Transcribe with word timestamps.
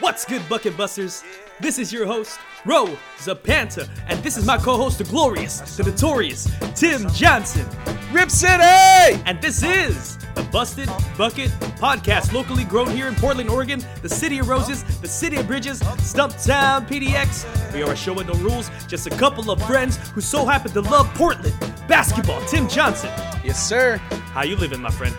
What's 0.00 0.24
good, 0.24 0.46
Bucket 0.48 0.76
Busters? 0.76 1.24
This 1.60 1.78
is 1.78 1.90
your 1.92 2.04
host, 2.06 2.38
Ro 2.66 2.86
Zapanta, 3.18 3.88
and 4.08 4.22
this 4.22 4.36
is 4.36 4.44
my 4.44 4.58
co-host, 4.58 4.98
the 4.98 5.04
glorious, 5.04 5.60
the 5.76 5.84
notorious 5.84 6.46
Tim 6.74 7.08
Johnson. 7.10 7.66
Rip 8.12 8.30
City! 8.30 8.62
And 9.24 9.40
this 9.40 9.62
is 9.62 10.18
the 10.34 10.42
Busted 10.52 10.88
Bucket 11.16 11.48
Podcast, 11.80 12.32
locally 12.34 12.64
grown 12.64 12.90
here 12.90 13.08
in 13.08 13.14
Portland, 13.14 13.48
Oregon, 13.48 13.82
the 14.02 14.08
city 14.08 14.38
of 14.38 14.48
roses, 14.48 14.84
the 15.00 15.08
city 15.08 15.36
of 15.38 15.46
bridges, 15.46 15.80
Stumptown 15.80 16.86
PDX. 16.86 17.72
We 17.72 17.82
are 17.82 17.92
a 17.92 17.96
show 17.96 18.12
with 18.12 18.26
no 18.28 18.34
rules, 18.34 18.70
just 18.86 19.06
a 19.06 19.10
couple 19.10 19.50
of 19.50 19.62
friends 19.62 19.96
who 20.10 20.20
so 20.20 20.44
happen 20.44 20.72
to 20.72 20.82
love 20.82 21.06
Portland 21.14 21.54
basketball. 21.88 22.40
Tim 22.46 22.68
Johnson, 22.68 23.10
Yes, 23.44 23.66
sir. 23.66 23.96
how 24.34 24.42
you 24.44 24.56
living, 24.56 24.82
my 24.82 24.90
friend? 24.90 25.14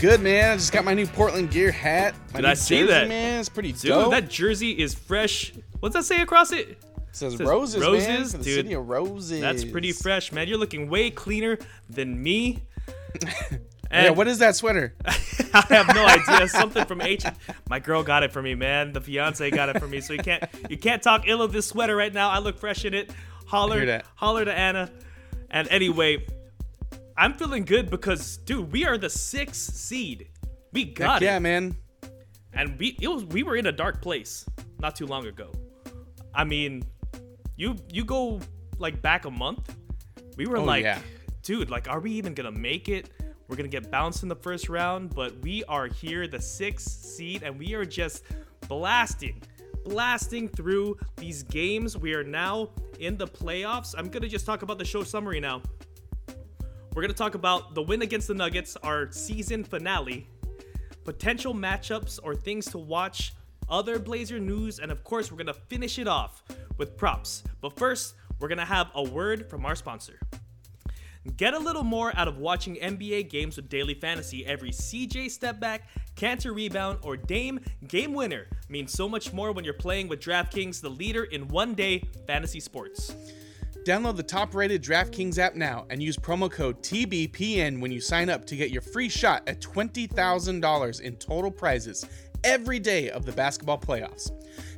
Good, 0.00 0.20
man. 0.20 0.52
I 0.52 0.54
just 0.54 0.72
got 0.72 0.84
my 0.84 0.94
new 0.94 1.06
Portland 1.06 1.50
Gear 1.50 1.72
hat. 1.72 2.14
My 2.32 2.40
Did 2.40 2.50
I 2.50 2.54
see 2.54 2.78
jersey, 2.78 2.92
that? 2.92 3.08
man? 3.08 3.40
It's 3.40 3.48
pretty 3.48 3.72
Dude, 3.72 3.90
dope. 3.90 4.10
that 4.12 4.30
jersey 4.30 4.70
is 4.70 4.94
fresh. 4.94 5.52
What's 5.80 5.94
that 5.96 6.04
say 6.04 6.20
across 6.20 6.52
it? 6.52 6.68
It 6.68 6.78
says, 7.10 7.32
says 7.36 7.40
roses, 7.40 7.80
man. 7.80 7.90
roses, 7.90 8.32
the 8.32 8.38
dude. 8.38 8.54
city 8.54 8.72
of 8.74 8.88
roses. 8.88 9.40
That's 9.40 9.64
pretty 9.64 9.90
fresh, 9.90 10.30
man. 10.30 10.46
You're 10.46 10.58
looking 10.58 10.88
way 10.88 11.10
cleaner 11.10 11.58
than 11.90 12.22
me. 12.22 12.62
Yeah, 13.90 14.10
what 14.10 14.28
is 14.28 14.38
that 14.40 14.54
sweater? 14.54 14.94
I 15.54 15.64
have 15.70 15.94
no 15.94 16.04
idea. 16.04 16.46
Something 16.46 16.84
from 16.84 17.00
H. 17.00 17.24
My 17.70 17.78
girl 17.78 18.02
got 18.02 18.22
it 18.22 18.30
for 18.30 18.42
me, 18.42 18.54
man. 18.54 18.92
The 18.92 19.00
fiance 19.00 19.50
got 19.50 19.70
it 19.70 19.78
for 19.78 19.88
me. 19.88 20.02
So 20.02 20.12
you 20.12 20.18
can't 20.18 20.44
you 20.68 20.76
can't 20.76 21.02
talk 21.02 21.26
ill 21.26 21.40
of 21.40 21.52
this 21.52 21.66
sweater 21.66 21.96
right 21.96 22.12
now. 22.12 22.28
I 22.28 22.38
look 22.38 22.58
fresh 22.58 22.84
in 22.84 22.92
it. 22.92 23.10
Holler, 23.46 24.02
holler 24.14 24.44
to 24.44 24.52
Anna. 24.52 24.90
And 25.50 25.66
anyway, 25.68 26.26
I'm 27.18 27.34
feeling 27.34 27.64
good 27.64 27.90
because, 27.90 28.36
dude, 28.38 28.70
we 28.72 28.86
are 28.86 28.96
the 28.96 29.10
sixth 29.10 29.74
seed. 29.74 30.28
We 30.72 30.84
got 30.84 31.14
Heck 31.14 31.22
it. 31.22 31.24
yeah, 31.24 31.38
man. 31.40 31.76
and 32.52 32.78
we 32.78 32.96
it 33.00 33.08
was 33.08 33.24
we 33.24 33.42
were 33.42 33.56
in 33.56 33.66
a 33.66 33.72
dark 33.72 34.00
place 34.00 34.46
not 34.80 34.94
too 34.94 35.06
long 35.06 35.26
ago. 35.26 35.50
I 36.34 36.44
mean, 36.44 36.84
you 37.56 37.74
you 37.92 38.04
go 38.04 38.40
like 38.78 39.02
back 39.02 39.24
a 39.24 39.30
month, 39.30 39.74
we 40.36 40.46
were 40.46 40.58
Oh, 40.58 40.64
like, 40.64 40.84
yeah. 40.84 41.00
dude, 41.42 41.68
like, 41.70 41.88
are 41.88 41.98
we 42.00 42.12
even 42.12 42.34
gonna 42.34 42.52
make 42.52 42.88
it? 42.88 43.10
We're 43.48 43.56
gonna 43.56 43.68
get 43.68 43.90
bounced 43.90 44.22
in 44.22 44.28
the 44.28 44.36
first 44.36 44.68
round, 44.68 45.12
but 45.14 45.36
we 45.40 45.64
are 45.64 45.86
here, 45.86 46.28
the 46.28 46.40
sixth 46.40 46.88
seed, 46.88 47.42
and 47.42 47.58
we 47.58 47.74
are 47.74 47.84
just 47.84 48.22
blasting, 48.68 49.42
blasting 49.84 50.48
through 50.48 50.98
these 51.16 51.42
games. 51.42 51.96
We 51.96 52.14
are 52.14 52.22
now 52.22 52.68
in 53.00 53.16
the 53.16 53.26
playoffs. 53.26 53.94
I'm 53.98 54.08
gonna 54.10 54.28
just 54.28 54.46
talk 54.46 54.62
about 54.62 54.78
the 54.78 54.84
show 54.84 55.02
summary 55.02 55.40
now. 55.40 55.62
We're 56.94 57.02
gonna 57.02 57.14
talk 57.14 57.34
about 57.34 57.74
the 57.74 57.82
win 57.82 58.02
against 58.02 58.28
the 58.28 58.34
Nuggets, 58.34 58.76
our 58.82 59.12
season 59.12 59.62
finale, 59.62 60.26
potential 61.04 61.54
matchups 61.54 62.18
or 62.22 62.34
things 62.34 62.66
to 62.66 62.78
watch, 62.78 63.34
other 63.68 63.98
Blazer 63.98 64.40
news, 64.40 64.78
and 64.78 64.90
of 64.90 65.04
course, 65.04 65.30
we're 65.30 65.38
gonna 65.38 65.54
finish 65.54 65.98
it 65.98 66.08
off 66.08 66.42
with 66.76 66.96
props. 66.96 67.44
But 67.60 67.78
first, 67.78 68.14
we're 68.40 68.48
gonna 68.48 68.64
have 68.64 68.90
a 68.94 69.02
word 69.02 69.48
from 69.48 69.64
our 69.64 69.74
sponsor. 69.74 70.18
Get 71.36 71.52
a 71.52 71.58
little 71.58 71.82
more 71.82 72.16
out 72.16 72.26
of 72.26 72.38
watching 72.38 72.76
NBA 72.76 73.28
games 73.28 73.56
with 73.56 73.68
Daily 73.68 73.94
Fantasy. 73.94 74.46
Every 74.46 74.70
CJ 74.70 75.30
step 75.30 75.60
back, 75.60 75.88
Kanter 76.16 76.54
rebound, 76.54 77.00
or 77.02 77.16
Dame 77.16 77.60
game 77.86 78.14
winner 78.14 78.46
means 78.68 78.92
so 78.92 79.08
much 79.08 79.32
more 79.32 79.52
when 79.52 79.64
you're 79.64 79.74
playing 79.74 80.08
with 80.08 80.20
DraftKings, 80.20 80.80
the 80.80 80.88
leader 80.88 81.24
in 81.24 81.48
one 81.48 81.74
day 81.74 82.08
fantasy 82.26 82.60
sports. 82.60 83.14
Download 83.88 84.14
the 84.14 84.22
top 84.22 84.54
rated 84.54 84.82
DraftKings 84.82 85.38
app 85.38 85.54
now 85.54 85.86
and 85.88 86.02
use 86.02 86.18
promo 86.18 86.50
code 86.50 86.82
TBPN 86.82 87.80
when 87.80 87.90
you 87.90 88.02
sign 88.02 88.28
up 88.28 88.44
to 88.44 88.54
get 88.54 88.70
your 88.70 88.82
free 88.82 89.08
shot 89.08 89.42
at 89.48 89.62
$20,000 89.62 91.00
in 91.00 91.16
total 91.16 91.50
prizes 91.50 92.04
every 92.44 92.78
day 92.78 93.08
of 93.08 93.24
the 93.24 93.32
basketball 93.32 93.78
playoffs. 93.78 94.30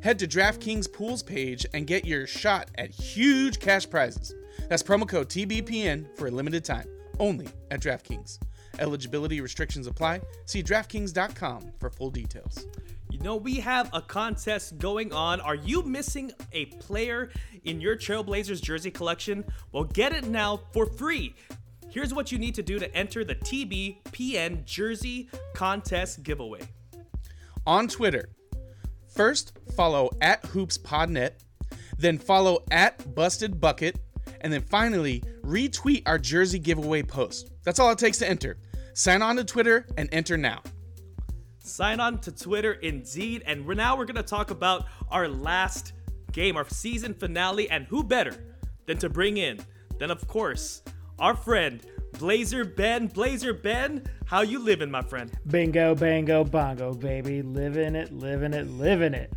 Head 0.05 0.17
to 0.21 0.29
DraftKings 0.29 0.93
Pools 0.93 1.25
page 1.25 1.67
and 1.75 1.89
get 1.89 2.05
your 2.05 2.25
shot 2.29 2.71
at 2.79 2.91
huge 2.91 3.59
cash 3.59 3.91
prizes. 3.91 4.33
That's 4.69 4.85
promo 4.85 5.09
code 5.09 5.29
TBPN 5.29 6.17
for 6.17 6.29
a 6.29 6.31
limited 6.31 6.65
time, 6.65 6.87
only 7.19 7.49
at 7.73 7.81
DraftKings. 7.81 8.39
Eligibility 8.79 9.41
restrictions 9.41 9.89
apply. 9.89 10.21
See 10.45 10.63
DraftKings.com 10.63 11.73
for 11.81 11.91
full 11.91 12.11
details. 12.11 12.65
You 13.11 13.19
know, 13.21 13.37
we 13.37 13.57
have 13.57 13.91
a 13.93 14.01
contest 14.01 14.79
going 14.79 15.13
on. 15.13 15.41
Are 15.41 15.55
you 15.55 15.83
missing 15.83 16.33
a 16.53 16.67
player 16.67 17.31
in 17.65 17.81
your 17.81 17.97
Trailblazers 17.97 18.63
jersey 18.63 18.91
collection? 18.91 19.45
Well, 19.73 19.85
get 19.85 20.13
it 20.13 20.27
now 20.27 20.61
for 20.73 20.87
free. 20.87 21.35
Here's 21.91 22.15
what 22.15 22.31
you 22.31 22.39
need 22.39 22.55
to 22.55 22.63
do 22.63 22.79
to 22.79 22.95
enter 22.95 23.25
the 23.25 23.35
TBPN 23.35 24.65
jersey 24.65 25.29
contest 25.55 26.23
giveaway. 26.23 26.61
on 27.67 27.89
Twitter. 27.89 28.31
First, 29.15 29.59
follow 29.77 30.09
at 30.21 30.43
HoopsPodNet, 30.45 31.33
then 31.99 32.17
follow 32.17 32.65
at 32.71 33.15
Busted 33.15 33.61
Bucket, 33.61 33.99
and 34.41 34.53
then 34.53 34.63
finally 34.63 35.23
retweet 35.45 36.03
our 36.07 36.19
jersey 36.19 36.59
giveaway 36.59 37.03
post. 37.03 37.51
That's 37.65 37.79
all 37.79 37.91
it 37.91 37.99
takes 37.99 38.19
to 38.19 38.29
enter. 38.29 38.57
Sign 38.95 39.21
on 39.21 39.37
to 39.37 39.45
Twitter 39.45 39.87
and 39.99 40.09
enter 40.13 40.37
now. 40.37 40.63
Sign 41.71 42.01
on 42.01 42.19
to 42.21 42.33
Twitter 42.33 42.73
indeed. 42.73 43.43
And 43.47 43.67
we're 43.67 43.75
now 43.75 43.97
we're 43.97 44.07
gonna 44.07 44.23
talk 44.23 44.51
about 44.51 44.87
our 45.11 45.29
last 45.29 45.93
game, 46.33 46.57
our 46.57 46.69
season 46.69 47.15
finale, 47.15 47.69
and 47.71 47.87
who 47.87 48.03
better 48.03 48.35
than 48.87 48.99
to 48.99 49.09
bring 49.09 49.37
in, 49.37 49.61
then 49.99 50.11
of 50.11 50.27
course, 50.27 50.83
our 51.19 51.35
friend 51.35 51.81
Blazer 52.19 52.65
Ben. 52.65 53.07
Blazer 53.07 53.53
Ben, 53.53 54.05
how 54.27 54.43
you 54.43 54.59
living, 54.59 54.91
my 54.91 55.03
friend? 55.03 55.31
Bingo, 55.47 55.95
bango, 55.95 56.45
bongo, 56.45 56.93
baby. 56.93 57.43
Living 57.43 57.95
it, 57.95 58.13
living 58.13 58.53
it, 58.53 58.69
living 58.69 59.15
it. 59.15 59.33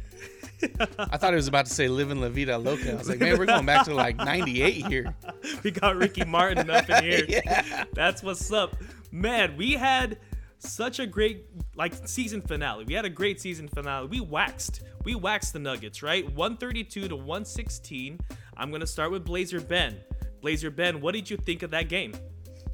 I 0.98 1.18
thought 1.18 1.34
it 1.34 1.38
was 1.38 1.48
about 1.48 1.66
to 1.66 1.74
say 1.74 1.88
"Living 1.88 2.22
La 2.22 2.30
Vida 2.30 2.58
Loca." 2.58 2.94
I 2.94 2.96
was 2.96 3.10
like, 3.10 3.20
man, 3.20 3.38
we're 3.38 3.46
going 3.46 3.66
back 3.66 3.86
to 3.86 3.94
like 3.94 4.18
'98 4.18 4.86
here. 4.88 5.14
we 5.64 5.72
got 5.72 5.98
Ricky 5.98 6.24
Martin 6.26 6.70
up 6.70 6.90
in 6.90 7.04
here. 7.04 7.42
That's 7.94 8.24
what's 8.24 8.52
up. 8.52 8.76
Man, 9.12 9.58
we 9.58 9.74
had 9.74 10.18
such 10.63 11.00
a 11.00 11.06
great 11.06 11.46
like 11.75 11.94
season 12.07 12.41
finale. 12.41 12.85
We 12.85 12.94
had 12.94 13.06
a 13.06 13.09
great 13.09 13.40
season 13.41 13.68
finale. 13.68 14.07
We 14.07 14.22
waxed. 14.22 14.81
We 15.03 15.16
waxed 15.16 15.53
the 15.53 15.59
Nuggets, 15.59 16.01
right? 16.01 16.25
132 16.25 17.07
to 17.07 17.16
116. 17.16 18.19
I'm 18.57 18.69
going 18.69 18.81
to 18.81 18.88
start 18.88 19.12
with 19.12 19.25
Blazer 19.25 19.59
Ben. 19.59 19.97
Blazer 20.41 20.72
Ben, 20.72 21.01
what 21.01 21.13
did 21.13 21.29
you 21.29 21.38
think 21.38 21.63
of 21.63 21.72
that 21.72 21.90
game? 21.90 22.13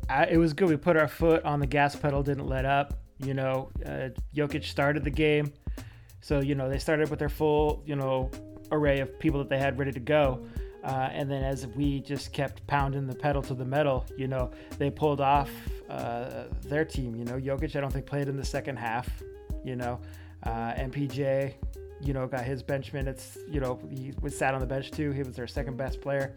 I, 0.10 0.26
it 0.26 0.38
was 0.38 0.54
good. 0.54 0.70
We 0.70 0.78
put 0.78 0.98
our 0.98 1.08
foot 1.08 1.44
on 1.44 1.60
the 1.60 1.68
gas 1.68 1.96
pedal, 1.96 2.24
didn't 2.24 2.48
let 2.48 2.66
up. 2.66 3.00
You 3.20 3.34
know, 3.34 3.70
uh, 3.86 4.10
Jokic 4.36 4.64
started 4.64 5.04
the 5.04 5.12
game, 5.12 5.52
so 6.22 6.40
you 6.40 6.56
know 6.56 6.70
they 6.70 6.80
started 6.80 7.10
with 7.10 7.20
their 7.20 7.30
full, 7.30 7.84
you 7.86 7.98
know, 7.98 8.32
array 8.72 9.02
of 9.02 9.20
people 9.20 9.40
that 9.40 9.50
they 9.50 9.60
had 9.60 9.78
ready 9.78 9.92
to 9.92 10.00
go. 10.00 10.48
Uh, 10.90 11.08
and 11.14 11.30
then 11.30 11.44
as 11.44 11.68
we 11.68 12.00
just 12.00 12.34
kept 12.34 12.66
pounding 12.66 13.06
the 13.06 13.14
pedal 13.14 13.44
to 13.44 13.54
the 13.54 13.64
metal, 13.64 14.04
you 14.18 14.28
know, 14.28 14.50
they 14.80 14.90
pulled 14.90 15.22
off 15.22 15.52
uh, 15.88 16.46
their 16.64 16.84
team. 16.84 17.16
You 17.16 17.26
know, 17.26 17.36
Jokic, 17.40 17.76
I 17.76 17.80
don't 17.80 17.94
think 17.94 18.08
played 18.08 18.28
in 18.28 18.36
the 18.36 18.44
second 18.46 18.78
half. 18.78 19.08
You 19.64 19.76
know, 19.76 20.00
uh, 20.44 20.74
MPJ, 20.74 21.54
you 22.02 22.14
know, 22.14 22.26
got 22.26 22.44
his 22.44 22.64
bench 22.64 22.92
minutes. 22.92 23.38
You 23.48 23.60
know, 23.60 23.80
he 23.88 24.14
was 24.20 24.36
sat 24.36 24.56
on 24.56 24.62
the 24.62 24.66
bench 24.66 24.90
too. 24.90 25.12
He 25.12 25.22
was 25.22 25.36
their 25.36 25.46
second 25.46 25.78
best 25.78 26.02
player. 26.02 26.36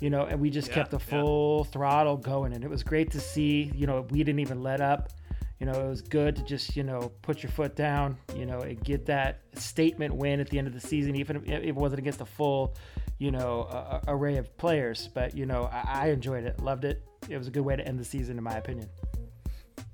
You 0.00 0.10
know, 0.10 0.26
and 0.26 0.38
we 0.38 0.50
just 0.50 0.68
Yeah, 0.68 0.74
kept 0.74 0.90
the 0.90 0.98
yeah. 0.98 1.22
full 1.22 1.64
throttle 1.64 2.18
going, 2.18 2.52
and 2.52 2.62
it 2.62 2.68
was 2.68 2.82
great 2.82 3.10
to 3.12 3.20
see. 3.20 3.72
You 3.74 3.86
know, 3.86 4.06
we 4.10 4.18
didn't 4.22 4.40
even 4.40 4.62
let 4.62 4.82
up. 4.82 5.12
You 5.60 5.66
know, 5.66 5.80
it 5.80 5.88
was 5.88 6.02
good 6.02 6.36
to 6.36 6.44
just 6.44 6.76
you 6.76 6.82
know 6.82 7.10
put 7.22 7.42
your 7.42 7.52
foot 7.52 7.74
down. 7.74 8.18
You 8.36 8.44
know, 8.44 8.60
and 8.60 8.78
get 8.84 9.06
that 9.06 9.40
statement 9.54 10.14
win 10.14 10.40
at 10.40 10.50
the 10.50 10.58
end 10.58 10.66
of 10.66 10.74
the 10.74 10.80
season, 10.80 11.16
even 11.16 11.36
if 11.36 11.48
it 11.48 11.74
wasn't 11.74 12.00
against 12.00 12.20
a 12.20 12.26
full, 12.26 12.74
you 13.18 13.30
know, 13.30 13.62
uh, 13.62 14.00
array 14.08 14.36
of 14.36 14.56
players. 14.56 15.08
But 15.12 15.36
you 15.36 15.46
know, 15.46 15.68
I, 15.72 16.06
I 16.06 16.08
enjoyed 16.08 16.44
it, 16.44 16.60
loved 16.60 16.84
it. 16.84 17.02
It 17.28 17.38
was 17.38 17.46
a 17.46 17.50
good 17.50 17.64
way 17.64 17.76
to 17.76 17.86
end 17.86 17.98
the 17.98 18.04
season, 18.04 18.38
in 18.38 18.44
my 18.44 18.56
opinion. 18.56 18.88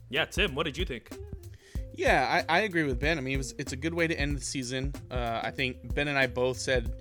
Yeah, 0.09 0.25
Tim, 0.25 0.55
what 0.55 0.65
did 0.65 0.77
you 0.77 0.85
think? 0.85 1.11
Yeah, 1.95 2.43
I, 2.49 2.59
I 2.59 2.61
agree 2.63 2.85
with 2.85 2.99
Ben. 2.99 3.19
I 3.19 3.21
mean, 3.21 3.35
it 3.35 3.39
was, 3.39 3.55
it's 3.59 3.73
a 3.73 3.77
good 3.77 3.95
way 3.95 4.07
to 4.07 4.19
end 4.19 4.37
the 4.37 4.41
season. 4.41 4.95
Uh, 5.11 5.41
I 5.43 5.51
think 5.51 5.95
Ben 5.95 6.09
and 6.09 6.19
I 6.19 6.27
both 6.27 6.59
said 6.59 6.93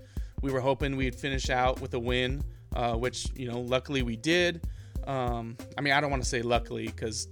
we 0.42 0.52
were 0.52 0.60
hoping 0.60 0.96
we'd 0.96 1.16
finish 1.16 1.50
out 1.50 1.82
with 1.82 1.94
a 1.94 2.00
win, 2.00 2.44
uh, 2.76 2.96
which 2.96 3.28
you 3.36 3.50
know, 3.50 3.60
luckily 3.62 4.04
we 4.04 4.16
did. 4.16 4.68
Um, 5.08 5.58
I 5.78 5.82
mean, 5.82 5.94
I 5.94 6.02
don't 6.02 6.12
want 6.12 6.24
to 6.24 6.30
say 6.30 6.42
luckily 6.42 6.88
because 6.88 7.28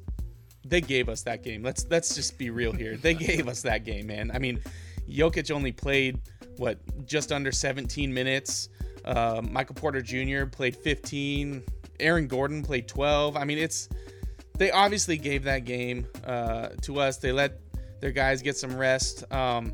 they 0.66 0.82
gave 0.82 1.10
us 1.10 1.24
that 1.24 1.44
game. 1.44 1.64
Let's 1.64 1.86
let's 1.90 2.16
just 2.16 2.38
be 2.38 2.50
real 2.50 2.72
here. 2.72 2.98
They 2.98 3.14
gave 3.30 3.48
us 3.48 3.62
that 3.64 3.86
game, 3.86 4.08
man. 4.08 4.32
I 4.34 4.40
mean, 4.40 4.62
Jokic 5.10 5.52
only 5.52 5.72
played 5.72 6.20
what 6.58 6.80
just 7.06 7.32
under 7.32 7.52
17 7.52 8.14
minutes. 8.14 8.70
Uh, 9.08 9.42
Michael 9.50 9.76
Porter 9.76 10.02
Jr. 10.02 10.46
played 10.46 10.76
15. 10.76 11.64
Aaron 12.00 12.28
Gordon 12.28 12.62
played 12.62 12.88
12. 12.88 13.38
I 13.38 13.46
mean, 13.46 13.58
it's 13.58 13.88
they 14.58 14.72
obviously 14.72 15.18
gave 15.18 15.44
that 15.46 15.66
game 15.66 16.06
uh, 16.26 16.70
to 16.82 17.00
us. 17.00 17.18
They 17.18 17.32
let 17.32 17.60
their 18.02 18.12
guys 18.12 18.42
get 18.42 18.58
some 18.58 18.76
rest. 18.76 19.24
Um, 19.32 19.74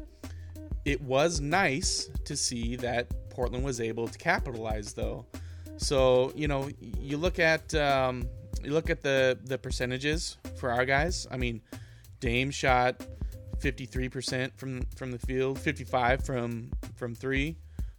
it 0.85 1.01
was 1.01 1.41
nice 1.41 2.09
to 2.25 2.37
see 2.37 2.75
that 2.77 3.29
Portland 3.29 3.63
was 3.63 3.81
able 3.81 4.07
to 4.07 4.17
capitalize, 4.17 4.93
though. 4.93 5.25
So 5.77 6.31
you 6.35 6.47
know, 6.47 6.69
you 6.99 7.17
look 7.17 7.39
at 7.39 7.73
um, 7.75 8.27
you 8.63 8.71
look 8.71 8.89
at 8.89 9.01
the 9.01 9.39
the 9.43 9.57
percentages 9.57 10.37
for 10.55 10.71
our 10.71 10.85
guys. 10.85 11.27
I 11.31 11.37
mean, 11.37 11.61
Dame 12.19 12.51
shot 12.51 13.05
53% 13.59 14.55
from 14.55 14.83
from 14.95 15.11
the 15.11 15.19
field, 15.19 15.59
55 15.59 16.23
from 16.23 16.71
from 16.95 17.15
three. 17.15 17.57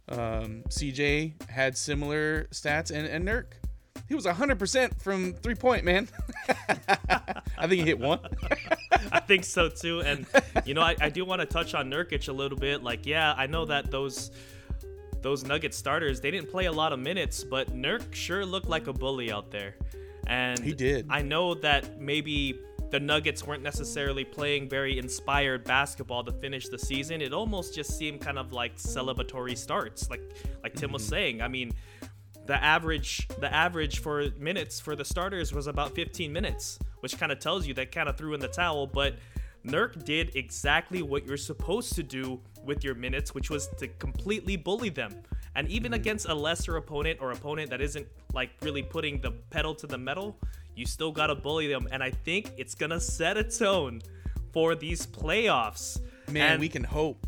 Um, 0.09 0.63
CJ 0.69 1.49
had 1.49 1.77
similar 1.77 2.45
stats, 2.51 2.91
and 2.91 3.07
and 3.07 3.27
Nurk, 3.27 3.45
he 4.07 4.13
was 4.15 4.25
100% 4.25 5.01
from 5.01 5.33
three 5.33 5.55
point, 5.55 5.83
man. 5.83 6.07
I 7.57 7.67
think 7.67 7.73
he 7.73 7.81
hit 7.81 7.99
one. 7.99 8.19
I 9.11 9.19
think 9.19 9.45
so 9.45 9.69
too. 9.69 10.01
And 10.01 10.25
you 10.65 10.73
know, 10.73 10.81
I, 10.81 10.95
I 10.99 11.09
do 11.09 11.25
want 11.25 11.41
to 11.41 11.47
touch 11.47 11.73
on 11.73 11.89
Nurkic 11.89 12.29
a 12.29 12.31
little 12.31 12.57
bit. 12.57 12.83
Like, 12.83 13.05
yeah, 13.05 13.33
I 13.35 13.47
know 13.47 13.65
that 13.65 13.89
those 13.89 14.31
those 15.21 15.43
Nugget 15.43 15.73
starters 15.73 16.21
they 16.21 16.29
didn't 16.29 16.51
play 16.51 16.65
a 16.65 16.71
lot 16.71 16.93
of 16.93 16.99
minutes, 16.99 17.43
but 17.43 17.75
Nurk 17.75 18.13
sure 18.13 18.45
looked 18.45 18.69
like 18.69 18.87
a 18.87 18.93
bully 18.93 19.31
out 19.31 19.49
there. 19.49 19.75
And 20.27 20.59
He 20.59 20.73
did. 20.73 21.07
I 21.09 21.21
know 21.21 21.55
that 21.55 21.99
maybe 21.99 22.59
the 22.91 22.99
Nuggets 22.99 23.45
weren't 23.45 23.63
necessarily 23.63 24.23
playing 24.23 24.69
very 24.69 24.97
inspired 24.97 25.63
basketball 25.63 26.23
to 26.23 26.31
finish 26.31 26.67
the 26.67 26.77
season. 26.77 27.21
It 27.21 27.33
almost 27.33 27.75
just 27.75 27.97
seemed 27.97 28.21
kind 28.21 28.37
of 28.37 28.53
like 28.53 28.77
celebratory 28.77 29.57
starts, 29.57 30.09
like 30.09 30.21
like 30.63 30.75
Tim 30.75 30.91
was 30.91 31.03
Mm-hmm. 31.03 31.09
saying. 31.09 31.41
I 31.41 31.47
mean, 31.47 31.73
the 32.45 32.61
average 32.63 33.27
the 33.39 33.51
average 33.53 33.99
for 33.99 34.29
minutes 34.39 34.79
for 34.79 34.95
the 34.95 35.05
starters 35.05 35.53
was 35.53 35.67
about 35.67 35.95
15 35.95 36.31
minutes, 36.31 36.79
which 36.99 37.17
kind 37.17 37.31
of 37.31 37.39
tells 37.39 37.67
you 37.67 37.73
they 37.73 37.85
kind 37.85 38.07
of 38.09 38.17
threw 38.17 38.33
in 38.33 38.39
the 38.39 38.47
towel, 38.47 38.87
but 38.87 39.15
Nurk 39.65 40.05
did 40.05 40.35
exactly 40.35 41.01
what 41.01 41.25
you're 41.25 41.37
supposed 41.37 41.95
to 41.95 42.03
do 42.03 42.39
with 42.63 42.83
your 42.83 42.93
minutes, 42.93 43.33
which 43.33 43.49
was 43.49 43.67
to 43.79 43.87
completely 43.87 44.55
bully 44.55 44.89
them. 44.89 45.15
And 45.55 45.67
even 45.69 45.93
against 45.93 46.27
a 46.27 46.33
lesser 46.35 46.75
opponent 46.77 47.19
or 47.21 47.31
opponent 47.31 47.69
that 47.71 47.81
isn't 47.81 48.07
like 48.33 48.51
really 48.61 48.83
putting 48.83 49.21
the 49.21 49.31
pedal 49.31 49.73
to 49.75 49.87
the 49.87 49.97
metal, 49.97 50.37
you 50.75 50.85
still 50.85 51.11
got 51.11 51.27
to 51.27 51.35
bully 51.35 51.67
them. 51.67 51.87
And 51.91 52.01
I 52.03 52.11
think 52.11 52.51
it's 52.57 52.75
going 52.75 52.89
to 52.91 52.99
set 52.99 53.37
a 53.37 53.43
tone 53.43 54.01
for 54.53 54.75
these 54.75 55.05
playoffs. 55.07 55.99
Man, 56.31 56.53
And- 56.53 56.59
we 56.61 56.69
can 56.69 56.83
hope. 56.83 57.25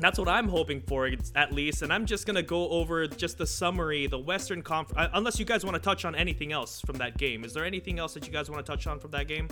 that's 0.00 0.18
what 0.18 0.28
I'm 0.28 0.46
hoping 0.48 0.80
for, 0.82 1.10
at 1.34 1.52
least. 1.52 1.82
And 1.82 1.92
I'm 1.92 2.06
just 2.06 2.24
gonna 2.24 2.42
go 2.42 2.68
over 2.68 3.08
just 3.08 3.36
the 3.38 3.46
summary, 3.46 4.06
the 4.06 4.18
Western 4.18 4.62
Conference. 4.62 4.96
Uh, 4.96 5.10
unless 5.14 5.40
you 5.40 5.44
guys 5.44 5.64
want 5.64 5.74
to 5.74 5.80
touch 5.80 6.04
on 6.04 6.14
anything 6.14 6.52
else 6.52 6.80
from 6.80 6.98
that 6.98 7.18
game, 7.18 7.42
is 7.44 7.52
there 7.52 7.64
anything 7.64 7.98
else 7.98 8.14
that 8.14 8.24
you 8.24 8.32
guys 8.32 8.48
want 8.48 8.64
to 8.64 8.70
touch 8.70 8.86
on 8.86 9.00
from 9.00 9.10
that 9.10 9.26
game? 9.26 9.48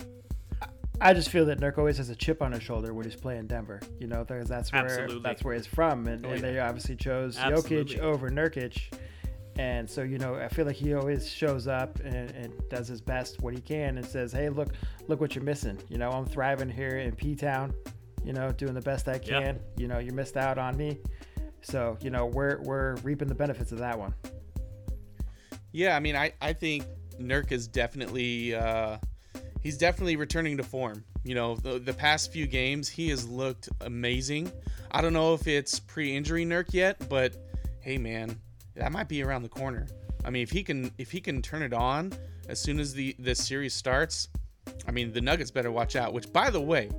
I 1.01 1.13
just 1.13 1.29
feel 1.29 1.45
that 1.47 1.59
Nurk 1.59 1.77
always 1.77 1.97
has 1.97 2.09
a 2.09 2.15
chip 2.15 2.41
on 2.41 2.53
his 2.53 2.63
shoulder 2.63 2.93
when 2.93 3.03
he's 3.05 3.15
playing 3.19 3.47
Denver. 3.47 3.81
You 3.99 4.07
know, 4.07 4.23
because 4.23 4.47
that's 4.47 4.71
where 4.71 4.85
Absolutely. 4.85 5.19
that's 5.21 5.43
where 5.43 5.53
he's 5.55 5.67
from, 5.67 6.07
and, 6.07 6.25
Oh, 6.25 6.29
and 6.29 6.41
they 6.41 6.59
obviously 6.59 6.95
chose 6.95 7.37
Absolutely. 7.37 7.95
Jokic 7.97 7.99
over 7.99 8.29
Nurkic. 8.29 8.83
And 9.57 9.89
so, 9.89 10.03
you 10.03 10.19
know, 10.19 10.35
I 10.35 10.49
feel 10.49 10.65
like 10.65 10.75
he 10.75 10.93
always 10.93 11.29
shows 11.29 11.67
up 11.67 11.99
and, 12.01 12.29
and 12.31 12.53
does 12.69 12.87
his 12.87 13.01
best 13.01 13.41
what 13.41 13.53
he 13.53 13.59
can 13.59 13.97
and 13.97 14.05
says, 14.05 14.31
"Hey, 14.31 14.49
look, 14.49 14.69
look 15.07 15.19
what 15.19 15.33
you're 15.33 15.43
missing. 15.43 15.79
You 15.89 15.97
know, 15.97 16.11
I'm 16.11 16.25
thriving 16.25 16.69
here 16.69 16.97
in 16.97 17.15
P 17.15 17.35
Town. 17.35 17.73
You 18.23 18.33
know, 18.33 18.51
doing 18.51 18.73
the 18.73 18.81
best 18.81 19.07
I 19.07 19.17
can. 19.17 19.59
You 19.77 19.87
know, 19.87 19.99
you 19.99 20.11
missed 20.11 20.37
out 20.37 20.57
on 20.57 20.77
me. 20.77 20.99
So, 21.61 21.97
you 22.01 22.09
know, 22.09 22.25
we're 22.25 22.61
we're 22.61 22.95
reaping 22.97 23.27
the 23.27 23.35
benefits 23.35 23.71
of 23.71 23.79
that 23.79 23.97
one. 23.97 24.13
Yeah, 25.71 25.95
I 25.95 25.99
mean, 25.99 26.15
I, 26.15 26.33
I 26.41 26.53
think 26.53 26.85
Nurk 27.19 27.51
is 27.51 27.67
definitely 27.67 28.53
uh, 28.53 28.97
he's 29.61 29.77
definitely 29.77 30.15
returning 30.15 30.57
to 30.57 30.63
form. 30.63 31.03
You 31.23 31.35
know, 31.35 31.55
the, 31.55 31.79
the 31.79 31.93
past 31.93 32.31
few 32.31 32.47
games 32.47 32.87
he 32.87 33.09
has 33.09 33.27
looked 33.27 33.69
amazing. 33.81 34.51
I 34.91 35.01
don't 35.01 35.13
know 35.13 35.33
if 35.33 35.47
it's 35.47 35.79
pre-injury 35.79 36.45
Nurk 36.45 36.73
yet, 36.73 37.09
but 37.09 37.35
hey, 37.81 37.97
man, 37.97 38.39
that 38.77 38.91
might 38.91 39.07
be 39.07 39.23
around 39.23 39.43
the 39.43 39.49
corner. 39.49 39.87
I 40.25 40.29
mean, 40.29 40.43
if 40.43 40.51
he 40.51 40.63
can 40.63 40.91
if 40.97 41.11
he 41.11 41.21
can 41.21 41.41
turn 41.41 41.61
it 41.61 41.73
on 41.73 42.13
as 42.49 42.59
soon 42.59 42.79
as 42.79 42.93
the 42.93 43.15
this 43.19 43.45
series 43.45 43.73
starts, 43.73 44.29
I 44.87 44.91
mean, 44.91 45.11
the 45.11 45.21
Nuggets 45.21 45.51
better 45.51 45.71
watch 45.71 45.95
out. 45.95 46.13
Which, 46.13 46.31
by 46.31 46.49
the 46.49 46.61
way, 46.61 46.89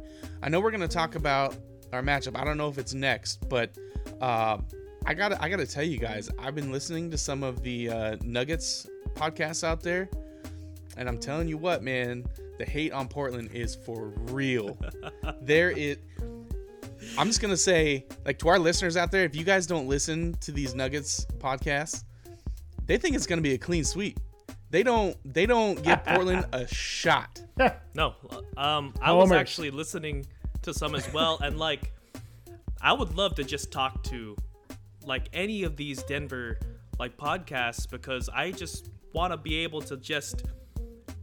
I 0.43 0.49
know 0.49 0.61
we're 0.61 0.71
gonna 0.71 0.89
talk 0.89 1.15
about 1.15 1.57
our 1.93 2.03
matchup. 2.03 2.39
I 2.39 2.45
don't 2.45 2.57
know 2.57 2.69
if 2.69 2.79
it's 2.79 2.95
next, 2.95 3.49
but 3.49 3.77
uh, 4.21 4.59
I 5.07 5.15
gotta 5.15 5.43
I 5.43 5.49
gotta 5.49 5.67
tell 5.67 5.85
you 5.85 5.99
guys, 5.99 6.31
I've 6.39 6.55
been 6.55 6.73
listening 6.73 7.11
to 7.11 7.19
some 7.19 7.43
of 7.43 7.63
the 7.63 7.91
uh, 7.91 8.17
Nuggets 8.23 8.89
podcasts 9.15 9.65
out 9.65 9.83
there, 9.83 10.09
and 10.97 11.09
I'm 11.09 11.19
telling 11.19 11.49
you 11.49 11.59
what, 11.59 11.83
man, 11.83 12.25
the 12.59 12.65
hate 12.65 12.93
on 12.93 13.09
Portland 13.09 13.51
is 13.53 13.75
for 13.75 14.09
real. 14.31 14.79
there 15.43 15.71
is. 15.71 15.99
I'm 17.19 17.27
just 17.27 17.43
gonna 17.43 17.57
say, 17.57 18.07
like 18.25 18.39
to 18.39 18.49
our 18.49 18.61
listeners 18.61 18.97
out 18.97 19.11
there, 19.11 19.25
if 19.25 19.35
you 19.35 19.43
guys 19.43 19.67
don't 19.67 19.89
listen 19.89 20.35
to 20.41 20.53
these 20.53 20.77
Nuggets 20.77 21.27
podcasts, 21.39 22.05
they 22.87 22.97
think 22.97 23.17
it's 23.17 23.27
gonna 23.27 23.43
be 23.43 23.55
a 23.55 23.59
clean 23.59 23.83
sweep. 23.83 24.21
They 24.71 24.85
don't. 24.85 25.17
They 25.25 25.45
don't 25.45 25.83
give 25.83 26.05
Portland 26.05 26.47
a 26.53 26.67
shot. 26.67 27.43
No, 27.93 28.15
um, 28.57 28.95
I 29.03 29.13
was 29.13 29.33
actually 29.33 29.73
listening 29.73 30.25
to 30.63 30.73
some 30.73 30.95
as 30.95 31.13
well, 31.13 31.41
and 31.43 31.59
like, 31.59 31.93
I 32.81 32.93
would 32.93 33.17
love 33.17 33.35
to 33.35 33.43
just 33.43 33.73
talk 33.73 34.05
to 34.05 34.37
like 35.05 35.29
any 35.33 35.65
of 35.65 35.77
these 35.77 36.05
Denver 36.05 36.61
like 37.01 37.17
podcasts 37.17 37.91
because 37.91 38.29
I 38.29 38.53
just 38.53 38.91
want 39.13 39.33
to 39.33 39.37
be 39.37 39.57
able 39.65 39.81
to 39.83 39.97
just 39.97 40.45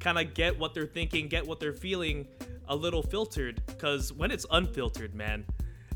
kind 0.02 0.20
of 0.20 0.34
get 0.34 0.60
what 0.60 0.74
they're 0.74 0.86
thinking, 0.86 1.30
get 1.30 1.48
what 1.48 1.62
they're 1.62 1.72
feeling 1.72 2.28
a 2.68 2.76
little 2.76 3.02
filtered. 3.02 3.62
Because 3.68 4.12
when 4.12 4.30
it's 4.30 4.46
unfiltered, 4.52 5.16
man, 5.16 5.46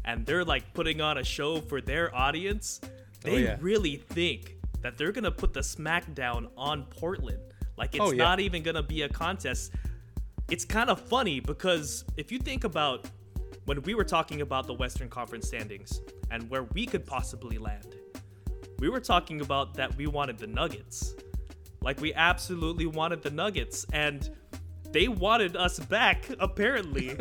and 0.06 0.25
they're 0.25 0.46
like 0.46 0.74
putting 0.74 1.01
on 1.01 1.18
a 1.18 1.24
show 1.24 1.62
for 1.62 1.81
their 1.81 2.16
audience, 2.16 2.80
oh, 2.84 2.88
they 3.24 3.44
yeah. 3.44 3.57
really 3.60 3.98
think 3.98 4.56
that 4.81 4.98
they're 4.98 5.12
gonna 5.12 5.31
put 5.31 5.54
the 5.54 5.60
smackdown 5.60 6.50
on 6.57 6.84
Portland. 6.86 7.40
Like 7.78 7.96
it's 7.96 8.04
Oh, 8.04 8.12
yeah. 8.12 8.24
not 8.24 8.40
even 8.40 8.63
gonna 8.63 8.84
be 8.84 9.04
a 9.04 9.10
contest. 9.10 9.74
It's 10.50 10.66
kind 10.66 10.90
of 10.90 11.00
funny 11.00 11.40
because 11.40 12.06
if 12.18 12.31
you 12.31 12.40
think 12.40 12.63
about 12.63 13.06
when 13.66 13.81
we 13.84 13.94
were 13.94 14.04
talking 14.04 14.42
about 14.42 14.66
the 14.68 14.74
Western 14.74 15.10
Conference 15.10 15.48
standings 15.48 16.01
and 16.31 16.50
where 16.50 16.63
we 16.74 16.86
could 16.86 17.06
possibly 17.06 17.57
land, 17.57 17.96
we 18.80 18.90
were 18.90 19.00
talking 19.00 19.42
about 19.42 19.75
that 19.75 19.96
we 19.96 20.07
wanted 20.07 20.38
the 20.38 20.48
Nuggets. 20.48 21.13
Like 21.81 22.01
we 22.01 22.13
absolutely 22.13 22.86
wanted 22.88 23.22
the 23.22 23.30
Nuggets 23.30 23.86
and 23.94 24.30
they 24.91 25.07
wanted 25.07 25.56
us 25.56 25.80
back 25.80 26.25
apparently. 26.39 27.15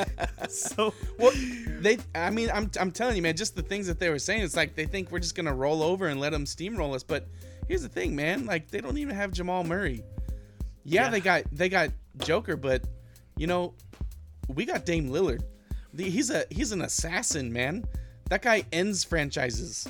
so 0.48 0.92
Well, 1.18 1.32
they. 1.80 1.98
I 2.14 2.30
mean, 2.30 2.50
I'm. 2.52 2.70
I'm 2.78 2.90
telling 2.90 3.16
you, 3.16 3.22
man. 3.22 3.36
Just 3.36 3.56
the 3.56 3.62
things 3.62 3.86
that 3.86 3.98
they 3.98 4.10
were 4.10 4.18
saying. 4.18 4.42
It's 4.42 4.56
like 4.56 4.74
they 4.74 4.86
think 4.86 5.10
we're 5.10 5.20
just 5.20 5.34
gonna 5.34 5.54
roll 5.54 5.82
over 5.82 6.06
and 6.08 6.20
let 6.20 6.32
them 6.32 6.44
steamroll 6.44 6.94
us. 6.94 7.02
But 7.02 7.26
here's 7.68 7.82
the 7.82 7.88
thing, 7.88 8.14
man. 8.14 8.46
Like 8.46 8.70
they 8.70 8.80
don't 8.80 8.98
even 8.98 9.14
have 9.16 9.32
Jamal 9.32 9.64
Murray. 9.64 10.02
Yeah, 10.84 11.04
Yeah. 11.04 11.10
they 11.10 11.20
got 11.20 11.44
they 11.52 11.68
got 11.68 11.90
Joker, 12.18 12.56
but 12.56 12.82
you 13.36 13.46
know, 13.46 13.74
we 14.48 14.64
got 14.64 14.84
Dame 14.84 15.08
Lillard. 15.10 15.42
He's 15.96 16.30
a 16.30 16.44
he's 16.50 16.72
an 16.72 16.82
assassin, 16.82 17.52
man. 17.52 17.84
That 18.28 18.42
guy 18.42 18.64
ends 18.72 19.04
franchises. 19.04 19.86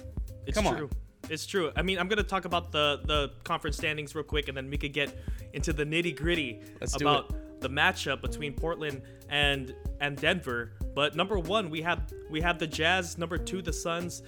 It's 0.47 0.57
Come 0.57 0.67
on. 0.67 0.91
It's 1.31 1.47
true. 1.47 1.73
I 1.77 1.83
mean, 1.83 1.99
I'm 1.99 2.09
gonna 2.09 2.23
talk 2.23 2.45
about 2.45 2.71
the 2.73 3.01
the 3.05 3.33
conference 3.45 3.77
standings 3.77 4.15
real 4.15 4.25
quick, 4.25 4.49
and 4.49 4.57
then 4.57 4.69
we 4.71 4.77
could 4.77 4.93
get 4.93 5.17
into 5.53 5.73
the 5.73 5.85
nitty 5.85 6.17
gritty 6.17 6.61
about 6.97 7.61
the 7.61 7.69
matchup 7.69 8.21
between 8.21 8.53
Portland 8.53 9.03
and 9.29 9.75
and 10.01 10.17
Denver. 10.17 10.73
But 10.95 11.17
number 11.17 11.39
one, 11.39 11.71
we 11.71 11.81
have 11.83 12.13
we 12.31 12.41
have 12.41 12.59
the 12.59 12.67
Jazz. 12.67 13.17
Number 13.19 13.39
two, 13.39 13.63
the 13.63 13.73
Suns. 13.73 14.23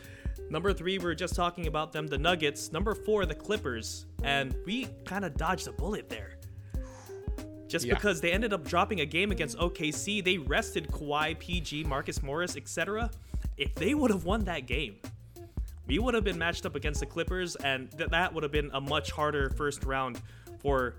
Number 0.48 0.72
three, 0.72 0.98
we 0.98 1.04
were 1.04 1.14
just 1.14 1.34
talking 1.34 1.66
about 1.66 1.92
them, 1.92 2.06
the 2.06 2.18
Nuggets. 2.18 2.70
Number 2.72 2.94
four, 2.94 3.26
the 3.26 3.34
Clippers, 3.34 4.06
and 4.22 4.54
we 4.64 4.86
kind 5.04 5.24
of 5.24 5.36
dodged 5.36 5.66
a 5.66 5.72
bullet 5.72 6.08
there. 6.08 6.38
Just 7.66 7.84
Yeah. 7.84 7.94
because 7.94 8.20
they 8.20 8.30
ended 8.30 8.52
up 8.52 8.62
dropping 8.64 9.00
a 9.00 9.06
game 9.06 9.32
against 9.32 9.58
OKC, 9.58 10.20
they 10.20 10.38
rested 10.38 10.86
Kawhi, 10.88 11.36
PG, 11.38 11.82
Marcus 11.84 12.22
Morris, 12.22 12.56
etc. 12.56 13.10
If 13.56 13.74
they 13.74 13.94
would 13.94 14.10
have 14.12 14.24
won 14.24 14.44
that 14.44 14.66
game, 14.66 15.00
we 15.86 15.98
would 15.98 16.14
have 16.14 16.24
been 16.24 16.38
matched 16.38 16.66
up 16.66 16.74
against 16.74 17.00
the 17.00 17.06
Clippers, 17.06 17.56
and 17.56 17.90
th- 17.96 18.10
that 18.10 18.32
would 18.34 18.42
have 18.42 18.52
been 18.52 18.70
a 18.74 18.80
much 18.80 19.10
harder 19.10 19.50
first 19.50 19.84
round 19.84 20.20
for 20.60 20.94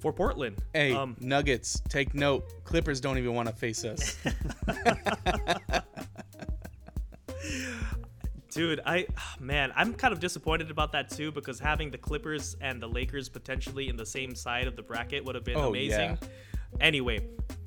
for 0.00 0.12
Portland. 0.12 0.58
Hey, 0.74 0.92
um, 0.92 1.16
Nuggets, 1.20 1.80
take 1.88 2.14
note. 2.14 2.44
Clippers 2.64 3.00
don't 3.00 3.18
even 3.18 3.34
want 3.34 3.48
to 3.48 3.54
face 3.54 3.84
us. 3.84 4.16
dude, 8.50 8.80
I 8.86 9.06
man, 9.40 9.72
I'm 9.74 9.94
kind 9.94 10.12
of 10.12 10.20
disappointed 10.20 10.70
about 10.70 10.92
that 10.92 11.10
too 11.10 11.32
because 11.32 11.58
having 11.58 11.90
the 11.90 11.98
Clippers 11.98 12.56
and 12.60 12.80
the 12.80 12.88
Lakers 12.88 13.28
potentially 13.28 13.88
in 13.88 13.96
the 13.96 14.06
same 14.06 14.34
side 14.34 14.66
of 14.66 14.76
the 14.76 14.82
bracket 14.82 15.24
would 15.24 15.34
have 15.34 15.44
been 15.44 15.56
Oh, 15.56 15.68
amazing. 15.70 16.18
yeah. 16.20 16.28
Anyway, 16.80 17.26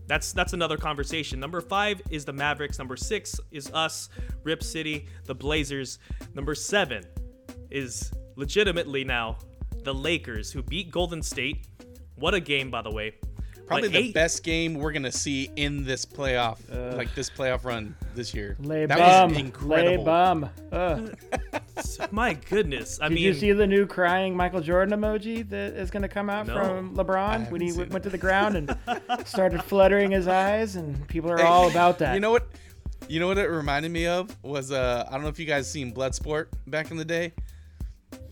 that's 0.10 0.34
that's 0.34 0.54
another 0.54 0.76
conversation. 0.76 1.40
Number 1.40 1.62
five 1.62 2.02
is 2.10 2.26
the 2.26 2.34
Mavericks. 2.34 2.80
Number 2.80 2.98
six 2.98 3.40
is 3.52 3.72
us, 3.74 4.10
Rip 4.44 4.64
City, 4.64 5.08
the 5.26 5.36
Blazers. 5.36 6.00
Number 6.34 6.56
seven 6.56 7.06
is 7.70 8.12
legitimately 8.36 9.04
now 9.04 9.38
the 9.84 9.94
Lakers, 9.94 10.52
who 10.52 10.64
beat 10.64 10.90
Golden 10.90 11.22
State. 11.22 11.68
What 12.16 12.34
a 12.34 12.40
game, 12.40 12.72
by 12.72 12.82
the 12.82 12.92
way. 12.92 13.14
Probably 13.70 13.88
But 13.90 13.94
the 13.94 14.00
eight- 14.00 14.14
best 14.16 14.44
game 14.44 14.74
we're 14.74 14.92
gonna 14.92 15.12
see 15.12 15.50
in 15.56 15.84
this 15.86 16.04
playoff, 16.04 16.58
like 16.98 17.14
this 17.14 17.30
playoff 17.30 17.64
run 17.64 17.96
this 18.16 18.34
year. 18.34 18.58
Lay 18.60 18.88
that 18.88 18.98
bum, 18.98 19.34
was 19.54 19.62
lay 19.64 19.96
bum. 19.96 20.50
Ugh. 20.72 21.16
My 22.12 22.34
goodness. 22.34 23.00
I 23.00 23.08
Did 23.10 23.16
mean, 23.16 23.24
you 23.26 23.34
see 23.36 23.52
the 23.52 23.68
new 23.68 23.86
crying 23.86 24.36
Michael 24.36 24.60
Jordan 24.62 25.00
emoji 25.00 25.48
that 25.50 25.74
is 25.74 25.92
going 25.92 26.02
to 26.02 26.08
come 26.10 26.30
out 26.30 26.48
No. 26.48 26.56
from 26.56 26.96
LeBron 26.96 27.50
when 27.52 27.62
he 27.62 27.70
w- 27.70 27.90
went 27.90 28.04
to 28.04 28.10
the 28.10 28.18
ground 28.18 28.58
and 28.58 28.76
started 29.26 29.64
fluttering 29.64 30.12
his 30.12 30.28
eyes? 30.28 30.76
And 30.76 31.08
people 31.08 31.32
are 31.32 31.42
all 31.42 31.70
about 31.70 32.00
that. 32.00 32.16
You 32.16 32.20
know 32.20 32.32
what? 32.32 32.48
You 33.08 33.20
know 33.20 33.28
what 33.28 33.38
it 33.38 33.48
reminded 33.48 33.92
me 33.92 34.08
of 34.08 34.36
was 34.44 34.72
uh 34.72 35.06
I 35.08 35.12
don't 35.14 35.22
know 35.22 35.30
if 35.30 35.40
you 35.40 35.46
guys 35.46 35.70
seen 35.72 35.94
Bloodsport 35.94 36.48
back 36.68 36.92
in 36.92 36.98
the 36.98 37.06
day. 37.06 37.34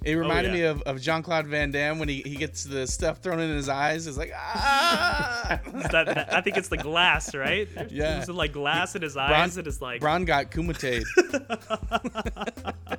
It 0.04 0.14
reminded 0.16 0.52
Oh, 0.54 0.56
yeah. 0.56 0.62
me 0.62 0.68
of, 0.68 0.82
of 0.84 1.02
Jean 1.02 1.22
Claude 1.24 1.48
Van 1.48 1.72
Damme 1.72 2.00
when 2.00 2.08
he, 2.08 2.22
he 2.22 2.36
gets 2.36 2.64
the 2.64 2.88
stuff 2.88 3.18
thrown 3.20 3.40
in 3.40 3.50
his 3.56 3.68
eyes. 3.68 4.08
It's 4.08 4.18
like 4.18 4.32
ah. 4.36 5.60
that, 5.92 6.06
that- 6.06 6.34
I 6.34 6.42
think 6.42 6.56
it's 6.58 6.70
the 6.70 6.78
glass, 6.78 7.34
right? 7.36 7.68
Yeah. 7.90 8.22
Is 8.22 8.30
it 8.30 8.34
like 8.34 8.54
glass 8.54 8.96
in 8.96 9.02
his 9.02 9.14
Bron- 9.16 9.32
eyes? 9.34 9.58
and 9.58 9.68
it's 9.68 9.82
like, 9.82 10.00
Bron 10.02 10.24
got 10.26 10.52
kumite. 10.52 11.04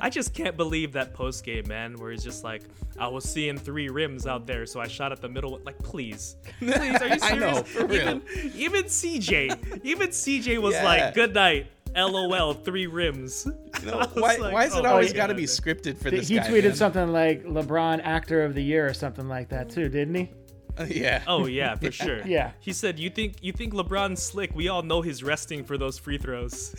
I 0.00 0.10
just 0.10 0.34
can't 0.34 0.56
believe 0.56 0.92
that 0.94 1.14
post 1.14 1.44
game, 1.44 1.68
man, 1.68 1.96
where 1.98 2.10
he's 2.10 2.24
just 2.24 2.42
like, 2.42 2.62
I 2.98 3.06
was 3.08 3.24
seeing 3.24 3.58
three 3.58 3.88
rims 3.88 4.26
out 4.26 4.46
there, 4.46 4.66
so 4.66 4.80
I 4.80 4.88
shot 4.88 5.12
at 5.12 5.20
the 5.20 5.28
middle. 5.28 5.60
Like, 5.64 5.78
please, 5.78 6.36
please, 6.58 6.72
are 6.74 6.84
you 6.84 6.98
serious? 6.98 7.22
I 7.32 7.34
know, 7.36 7.62
for 7.62 7.86
real. 7.86 8.00
Even, 8.00 8.22
even 8.56 8.84
CJ, 8.84 9.80
even 9.84 10.08
CJ 10.08 10.58
was 10.60 10.74
Yeah. 10.74 10.84
like, 10.84 11.14
good 11.14 11.34
night, 11.34 11.68
LOL, 11.94 12.54
three 12.54 12.86
rims. 12.86 13.46
You 13.86 13.92
know, 13.92 13.98
I 14.00 14.06
was 14.06 14.14
why, 14.14 14.36
like, 14.36 14.52
why 14.52 14.64
is 14.66 14.74
it 14.74 14.84
oh, 14.84 14.88
always 14.90 15.12
yeah, 15.12 15.16
got 15.16 15.26
to 15.28 15.34
be 15.34 15.44
scripted 15.44 15.96
for 15.96 16.10
Th- 16.10 16.20
this 16.20 16.28
he 16.28 16.36
guy? 16.36 16.48
tweeted 16.48 16.64
man? 16.64 16.74
something 16.74 17.12
like 17.12 17.44
LeBron 17.44 18.00
Actor 18.04 18.42
of 18.42 18.54
the 18.54 18.62
Year 18.62 18.86
or 18.86 18.94
something 18.94 19.28
like 19.28 19.48
that 19.50 19.70
too, 19.70 19.88
didn't 19.88 20.14
he? 20.14 20.30
Uh, 20.78 20.84
yeah. 20.88 21.22
Oh 21.26 21.46
yeah, 21.46 21.74
for 21.76 21.90
sure. 22.04 22.26
Yeah. 22.26 22.52
He 22.60 22.72
said, 22.72 22.98
"You 22.98 23.08
think 23.10 23.36
you 23.40 23.52
think 23.52 23.72
LeBron's 23.72 24.22
slick? 24.22 24.54
We 24.54 24.68
all 24.68 24.82
know 24.82 25.00
he's 25.00 25.22
resting 25.22 25.64
for 25.64 25.78
those 25.78 25.98
free 25.98 26.18
throws." 26.18 26.74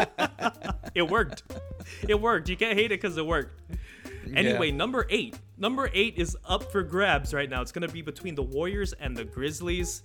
it 0.94 1.08
worked. 1.08 1.42
It 2.06 2.20
worked. 2.20 2.48
You 2.48 2.56
can't 2.56 2.78
hate 2.78 2.92
it 2.92 3.00
because 3.00 3.16
it 3.16 3.26
worked. 3.26 3.60
Anyway, 4.34 4.68
Yeah. 4.70 4.76
number 4.76 5.06
eight. 5.10 5.36
Number 5.56 5.90
eight 5.94 6.14
is 6.16 6.36
up 6.44 6.70
for 6.70 6.82
grabs 6.82 7.32
right 7.34 7.48
now. 7.48 7.62
It's 7.62 7.72
gonna 7.72 7.88
be 7.88 8.02
between 8.02 8.34
the 8.34 8.42
Warriors 8.42 8.92
and 8.92 9.16
the 9.16 9.24
Grizzlies. 9.24 10.02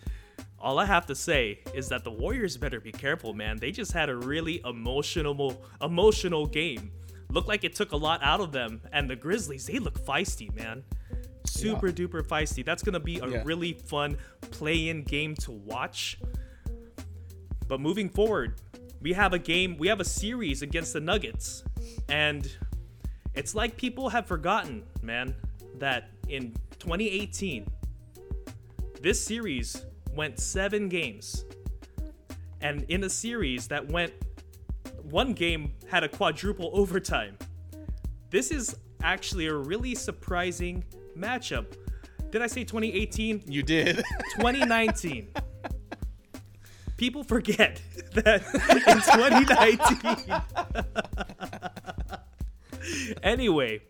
All 0.64 0.80
I 0.80 0.86
have 0.86 1.06
to 1.08 1.16
say 1.16 1.60
is 1.74 1.90
that 1.90 2.06
the 2.06 2.10
Warriors 2.12 2.56
better 2.56 2.80
be 2.80 2.94
careful, 2.94 3.34
man. 3.34 3.58
They 3.58 3.70
just 3.70 3.92
had 3.92 4.08
a 4.10 4.16
really 4.16 4.62
emotional, 4.64 5.62
emotional 5.82 6.48
game. 6.48 6.90
Looked 7.32 7.50
like 7.50 7.66
it 7.66 7.76
took 7.76 7.92
a 7.92 7.98
lot 7.98 8.24
out 8.24 8.40
of 8.40 8.54
them, 8.54 8.80
and 8.94 9.10
the 9.10 9.16
Grizzlies, 9.18 9.66
they 9.66 9.78
look 9.80 10.00
feisty, 10.06 10.56
man. 10.56 10.82
Super 11.46 11.92
duper 11.92 12.26
feisty. 12.26 12.64
That's 12.64 12.82
gonna 12.82 13.02
be 13.02 13.20
a 13.20 13.28
Yeah. 13.28 13.42
really 13.44 13.74
fun 13.74 14.16
play-in 14.40 15.04
game 15.04 15.36
to 15.36 15.52
watch. 15.52 16.18
But 17.68 17.82
moving 17.82 18.08
forward, 18.08 18.62
we 19.02 19.12
have 19.12 19.34
a 19.34 19.40
game, 19.40 19.78
we 19.78 19.90
have 19.90 20.00
a 20.00 20.06
series 20.06 20.62
against 20.62 20.94
the 20.94 21.02
Nuggets. 21.02 21.66
And 22.08 22.50
it's 23.36 23.54
like 23.54 23.76
people 23.76 24.08
have 24.10 24.28
forgotten, 24.28 24.84
man, 25.02 25.36
that 25.80 26.10
in 26.30 26.54
2018, 26.80 27.68
this 29.02 29.22
series 29.22 29.86
went 30.16 30.40
seven 30.40 30.90
games. 30.90 31.46
And 32.62 32.86
in 32.90 33.04
a 33.04 33.10
series 33.10 33.68
that 33.68 33.88
went, 33.88 34.14
one 35.04 35.34
game 35.34 35.74
had 35.90 36.04
a 36.04 36.10
quadruple 36.10 36.72
overtime. 36.74 37.38
This 38.30 38.52
is 38.52 38.76
actually 39.04 39.48
a 39.48 39.54
really 39.54 39.96
surprising 39.96 40.84
matchup. 41.18 41.76
Did 42.32 42.42
I 42.42 42.48
say 42.48 42.64
2018? 42.64 43.44
You 43.48 43.62
did. 43.62 43.98
2019. 44.38 45.28
People 46.98 47.24
forget 47.24 47.82
that 48.14 48.44
in 48.88 49.02
2019. 52.82 53.18
anyway, 53.22 53.82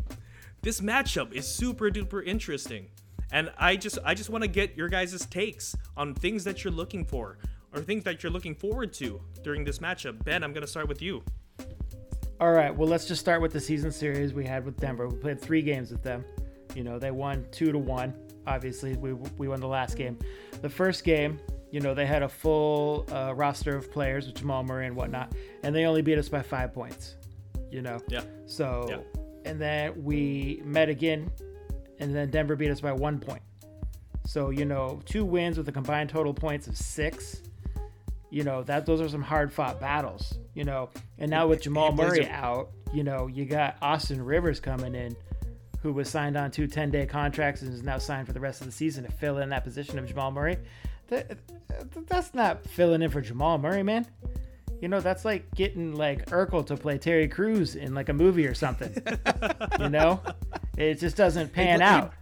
this 0.61 0.81
matchup 0.81 1.31
is 1.31 1.47
super 1.47 1.89
duper 1.89 2.25
interesting. 2.25 2.87
And 3.33 3.51
I 3.57 3.75
just 3.75 3.97
I 4.05 4.13
just 4.13 4.29
want 4.29 4.43
to 4.43 4.47
get 4.47 4.77
your 4.77 4.87
guys' 4.87 5.25
takes 5.25 5.75
on 5.97 6.13
things 6.13 6.43
that 6.45 6.63
you're 6.63 6.71
looking 6.71 7.03
for 7.03 7.37
or 7.73 7.81
things 7.81 8.03
that 8.05 8.21
you're 8.23 8.31
looking 8.31 8.53
forward 8.55 8.93
to 8.93 9.19
during 9.43 9.65
this 9.65 9.79
matchup. 9.79 10.23
Ben, 10.23 10.43
I'm 10.43 10.53
going 10.53 10.61
to 10.61 10.67
start 10.67 10.87
with 10.87 11.01
you. 11.01 11.23
All 12.39 12.51
right. 12.51 12.75
Well, 12.75 12.87
let's 12.87 13.05
just 13.07 13.19
start 13.19 13.41
with 13.41 13.51
the 13.51 13.59
season 13.59 13.91
series 13.91 14.33
we 14.33 14.45
had 14.45 14.63
with 14.65 14.77
Denver. 14.79 15.07
We 15.07 15.17
played 15.17 15.41
three 15.41 15.61
games 15.61 15.91
with 15.91 16.03
them. 16.03 16.23
You 16.75 16.83
know, 16.83 16.99
they 16.99 17.11
won 17.11 17.45
two 17.51 17.71
to 17.71 17.77
one. 17.79 18.13
Obviously, 18.45 18.95
we 18.97 19.13
we 19.13 19.47
won 19.47 19.59
the 19.59 19.67
last 19.67 19.97
game. 19.97 20.17
The 20.61 20.69
first 20.69 21.03
game, 21.03 21.39
you 21.71 21.79
know, 21.79 21.93
they 21.93 22.05
had 22.05 22.21
a 22.23 22.29
full 22.29 23.07
uh, 23.11 23.33
roster 23.35 23.75
of 23.75 23.91
players 23.91 24.27
with 24.27 24.35
Jamal 24.35 24.63
Murray 24.63 24.85
and 24.87 24.95
whatnot, 24.95 25.33
and 25.63 25.73
they 25.73 25.85
only 25.85 26.01
beat 26.01 26.17
us 26.17 26.29
by 26.29 26.41
five 26.41 26.73
points. 26.73 27.15
You 27.71 27.81
know. 27.81 27.99
Yeah. 28.09 28.21
So, 28.45 28.85
Yeah. 28.89 29.49
and 29.49 29.59
then 29.59 30.03
we 30.03 30.61
met 30.65 30.89
again, 30.89 31.31
and 32.03 32.15
then 32.15 32.29
Denver 32.29 32.55
beat 32.55 32.69
us 32.69 32.81
by 32.81 32.91
one 32.91 33.19
point. 33.19 33.41
So 34.25 34.49
you 34.49 34.65
know, 34.65 35.01
two 35.05 35.25
wins 35.25 35.57
with 35.57 35.67
a 35.67 35.71
combined 35.71 36.09
total 36.09 36.33
points 36.33 36.67
of 36.67 36.77
six. 36.77 37.41
You 38.29 38.43
know 38.43 38.63
that 38.63 38.85
those 38.85 39.01
are 39.01 39.09
some 39.09 39.21
hard 39.21 39.51
fought 39.51 39.79
battles. 39.79 40.37
You 40.53 40.63
know, 40.63 40.89
and 41.17 41.29
now 41.31 41.47
with 41.47 41.61
Jamal 41.61 41.91
Murray 41.91 42.27
out, 42.27 42.69
you 42.93 43.03
know 43.03 43.27
you 43.27 43.45
got 43.45 43.77
Austin 43.81 44.23
Rivers 44.23 44.59
coming 44.59 44.95
in, 44.95 45.15
who 45.81 45.93
was 45.93 46.09
signed 46.09 46.37
on 46.37 46.51
two 46.51 46.67
10 46.67 46.91
day 46.91 47.05
contracts 47.05 47.61
and 47.61 47.73
is 47.73 47.83
now 47.83 47.97
signed 47.97 48.27
for 48.27 48.33
the 48.33 48.39
rest 48.39 48.61
of 48.61 48.67
the 48.67 48.73
season 48.73 49.03
to 49.03 49.11
fill 49.11 49.37
in 49.37 49.49
that 49.49 49.63
position 49.63 49.99
of 49.99 50.07
Jamal 50.07 50.31
Murray. 50.31 50.57
That, 51.07 51.37
that's 52.07 52.33
not 52.33 52.65
filling 52.65 53.01
in 53.01 53.09
for 53.11 53.21
Jamal 53.21 53.57
Murray, 53.57 53.83
man. 53.83 54.07
You 54.83 54.89
know, 54.89 54.99
that's 54.99 55.23
like 55.23 55.49
getting 55.55 55.95
like 55.95 56.25
Urkel 56.25 56.65
to 56.65 56.75
play 56.75 56.97
Terry 56.97 57.29
Crews 57.29 57.77
in 57.77 57.95
like 57.95 58.09
a 58.09 58.13
movie 58.13 58.45
or 58.45 58.53
something. 58.53 58.93
you 59.79 59.87
know, 59.87 60.19
it 60.77 60.95
just 60.99 61.15
doesn't 61.15 61.53
pan 61.53 61.79
but- 61.79 61.85
out. 61.85 62.13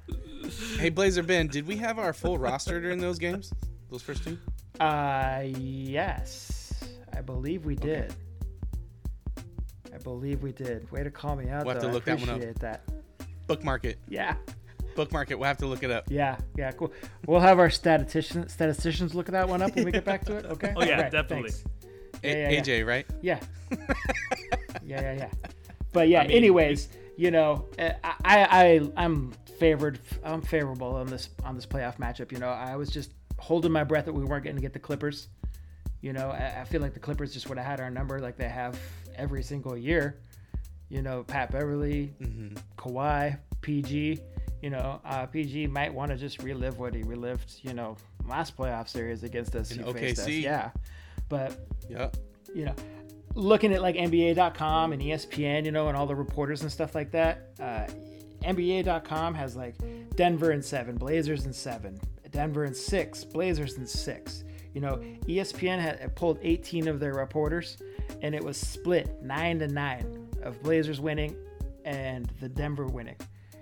hey, 0.77 0.89
Blazer 0.89 1.23
Ben, 1.23 1.47
did 1.47 1.65
we 1.65 1.75
have 1.77 1.97
our 1.97 2.13
full 2.13 2.37
roster 2.37 2.79
during 2.79 2.99
those 2.99 3.17
games? 3.17 3.51
Those 3.89 4.03
first 4.03 4.23
two? 4.23 4.37
Uh, 4.79 5.41
yes, 5.57 6.71
I 7.17 7.21
believe 7.21 7.65
we 7.65 7.73
did. 7.73 8.13
I 9.91 9.97
believe 10.03 10.43
we 10.43 10.51
did. 10.51 10.89
Way 10.91 11.01
to 11.03 11.09
call 11.09 11.35
me 11.35 11.49
out, 11.49 11.65
We'll 11.65 11.73
have 11.73 11.81
though. 11.81 11.87
to 11.87 11.93
look 11.95 12.07
I 12.07 12.13
that 12.13 12.19
one 12.19 12.29
up. 12.29 12.35
appreciate 12.35 12.59
that. 12.59 12.83
Bookmark 13.47 13.85
it. 13.85 13.97
Yeah, 14.07 14.35
Bookmark 14.95 15.31
it. 15.31 15.39
We'll 15.39 15.47
have 15.47 15.57
to 15.57 15.65
look 15.65 15.81
it 15.81 15.89
up. 15.89 16.03
yeah, 16.11 16.37
yeah. 16.55 16.69
Cool. 16.73 16.93
We'll 17.25 17.39
have 17.39 17.57
our 17.57 17.71
statistician 17.71 18.47
statisticians 18.49 19.15
look 19.15 19.29
at 19.29 19.31
that 19.31 19.49
one 19.49 19.63
up 19.63 19.75
when 19.75 19.85
we 19.85 19.91
get 19.91 20.05
back 20.05 20.23
to 20.25 20.35
it. 20.37 20.45
Okay. 20.51 20.73
Oh, 20.75 20.83
yeah, 20.83 20.97
Alright, 20.97 21.11
definitely. 21.11 21.49
thanks. 21.49 21.65
A- 22.23 22.53
Yeah. 22.53 22.61
AJ, 22.61 22.85
right? 22.85 23.05
Yeah. 23.21 23.39
yeah, 24.83 25.01
yeah, 25.01 25.13
yeah. 25.13 25.29
But 25.93 26.07
yeah. 26.09 26.21
I 26.21 26.27
mean, 26.27 26.37
anyways, 26.37 26.89
you 27.17 27.31
know, 27.31 27.65
uh, 27.79 27.91
I, 28.03 28.11
I, 28.25 28.91
I'm 28.97 29.31
favored. 29.59 29.99
I'm 30.23 30.41
favorable 30.41 30.95
on 30.95 31.07
this 31.07 31.29
on 31.43 31.55
this 31.55 31.65
playoff 31.65 31.97
matchup. 31.97 32.31
You 32.31 32.39
know, 32.39 32.49
I 32.49 32.75
was 32.75 32.89
just 32.89 33.11
holding 33.37 33.71
my 33.71 33.83
breath 33.83 34.05
that 34.05 34.13
we 34.13 34.23
weren't 34.23 34.43
going 34.43 34.55
to 34.55 34.61
get 34.61 34.73
the 34.73 34.79
Clippers. 34.79 35.27
You 36.01 36.13
know, 36.13 36.29
I, 36.29 36.61
I 36.61 36.63
feel 36.65 36.81
like 36.81 36.93
the 36.93 36.99
Clippers 36.99 37.33
just 37.33 37.47
would 37.49 37.57
have 37.57 37.67
had 37.67 37.79
our 37.79 37.89
number, 37.91 38.19
like 38.19 38.37
they 38.37 38.49
have 38.49 38.79
every 39.15 39.43
single 39.43 39.77
year. 39.77 40.19
You 40.89 41.01
know, 41.01 41.23
Pat 41.23 41.51
Beverley, 41.51 42.13
Mm-hmm. 42.21 42.57
Kawhi, 42.77 43.37
PG. 43.61 44.19
You 44.61 44.69
know, 44.69 45.01
uh, 45.05 45.25
PG 45.25 45.67
might 45.67 45.91
want 45.93 46.11
to 46.11 46.17
just 46.17 46.43
relive 46.43 46.77
what 46.77 46.93
he 46.93 47.01
relived. 47.03 47.55
You 47.63 47.73
know, 47.73 47.97
last 48.27 48.55
playoff 48.57 48.87
series 48.89 49.23
against 49.23 49.55
us. 49.55 49.71
In 49.71 49.83
faced 49.93 50.19
us. 50.19 50.27
OKC. 50.27 50.41
Yeah, 50.43 50.69
but 51.31 51.65
yeah, 51.89 52.09
you 52.53 52.65
know, 52.65 52.75
looking 53.35 53.73
at 53.73 53.81
like 53.81 53.95
NBA.com 53.95 54.91
and 54.91 55.01
ESPN, 55.01 55.63
you 55.63 55.71
know, 55.71 55.87
and 55.87 55.95
all 55.95 56.05
the 56.05 56.13
reporters 56.13 56.61
and 56.61 56.69
stuff 56.69 56.93
like 56.93 57.09
that, 57.11 57.51
uh, 57.57 57.87
NBA.com 58.43 59.33
has 59.33 59.55
like 59.55 59.75
Denver 60.15 60.51
in 60.51 60.61
seven, 60.61 60.97
Blazers 60.97 61.45
in 61.45 61.53
seven, 61.53 61.97
Denver 62.31 62.65
in 62.65 62.73
six, 62.73 63.23
Blazers 63.23 63.77
in 63.77 63.87
six. 63.87 64.43
You 64.73 64.81
know, 64.81 64.97
ESPN 65.25 65.79
had 65.79 66.13
pulled 66.15 66.37
18 66.41 66.89
of 66.89 66.99
their 66.99 67.13
reporters, 67.13 67.77
and 68.21 68.35
it 68.35 68.43
was 68.43 68.57
split 68.57 69.21
nine 69.23 69.57
to 69.59 69.69
nine 69.69 70.29
of 70.43 70.61
Blazers 70.61 70.99
winning 70.99 71.35
and 71.85 72.29
the 72.41 72.49
Denver 72.49 72.87
winning. 72.87 73.15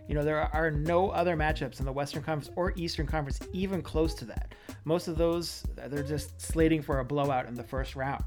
You 0.10 0.16
know, 0.16 0.24
there 0.24 0.42
are 0.56 0.72
no 0.72 1.12
other 1.12 1.38
matchups 1.38 1.80
in 1.80 1.86
the 1.86 1.92
Western 1.92 2.24
Conference 2.24 2.52
or 2.56 2.74
Eastern 2.76 3.06
Conference 3.06 3.40
even 3.54 3.84
close 3.84 4.16
to 4.16 4.26
that. 4.26 4.56
Most 4.84 5.08
of 5.08 5.20
those, 5.20 5.64
they're 5.76 6.02
just 6.02 6.42
slating 6.42 6.82
for 6.82 6.98
a 6.98 7.06
blowout 7.06 7.46
in 7.46 7.54
the 7.54 7.62
first 7.62 7.96
round. 7.96 8.24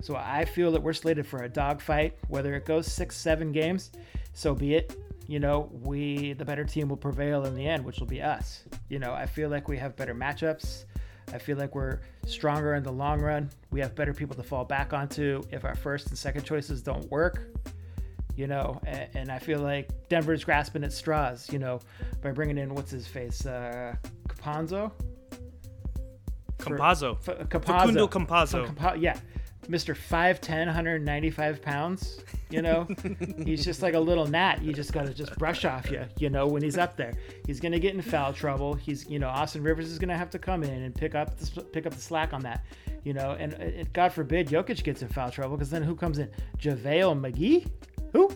So 0.00 0.16
I 0.16 0.46
feel 0.46 0.72
that 0.72 0.82
we're 0.82 0.94
slated 0.94 1.26
for 1.26 1.42
a 1.42 1.48
dogfight. 1.48 2.16
Whether 2.28 2.54
it 2.54 2.64
goes 2.64 2.90
six, 2.90 3.18
seven 3.18 3.52
games, 3.52 3.90
so 4.32 4.54
be 4.54 4.76
it. 4.76 4.96
You 5.26 5.38
know, 5.38 5.68
we, 5.82 6.32
the 6.32 6.44
better 6.44 6.64
team, 6.64 6.88
will 6.88 6.96
prevail 6.96 7.44
in 7.44 7.54
the 7.54 7.68
end, 7.68 7.84
which 7.84 7.98
will 7.98 8.06
be 8.06 8.22
us. 8.22 8.62
You 8.88 8.98
know, 8.98 9.12
I 9.12 9.26
feel 9.26 9.50
like 9.50 9.68
we 9.68 9.76
have 9.76 9.94
better 9.94 10.14
matchups. 10.14 10.86
I 11.34 11.38
feel 11.38 11.58
like 11.58 11.74
we're 11.74 12.00
stronger 12.24 12.76
in 12.76 12.82
the 12.82 12.92
long 12.92 13.20
run. 13.20 13.50
We 13.70 13.80
have 13.80 13.94
better 13.94 14.14
people 14.14 14.36
to 14.36 14.42
fall 14.42 14.64
back 14.64 14.94
onto 14.94 15.42
if 15.50 15.66
our 15.66 15.74
first 15.74 16.06
and 16.06 16.16
second 16.16 16.44
choices 16.44 16.80
don't 16.80 17.10
work 17.10 17.50
you 18.36 18.46
know, 18.46 18.80
and, 18.86 19.08
and 19.14 19.32
I 19.32 19.38
feel 19.38 19.60
like 19.60 19.88
Denver's 20.08 20.44
grasping 20.44 20.84
at 20.84 20.92
straws, 20.92 21.50
you 21.52 21.58
know, 21.58 21.80
by 22.22 22.30
bringing 22.30 22.58
in 22.58 22.74
what's 22.74 22.90
his 22.90 23.06
face, 23.06 23.44
uh, 23.46 23.94
Caponzo, 24.28 24.92
For- 26.58 26.76
Campazzo. 26.76 27.16
F- 27.28 27.48
Campazzo, 27.48 28.08
Campazzo. 28.08 28.74
Campa- 28.74 29.00
yeah, 29.00 29.18
Mr. 29.68 29.96
5'10, 29.96 30.66
195 30.66 31.62
pounds. 31.62 32.20
You 32.50 32.62
know, 32.62 32.86
he's 33.44 33.64
just 33.64 33.82
like 33.82 33.94
a 33.94 34.00
little 34.00 34.26
gnat. 34.26 34.62
You 34.62 34.72
just 34.72 34.92
got 34.92 35.06
to 35.06 35.12
just 35.14 35.36
brush 35.36 35.64
off 35.64 35.90
you, 35.90 36.04
you 36.18 36.30
know, 36.30 36.46
when 36.46 36.62
he's 36.62 36.78
up 36.78 36.96
there. 36.96 37.12
He's 37.46 37.58
going 37.58 37.72
to 37.72 37.80
get 37.80 37.94
in 37.94 38.00
foul 38.02 38.32
trouble. 38.32 38.74
He's, 38.74 39.08
you 39.10 39.18
know, 39.18 39.28
Austin 39.28 39.62
Rivers 39.64 39.90
is 39.90 39.98
going 39.98 40.10
to 40.10 40.16
have 40.16 40.30
to 40.30 40.38
come 40.38 40.62
in 40.62 40.82
and 40.82 40.94
pick 40.94 41.14
up 41.16 41.36
the, 41.38 41.62
pick 41.62 41.86
up 41.86 41.94
the 41.94 42.00
slack 42.00 42.32
on 42.32 42.42
that, 42.42 42.64
you 43.02 43.14
know, 43.14 43.32
and 43.38 43.54
it, 43.54 43.92
God 43.92 44.12
forbid 44.12 44.46
Jokic 44.48 44.84
gets 44.84 45.02
in 45.02 45.08
foul 45.08 45.30
trouble 45.30 45.56
because 45.56 45.70
then 45.70 45.82
who 45.82 45.96
comes 45.96 46.18
in? 46.18 46.30
JaVale 46.58 47.20
McGee? 47.20 47.68
Who? 48.16 48.30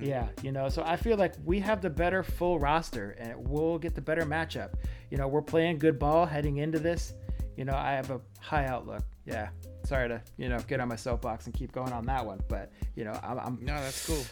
Yeah, 0.00 0.28
you 0.42 0.52
know, 0.52 0.68
so 0.68 0.82
I 0.84 0.96
feel 0.96 1.16
like 1.16 1.34
we 1.44 1.58
have 1.60 1.80
the 1.80 1.88
better 1.90 2.22
full 2.22 2.58
roster 2.58 3.10
and 3.18 3.48
we'll 3.48 3.78
get 3.78 3.94
the 3.94 4.00
better 4.00 4.22
matchup. 4.22 4.74
You 5.10 5.16
know, 5.18 5.26
we're 5.28 5.42
playing 5.42 5.78
good 5.78 5.98
ball 5.98 6.26
heading 6.26 6.58
into 6.58 6.78
this. 6.78 7.14
You 7.56 7.64
know, 7.64 7.74
I 7.74 7.92
have 7.92 8.10
a 8.10 8.20
high 8.40 8.66
outlook. 8.66 9.02
Yeah. 9.24 9.48
Sorry 9.84 10.08
to, 10.08 10.20
you 10.36 10.48
know, 10.48 10.58
get 10.66 10.80
on 10.80 10.88
my 10.88 10.96
soapbox 10.96 11.46
and 11.46 11.54
keep 11.54 11.72
going 11.72 11.92
on 11.92 12.04
that 12.06 12.24
one, 12.26 12.40
but, 12.48 12.72
you 12.94 13.04
know, 13.04 13.18
I'm, 13.22 13.38
I'm 13.38 13.58
No, 13.62 13.74
that's 13.74 14.06
cool. 14.06 14.22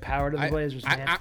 power 0.00 0.30
to 0.30 0.36
the 0.36 0.44
I- 0.44 0.50
Blazers, 0.50 0.84
I- 0.86 0.96
man. 0.96 1.08
I, 1.08 1.18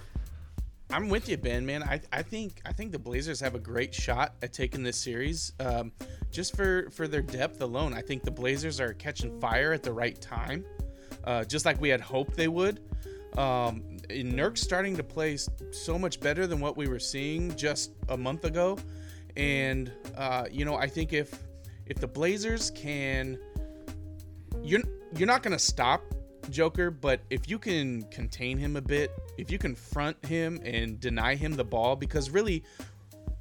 I'm 0.91 1.07
with 1.09 1.29
you, 1.29 1.37
Ben. 1.37 1.65
Man, 1.67 1.83
I, 1.83 2.01
I 2.11 2.23
think 2.23 2.61
I 2.65 2.73
think 2.73 2.91
the 2.91 2.97
Blazers 2.97 3.39
have 3.41 3.53
a 3.53 3.59
great 3.59 3.93
shot 3.93 4.33
at 4.41 4.53
taking 4.53 4.81
this 4.81 4.97
series. 4.97 5.53
Um, 5.59 5.91
just 6.31 6.55
for 6.55 6.89
for 6.89 7.07
their 7.07 7.21
depth 7.21 7.61
alone, 7.61 7.93
I 7.93 8.01
think 8.01 8.23
the 8.23 8.31
Blazers 8.31 8.79
are 8.79 8.93
catching 8.93 9.39
fire 9.39 9.71
at 9.71 9.83
the 9.83 9.93
right 9.93 10.19
time, 10.19 10.65
uh, 11.29 11.43
just 11.43 11.63
like 11.63 11.79
we 11.79 11.89
had 11.89 12.01
hoped 12.01 12.35
they 12.35 12.47
would. 12.47 12.81
Um, 13.37 13.83
Nurk's 14.09 14.61
starting 14.61 14.97
to 14.97 15.03
play 15.03 15.37
so 15.71 15.99
much 15.99 16.19
better 16.19 16.47
than 16.47 16.59
what 16.59 16.75
we 16.75 16.87
were 16.87 16.99
seeing 16.99 17.55
just 17.55 17.91
a 18.09 18.17
month 18.17 18.45
ago, 18.45 18.79
and 19.37 19.91
uh, 20.17 20.45
you 20.49 20.65
know 20.65 20.75
I 20.75 20.87
think 20.87 21.13
if 21.13 21.43
if 21.85 21.97
the 21.99 22.07
Blazers 22.07 22.71
can 22.71 23.37
you're 24.63 24.81
you're 25.15 25.27
not 25.27 25.43
gonna 25.43 25.59
stop 25.59 26.01
Joker, 26.49 26.89
but 26.89 27.21
if 27.29 27.47
you 27.47 27.59
can 27.59 28.01
contain 28.03 28.57
him 28.57 28.75
a 28.75 28.81
bit, 28.81 29.11
if 29.37 29.51
you 29.51 29.59
confront 29.59 30.25
him 30.25 30.59
and 30.63 30.99
deny 30.99 31.35
him 31.35 31.53
the 31.53 31.63
ball, 31.63 31.95
because 31.95 32.31
really, 32.31 32.63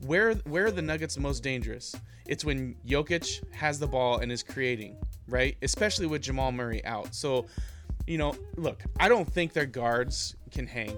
where 0.07 0.35
where 0.35 0.66
are 0.66 0.71
the 0.71 0.83
Nuggets 0.83 1.16
most 1.16 1.42
dangerous? 1.42 1.95
It's 2.26 2.45
when 2.45 2.76
Jokic 2.87 3.50
has 3.54 3.78
the 3.78 3.87
ball 3.87 4.18
and 4.18 4.30
is 4.30 4.42
creating, 4.42 4.99
right? 5.26 5.57
Especially 5.62 6.07
with 6.07 6.21
Jamal 6.21 6.52
Murray 6.52 6.85
out. 6.85 7.14
So, 7.14 7.47
you 8.09 8.17
know, 8.17 8.35
look, 8.57 8.83
I 8.99 9.09
don't 9.09 9.31
think 9.31 9.53
their 9.53 9.67
guards 9.67 10.35
can 10.50 10.67
hang. 10.67 10.97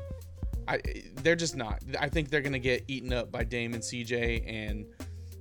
I 0.69 0.81
they're 1.23 1.37
just 1.37 1.57
not. 1.57 1.83
I 1.99 2.09
think 2.09 2.31
they're 2.31 2.40
gonna 2.40 2.59
get 2.61 2.85
eaten 2.87 3.12
up 3.12 3.33
by 3.33 3.43
Dame 3.43 3.75
and 3.75 3.83
CJ, 3.83 4.45
and 4.47 4.87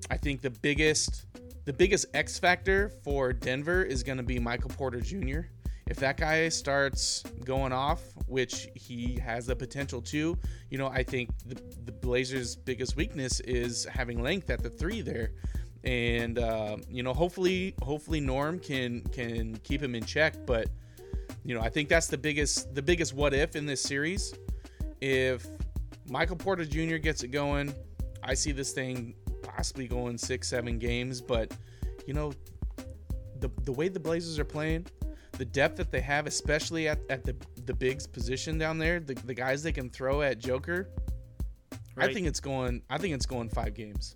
I 0.10 0.18
think 0.18 0.42
the 0.42 0.50
biggest 0.50 1.28
the 1.66 1.74
biggest 1.74 2.08
X 2.16 2.40
factor 2.40 2.92
for 3.04 3.32
Denver 3.32 3.84
is 3.84 4.02
gonna 4.02 4.24
be 4.24 4.40
Michael 4.40 4.72
Porter 4.72 5.00
Jr. 5.00 5.42
If 5.86 5.98
that 5.98 6.18
guy 6.18 6.50
starts 6.50 7.24
going 7.46 7.72
off, 7.72 8.02
which 8.28 8.68
he 8.76 9.20
has 9.20 9.48
the 9.48 9.56
potential 9.56 10.02
to, 10.04 10.38
you 10.70 10.78
know, 10.78 10.88
I 10.88 11.02
think 11.02 11.32
the, 11.48 11.60
the 11.86 11.92
Blazers' 11.92 12.56
biggest 12.56 12.96
weakness 12.96 13.40
is 13.40 13.86
having 13.86 14.22
length 14.22 14.52
at 14.52 14.62
the 14.62 14.70
three 14.70 15.02
there, 15.02 15.32
and 15.84 16.40
uh, 16.40 16.78
you 16.90 17.04
know, 17.04 17.14
hopefully, 17.14 17.76
hopefully 17.84 18.20
Norm 18.20 18.60
can 18.60 19.02
can 19.12 19.58
keep 19.58 19.82
him 19.82 19.94
in 19.94 20.04
check. 20.04 20.34
But 20.48 20.70
you 21.50 21.56
know, 21.56 21.62
I 21.62 21.70
think 21.70 21.90
that's 21.90 22.06
the 22.06 22.18
biggest 22.18 22.76
the 22.76 22.82
biggest 22.84 23.16
what 23.16 23.34
if 23.34 23.56
in 23.56 23.66
this 23.66 23.82
series. 23.82 24.36
If 25.02 25.48
Michael 26.08 26.36
Porter 26.36 26.64
Jr. 26.64 26.98
gets 26.98 27.24
it 27.24 27.30
going, 27.30 27.74
I 28.22 28.36
see 28.36 28.52
this 28.52 28.72
thing 28.72 29.16
possibly 29.42 29.88
going 29.88 30.20
six, 30.20 30.48
seven 30.48 30.78
games. 30.78 31.22
But 31.22 31.52
you 32.06 32.14
know, 32.14 32.34
the 33.40 33.50
the 33.64 33.72
way 33.72 33.88
the 33.88 34.00
Blazers 34.00 34.38
are 34.38 34.46
playing, 34.46 34.86
the 35.40 35.46
depth 35.46 35.78
that 35.78 35.90
they 35.90 36.02
have, 36.02 36.28
especially 36.28 36.88
at, 36.88 37.00
at 37.10 37.26
the 37.26 37.36
the 37.66 37.74
bigs 37.74 38.06
position 38.06 38.60
down 38.60 38.78
there, 38.78 39.00
the, 39.00 39.16
the 39.16 39.34
guys 39.34 39.64
they 39.64 39.72
can 39.72 39.90
throw 39.90 40.22
at 40.22 40.38
Joker, 40.38 40.88
I 41.98 42.14
think 42.14 42.28
it's 42.28 42.40
going. 42.40 42.84
I 42.92 43.00
think 43.00 43.16
it's 43.16 43.26
going 43.26 43.50
five 43.50 43.74
games. 43.74 44.16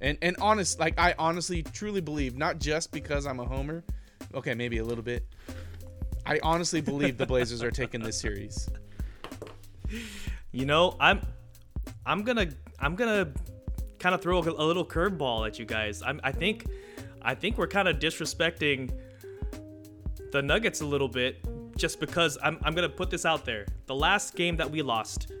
And 0.00 0.16
and 0.22 0.34
honest, 0.40 0.80
like 0.80 0.98
I 0.98 1.14
honestly, 1.18 1.62
truly 1.62 2.00
believe, 2.00 2.38
not 2.38 2.58
just 2.58 2.90
because 2.90 3.26
I'm 3.26 3.38
a 3.38 3.44
homer. 3.44 3.84
Okay, 4.34 4.54
maybe 4.54 4.78
a 4.78 4.84
little 4.84 5.04
bit. 5.04 5.26
I 6.26 6.38
honestly 6.42 6.80
believe 6.80 7.18
the 7.18 7.26
Blazers 7.26 7.62
are 7.62 7.70
taking 7.70 8.00
this 8.00 8.18
series. 8.18 8.68
You 10.52 10.66
know, 10.66 10.96
I'm 11.00 11.20
I'm 12.06 12.22
gonna 12.22 12.48
I'm 12.78 12.94
gonna 12.94 13.32
kind 13.98 14.14
of 14.14 14.20
throw 14.20 14.38
a, 14.38 14.42
a 14.42 14.64
little 14.64 14.84
curveball 14.84 15.46
at 15.46 15.58
you 15.58 15.64
guys. 15.64 16.02
I'm, 16.02 16.20
I 16.22 16.32
think 16.32 16.66
I 17.22 17.34
think 17.34 17.58
we're 17.58 17.66
kind 17.66 17.88
of 17.88 17.98
disrespecting 17.98 18.92
the 20.32 20.42
Nuggets 20.42 20.80
a 20.80 20.86
little 20.86 21.08
bit 21.08 21.44
just 21.76 22.00
because 22.00 22.38
I'm, 22.42 22.58
I'm 22.62 22.74
gonna 22.74 22.88
put 22.88 23.10
this 23.10 23.24
out 23.24 23.44
there. 23.44 23.66
The 23.86 23.94
last 23.94 24.34
game 24.34 24.56
that 24.56 24.70
we 24.70 24.82
lost, 24.82 25.32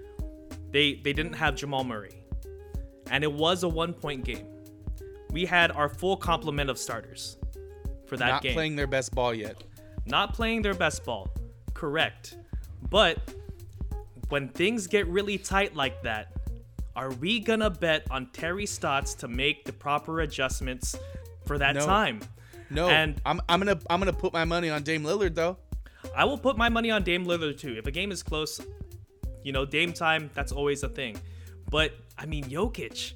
they 0.70 0.94
they 0.94 1.12
didn't 1.12 1.34
have 1.34 1.54
Jamal 1.54 1.84
Murray, 1.84 2.22
and 3.10 3.22
it 3.22 3.32
was 3.32 3.62
a 3.62 3.68
one 3.68 3.92
point 3.92 4.24
game. 4.24 4.46
We 5.30 5.46
had 5.46 5.70
our 5.72 5.88
full 5.88 6.16
complement 6.16 6.68
of 6.70 6.78
starters 6.78 7.38
for 8.06 8.16
that 8.18 8.28
Not 8.28 8.42
game 8.42 8.54
playing 8.54 8.76
their 8.76 8.86
best 8.86 9.14
ball 9.14 9.32
yet. 9.32 9.62
Not 10.06 10.34
playing 10.34 10.62
their 10.62 10.74
best 10.74 11.04
ball. 11.04 11.30
Correct. 11.74 12.36
But 12.90 13.18
when 14.28 14.48
things 14.48 14.86
get 14.86 15.06
really 15.08 15.38
tight 15.38 15.74
like 15.74 16.02
that, 16.02 16.32
are 16.94 17.10
we 17.12 17.40
gonna 17.40 17.70
bet 17.70 18.06
on 18.10 18.26
Terry 18.32 18.66
Stotts 18.66 19.14
to 19.14 19.28
make 19.28 19.64
the 19.64 19.72
proper 19.72 20.20
adjustments 20.20 20.96
for 21.46 21.58
that 21.58 21.74
No. 21.76 21.86
time? 21.86 22.20
No, 22.70 22.88
And- 22.88 23.20
I'm 23.24 23.40
I'm 23.48 23.60
gonna 23.60 23.78
I'm 23.90 24.00
gonna 24.00 24.12
put 24.12 24.32
my 24.32 24.44
money 24.44 24.68
on 24.70 24.82
Dame 24.82 25.02
Lillard 25.04 25.34
though. 25.34 25.56
I 26.16 26.24
will 26.24 26.38
put 26.38 26.56
my 26.56 26.68
money 26.68 26.90
on 26.90 27.02
Dame 27.02 27.24
Lillard 27.26 27.58
too. 27.58 27.76
If 27.78 27.86
a 27.86 27.90
game 27.90 28.10
is 28.10 28.22
close, 28.22 28.60
you 29.44 29.52
know, 29.52 29.64
Dame 29.64 29.92
time, 29.92 30.30
that's 30.34 30.52
always 30.52 30.82
a 30.82 30.88
thing. 30.88 31.16
But 31.70 31.92
I 32.18 32.26
mean, 32.26 32.44
Jokic 32.44 33.12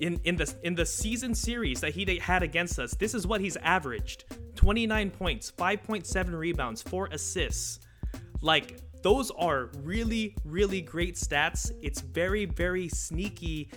in 0.00 0.20
in 0.24 0.36
the 0.36 0.52
in 0.62 0.74
the 0.74 0.86
season 0.86 1.34
series 1.34 1.80
that 1.80 1.94
he 1.94 2.18
had 2.18 2.42
against 2.42 2.78
us, 2.78 2.94
this 2.94 3.14
is 3.14 3.26
what 3.26 3.40
he's 3.40 3.56
averaged: 3.58 4.24
29 4.62 5.10
points, 5.10 5.50
5.7 5.50 6.38
rebounds, 6.38 6.82
4 6.82 7.08
assists. 7.10 7.80
Like 8.42 8.78
those 9.02 9.32
are 9.32 9.70
really 9.82 10.36
really 10.44 10.80
great 10.80 11.16
stats. 11.16 11.72
It's 11.82 12.00
very 12.00 12.44
very 12.44 12.88
sneaky 12.88 13.70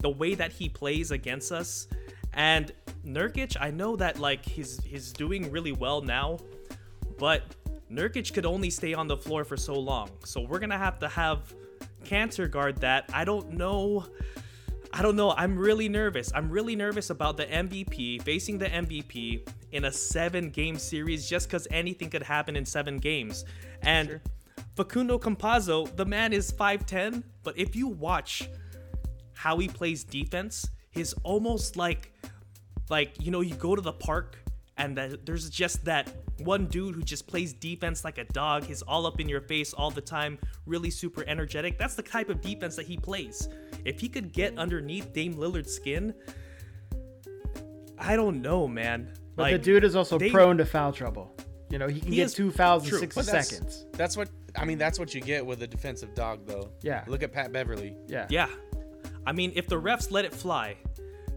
the 0.00 0.10
way 0.10 0.34
that 0.34 0.50
he 0.50 0.68
plays 0.68 1.12
against 1.12 1.52
us. 1.52 1.86
And 2.32 2.72
Nurkic, 3.06 3.56
I 3.60 3.70
know 3.70 3.94
that 3.94 4.18
like 4.18 4.44
he's 4.44 4.82
he's 4.82 5.12
doing 5.12 5.48
really 5.52 5.70
well 5.70 6.00
now, 6.00 6.40
but 7.18 7.42
Nurkic 7.88 8.34
could 8.34 8.46
only 8.46 8.70
stay 8.70 8.94
on 8.94 9.06
the 9.06 9.16
floor 9.16 9.44
for 9.44 9.56
so 9.56 9.74
long. 9.74 10.10
So 10.24 10.40
we're 10.40 10.58
gonna 10.58 10.76
have 10.76 10.98
to 10.98 11.08
have 11.08 11.54
Kanter 12.04 12.50
guard 12.50 12.78
that. 12.78 13.08
I 13.12 13.24
don't 13.24 13.52
know. 13.52 14.06
I 14.94 15.00
don't 15.00 15.16
know. 15.16 15.32
I'm 15.32 15.58
really 15.58 15.88
nervous. 15.88 16.30
I'm 16.34 16.50
really 16.50 16.76
nervous 16.76 17.10
about 17.10 17.36
the 17.38 17.46
MVP 17.46 18.22
facing 18.22 18.58
the 18.58 18.66
MVP 18.66 19.48
in 19.72 19.86
a 19.86 19.92
seven 19.92 20.50
game 20.50 20.76
series 20.76 21.28
just 21.28 21.48
because 21.48 21.66
anything 21.70 22.10
could 22.10 22.22
happen 22.22 22.56
in 22.56 22.66
seven 22.66 22.98
games. 22.98 23.44
And 23.82 24.20
Facundo 24.76 25.18
Campazzo, 25.18 25.94
the 25.96 26.04
man 26.04 26.32
is 26.32 26.52
5'10, 26.52 27.22
but 27.42 27.56
if 27.58 27.74
you 27.74 27.88
watch 27.88 28.48
how 29.32 29.58
he 29.58 29.66
plays 29.66 30.04
defense, 30.04 30.68
he's 30.90 31.14
almost 31.24 31.76
like 31.76 32.12
like 32.90 33.14
you 33.20 33.30
know 33.30 33.40
you 33.40 33.54
go 33.54 33.74
to 33.74 33.80
the 33.80 33.92
park 33.92 34.38
and 34.82 34.96
that 34.98 35.24
there's 35.24 35.48
just 35.48 35.84
that 35.84 36.10
one 36.40 36.66
dude 36.66 36.94
who 36.94 37.02
just 37.02 37.26
plays 37.26 37.52
defense 37.52 38.04
like 38.04 38.18
a 38.18 38.24
dog 38.24 38.64
he's 38.64 38.82
all 38.82 39.06
up 39.06 39.20
in 39.20 39.28
your 39.28 39.40
face 39.40 39.72
all 39.72 39.90
the 39.90 40.00
time 40.00 40.38
really 40.66 40.90
super 40.90 41.24
energetic 41.28 41.78
that's 41.78 41.94
the 41.94 42.02
type 42.02 42.28
of 42.28 42.40
defense 42.40 42.74
that 42.76 42.86
he 42.86 42.96
plays 42.96 43.48
if 43.84 44.00
he 44.00 44.08
could 44.08 44.32
get 44.32 44.56
underneath 44.58 45.12
Dame 45.12 45.34
Lillard's 45.34 45.72
skin 45.72 46.12
I 47.98 48.16
don't 48.16 48.42
know 48.42 48.66
man 48.66 49.12
But 49.36 49.42
like 49.44 49.52
the 49.52 49.58
dude 49.58 49.84
is 49.84 49.94
also 49.94 50.18
they- 50.18 50.30
prone 50.30 50.58
to 50.58 50.64
foul 50.66 50.92
trouble. 50.92 51.34
You 51.70 51.78
know, 51.78 51.88
he 51.88 52.00
can 52.00 52.10
He 52.10 52.16
get 52.16 52.26
is- 52.26 52.34
two 52.34 52.50
fouls 52.50 52.86
true, 52.86 52.98
in 52.98 53.00
60 53.10 53.18
But 53.20 53.26
that's, 53.32 53.48
seconds. 53.48 53.86
That's 53.92 54.14
what 54.14 54.28
I 54.56 54.66
mean. 54.66 54.76
That's 54.76 54.98
what 54.98 55.14
you 55.14 55.22
get 55.22 55.46
with 55.46 55.62
a 55.62 55.66
defensive 55.66 56.14
dog, 56.14 56.46
though. 56.46 56.70
Yeah. 56.82 57.02
Look 57.06 57.22
at 57.22 57.32
Pat 57.32 57.50
Beverley. 57.50 57.96
Yeah. 58.08 58.26
Yeah. 58.28 58.48
I 59.26 59.32
mean, 59.32 59.52
if 59.54 59.68
the 59.68 59.80
refs 59.80 60.10
let 60.10 60.26
it 60.26 60.34
fly, 60.34 60.76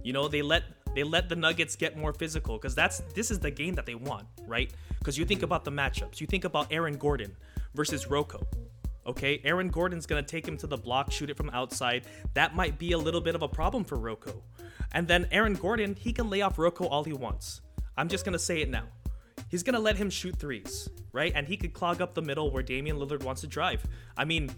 you 0.04 0.12
know, 0.12 0.28
they 0.28 0.42
let 0.42 0.64
they 0.96 1.04
let 1.04 1.30
the 1.30 1.36
Nuggets 1.36 1.76
get 1.76 1.98
more 1.98 2.14
physical 2.14 2.58
because 2.58 2.74
that's 2.74 3.00
this 3.14 3.30
is 3.30 3.40
the 3.40 3.52
game 3.52 3.76
that 3.76 3.86
they 3.86 3.96
want, 3.96 4.26
right? 4.48 4.72
Because 4.98 5.18
you 5.18 5.26
think 5.26 5.40
mm-hmm. 5.40 5.46
about 5.46 5.66
the 5.66 5.72
matchups. 5.72 6.20
You 6.22 6.26
think 6.26 6.46
about 6.46 6.72
Aaron 6.72 6.98
Gordon 6.98 7.36
versus 7.76 8.08
Rocco. 8.08 8.48
Okay, 9.06 9.40
Aaron 9.44 9.70
Gordon's 9.70 10.08
gonna 10.08 10.24
take 10.24 10.48
him 10.48 10.58
to 10.58 10.68
the 10.68 10.78
block, 10.78 11.12
shoot 11.12 11.30
it 11.30 11.38
from 11.38 11.52
outside. 11.52 12.08
That 12.34 12.56
might 12.56 12.80
be 12.80 12.94
a 12.94 12.98
little 12.98 13.22
bit 13.22 13.36
of 13.36 13.44
a 13.44 13.48
problem 13.48 13.84
for 13.84 13.98
Rocco. 13.98 14.42
And 14.94 15.08
then 15.08 15.28
Aaron 15.32 15.54
Gordon, 15.54 15.94
he 15.94 16.14
can 16.14 16.30
lay 16.30 16.42
off 16.42 16.58
Rocco 16.58 16.88
all 16.88 17.04
he 17.04 17.14
wants. 17.14 17.62
I'm 17.98 18.08
just 18.08 18.26
gonna 18.26 18.40
say 18.40 18.62
it 18.62 18.70
now. 18.70 18.86
He's 19.50 19.64
gonna 19.64 19.80
let 19.80 19.98
him 19.98 20.10
shoot 20.10 20.38
threes, 20.38 20.90
right? 21.12 21.34
And 21.36 21.46
he 21.46 21.58
could 21.58 21.74
clog 21.74 22.02
up 22.02 22.14
the 22.14 22.22
middle 22.22 22.50
where 22.50 22.64
Damian 22.64 22.98
Lillard 22.98 23.24
wants 23.24 23.42
to 23.42 23.48
drive. 23.48 23.86
I 24.18 24.26
mean, 24.26 24.50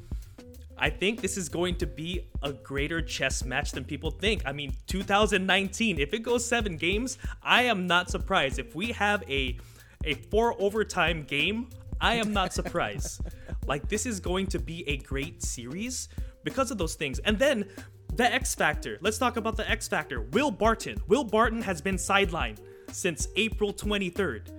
I 0.80 0.90
think 0.90 1.22
this 1.22 1.38
is 1.38 1.50
going 1.50 1.76
to 1.78 1.88
be 1.88 2.28
a 2.44 2.54
greater 2.54 3.02
chess 3.02 3.44
match 3.44 3.72
than 3.72 3.84
people 3.84 4.12
think. 4.12 4.44
I 4.46 4.52
mean, 4.52 4.74
2019, 4.88 6.00
if 6.00 6.13
it 6.13 6.20
goes 6.20 6.46
seven 6.46 6.78
games, 6.78 7.18
I 7.42 7.63
am 7.63 7.88
not 7.88 8.10
surprised. 8.10 8.60
If 8.60 8.76
we 8.76 8.92
have 8.92 9.24
a 9.30 9.58
a 10.06 10.13
four 10.13 10.56
overtime 10.62 11.24
game, 11.24 11.70
I 12.00 12.16
am 12.16 12.32
not 12.32 12.54
surprised. 12.54 13.22
like 13.66 13.90
this 13.90 14.06
is 14.06 14.20
going 14.20 14.48
to 14.48 14.60
be 14.60 14.88
a 14.88 14.98
great 14.98 15.42
series 15.42 16.10
because 16.44 16.72
of 16.72 16.78
those 16.78 16.96
things. 16.96 17.20
And 17.20 17.38
then 17.40 17.66
the 18.13 18.32
X 18.32 18.56
Factor. 18.56 18.98
Let's 19.02 19.18
talk 19.18 19.38
about 19.38 19.58
the 19.58 19.70
X 19.70 19.88
Factor. 19.88 20.22
Will 20.22 20.52
Barton. 20.52 20.98
Will 21.08 21.24
Barton 21.24 21.62
has 21.62 21.82
been 21.82 21.96
sidelined 21.96 22.60
since 22.92 23.28
April 23.36 23.74
23rd. 23.74 24.50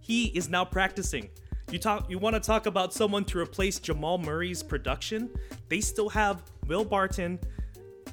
He 0.00 0.26
is 0.26 0.48
now 0.48 0.64
practicing. 0.64 1.30
You 1.70 1.78
talk 1.78 2.08
you 2.10 2.18
want 2.18 2.34
to 2.34 2.40
talk 2.40 2.66
about 2.66 2.92
someone 2.92 3.24
to 3.26 3.38
replace 3.38 3.78
Jamal 3.78 4.18
Murray's 4.18 4.62
production? 4.62 5.30
They 5.68 5.80
still 5.80 6.08
have 6.10 6.42
Will 6.66 6.84
Barton. 6.84 7.38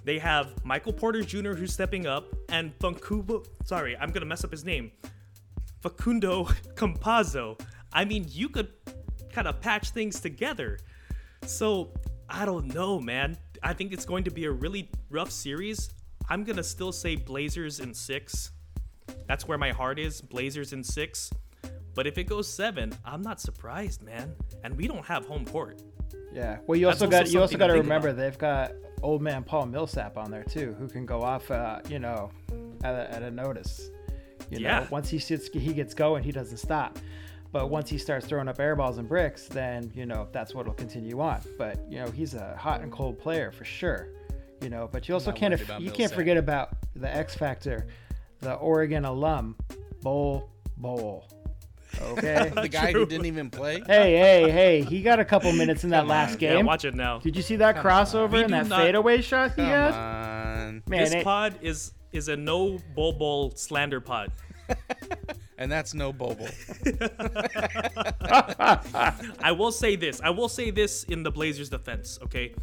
They 0.03 0.17
have 0.19 0.63
Michael 0.65 0.93
Porter 0.93 1.21
Jr. 1.21 1.51
who's 1.51 1.73
stepping 1.73 2.07
up 2.07 2.33
and 2.49 2.77
Funkubo 2.79 3.45
sorry, 3.65 3.95
I'm 3.97 4.09
to 4.21 4.25
mess 4.25 4.43
up 4.43 4.51
his 4.51 4.63
name. 4.65 4.91
Facundo 5.81 6.45
Campazzo. 6.75 7.59
I 7.93 8.05
mean, 8.05 8.25
you 8.29 8.49
could 8.49 8.69
kind 9.31 9.47
of 9.47 9.59
patch 9.61 9.89
things 9.89 10.19
together. 10.19 10.79
So, 11.45 11.91
I 12.29 12.45
don't 12.45 12.73
know, 12.73 12.99
man. 12.99 13.37
I 13.63 13.73
think 13.73 13.91
it's 13.91 14.05
going 14.05 14.23
to 14.25 14.31
be 14.31 14.45
a 14.45 14.51
really 14.51 14.89
rough 15.09 15.31
series. 15.31 15.89
I'm 16.29 16.43
to 16.45 16.63
still 16.63 16.91
say 16.91 17.15
Blazers 17.15 17.79
in 17.79 17.93
6. 17.93 18.51
That's 19.27 19.47
where 19.47 19.57
my 19.57 19.71
heart 19.71 19.99
is, 19.99 20.21
Blazers 20.21 20.71
in 20.73 20.83
6. 20.83 21.31
But 21.93 22.07
if 22.07 22.17
it 22.17 22.23
goes 22.25 22.47
7, 22.47 22.93
I'm 23.05 23.21
not 23.21 23.39
surprised, 23.41 24.01
man. 24.03 24.33
And 24.63 24.75
we 24.77 24.87
don't 24.87 25.05
have 25.05 25.25
home 25.25 25.45
court. 25.45 25.81
Yeah. 26.33 26.59
Well, 26.65 26.77
you 26.79 26.85
That's 26.85 27.01
also 27.01 27.05
also 27.13 27.23
got 27.25 27.33
you 27.33 27.41
also 27.41 27.57
got 27.57 27.67
to 27.67 27.73
to 27.73 27.79
remember 27.81 28.09
about. 28.09 28.21
they've 28.21 28.37
got 28.37 28.71
old 29.03 29.21
man 29.21 29.43
Paul 29.43 29.65
Millsap 29.65 30.17
on 30.17 30.31
there 30.31 30.43
too, 30.43 30.73
who 30.79 30.87
can 30.87 31.05
go 31.05 31.21
off, 31.21 31.49
uh, 31.51 31.79
you 31.89 31.99
know, 31.99 32.31
at 32.83 32.95
a, 32.95 33.11
at 33.13 33.23
a 33.23 33.31
notice. 33.31 33.89
You 34.49 34.59
know, 34.59 34.69
Yeah. 34.69 34.87
once 34.89 35.09
he 35.09 35.19
sits, 35.19 35.49
he 35.49 35.73
gets 35.73 35.93
going, 35.93 36.23
he 36.23 36.31
doesn't 36.31 36.57
stop. 36.57 36.97
But 37.51 37.69
once 37.69 37.89
he 37.89 37.97
starts 37.97 38.25
throwing 38.27 38.47
up 38.47 38.61
air 38.61 38.77
balls 38.77 38.97
and 38.97 39.09
bricks, 39.09 39.47
then 39.47 39.91
you 39.93 40.05
know 40.05 40.29
that's 40.31 40.55
what'll 40.55 40.73
continue 40.73 41.19
on. 41.19 41.41
But 41.57 41.79
you 41.89 41.99
know 41.99 42.09
he's 42.09 42.33
a 42.33 42.55
hot 42.55 42.79
and 42.79 42.89
cold 42.93 43.19
player 43.19 43.51
for 43.51 43.65
sure. 43.65 44.07
You 44.61 44.69
know, 44.69 44.87
but 44.89 45.09
you 45.09 45.13
also 45.15 45.33
can't 45.33 45.53
worried 45.53 45.69
af- 45.69 45.81
you 45.81 45.91
can't 45.91 46.13
forget 46.13 46.37
about 46.37 46.69
the 46.95 47.13
X 47.13 47.35
factor, 47.35 47.87
the 48.39 48.53
Oregon 48.53 49.03
alum, 49.03 49.57
Bol 50.01 50.49
Bol. 50.77 51.27
Okay. 52.01 52.51
the 52.55 52.67
guy 52.69 52.91
True. 52.91 53.01
who 53.01 53.05
didn't 53.07 53.25
even 53.27 53.49
play. 53.49 53.81
hey, 53.87 54.17
hey, 54.17 54.51
hey! 54.51 54.81
He 54.83 55.01
got 55.01 55.19
a 55.19 55.25
couple 55.25 55.51
minutes 55.53 55.83
in 55.83 55.89
that 55.91 55.99
Come 56.01 56.07
last 56.09 56.31
on. 56.33 56.37
game. 56.39 56.57
Yeah, 56.57 56.63
watch 56.63 56.85
it 56.85 56.95
now. 56.95 57.19
Did 57.19 57.35
you 57.35 57.41
see 57.41 57.55
that 57.57 57.75
crossover 57.77 58.31
We 58.31 58.39
and 58.39 58.47
do 58.49 58.53
that 58.55 58.67
not- 58.67 58.81
fadeaway 58.81 59.21
shot 59.21 59.51
he 59.51 59.55
Come 59.57 59.65
had? 59.65 59.93
on. 59.93 60.83
Man, 60.87 61.03
this 61.03 61.13
it- 61.13 61.23
pod 61.23 61.55
is 61.61 61.93
is 62.11 62.27
a 62.27 62.35
no 62.35 62.77
Bol 62.95 63.13
Bol 63.13 63.51
slander 63.55 64.01
pod. 64.01 64.31
And 65.57 65.71
that's 65.71 65.93
no 65.93 66.11
Bobo. 66.11 66.47
I 68.21 69.53
will 69.55 69.71
say 69.71 69.95
this. 69.95 70.19
I 70.21 70.31
will 70.31 70.49
say 70.49 70.71
this 70.71 71.03
in 71.03 71.21
the 71.21 71.29
Blazers' 71.29 71.69
defense, 71.69 72.17
okay? 72.23 72.53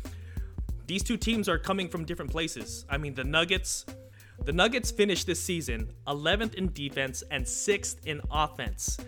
These 0.89 1.05
two 1.05 1.17
teams 1.17 1.49
are 1.49 1.59
coming 1.59 1.89
from 1.89 2.05
different 2.05 2.31
places. 2.33 2.85
I 2.91 2.99
mean, 2.99 3.15
the 3.15 3.23
Nuggets, 3.23 3.87
the 4.45 4.53
Nuggets 4.53 4.91
finished 4.91 5.27
this 5.29 5.41
season 5.41 5.93
11th 6.09 6.55
in 6.55 6.73
defense 6.73 7.23
and 7.31 7.45
6th 7.45 8.05
in 8.05 8.21
offense. 8.33 8.99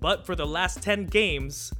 But 0.00 0.24
for 0.24 0.34
the 0.34 0.46
last 0.46 0.82
10 0.82 1.06
games, 1.06 1.72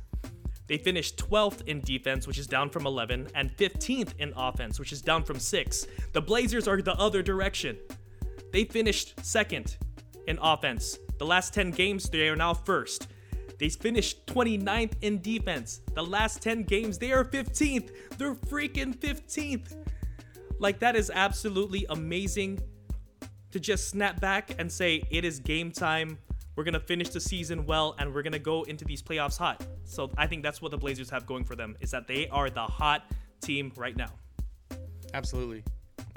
they 0.66 0.76
finished 0.78 1.16
12th 1.16 1.66
in 1.66 1.80
defense, 1.80 2.26
which 2.26 2.38
is 2.38 2.46
down 2.46 2.68
from 2.70 2.86
11, 2.86 3.28
and 3.34 3.56
15th 3.56 4.14
in 4.18 4.32
offense, 4.36 4.78
which 4.78 4.92
is 4.92 5.00
down 5.00 5.24
from 5.24 5.38
6. 5.38 5.86
The 6.12 6.20
Blazers 6.20 6.68
are 6.68 6.82
the 6.82 6.94
other 6.94 7.22
direction. 7.22 7.78
They 8.52 8.64
finished 8.64 9.14
second 9.24 9.76
in 10.26 10.38
offense. 10.42 10.98
The 11.18 11.26
last 11.26 11.54
10 11.54 11.70
games, 11.70 12.08
they 12.10 12.28
are 12.28 12.36
now 12.36 12.54
first. 12.54 13.08
They 13.58 13.68
finished 13.70 14.26
29th 14.26 14.92
in 15.00 15.20
defense. 15.20 15.80
The 15.94 16.04
last 16.04 16.42
10 16.42 16.62
games, 16.64 16.98
they 16.98 17.12
are 17.12 17.24
15th. 17.24 17.90
They're 18.16 18.34
freaking 18.34 18.96
15th. 18.96 19.74
Like, 20.60 20.78
that 20.80 20.96
is 20.96 21.10
absolutely 21.12 21.86
amazing 21.88 22.60
to 23.50 23.58
just 23.58 23.88
snap 23.88 24.20
back 24.20 24.54
and 24.58 24.70
say, 24.70 25.02
it 25.10 25.24
is 25.24 25.40
game 25.40 25.72
time. 25.72 26.18
We're 26.58 26.64
going 26.64 26.74
to 26.74 26.80
finish 26.80 27.10
the 27.10 27.20
season 27.20 27.64
well 27.66 27.94
and 28.00 28.12
we're 28.12 28.22
going 28.22 28.32
to 28.32 28.40
go 28.40 28.64
into 28.64 28.84
these 28.84 29.00
playoffs 29.00 29.38
hot. 29.38 29.64
So 29.84 30.10
I 30.18 30.26
think 30.26 30.42
that's 30.42 30.60
what 30.60 30.72
the 30.72 30.76
Blazers 30.76 31.08
have 31.08 31.24
going 31.24 31.44
for 31.44 31.54
them 31.54 31.76
is 31.80 31.92
that 31.92 32.08
they 32.08 32.26
are 32.30 32.50
the 32.50 32.62
hot 32.64 33.04
team 33.40 33.70
right 33.76 33.96
now. 33.96 34.08
Absolutely. 35.14 35.62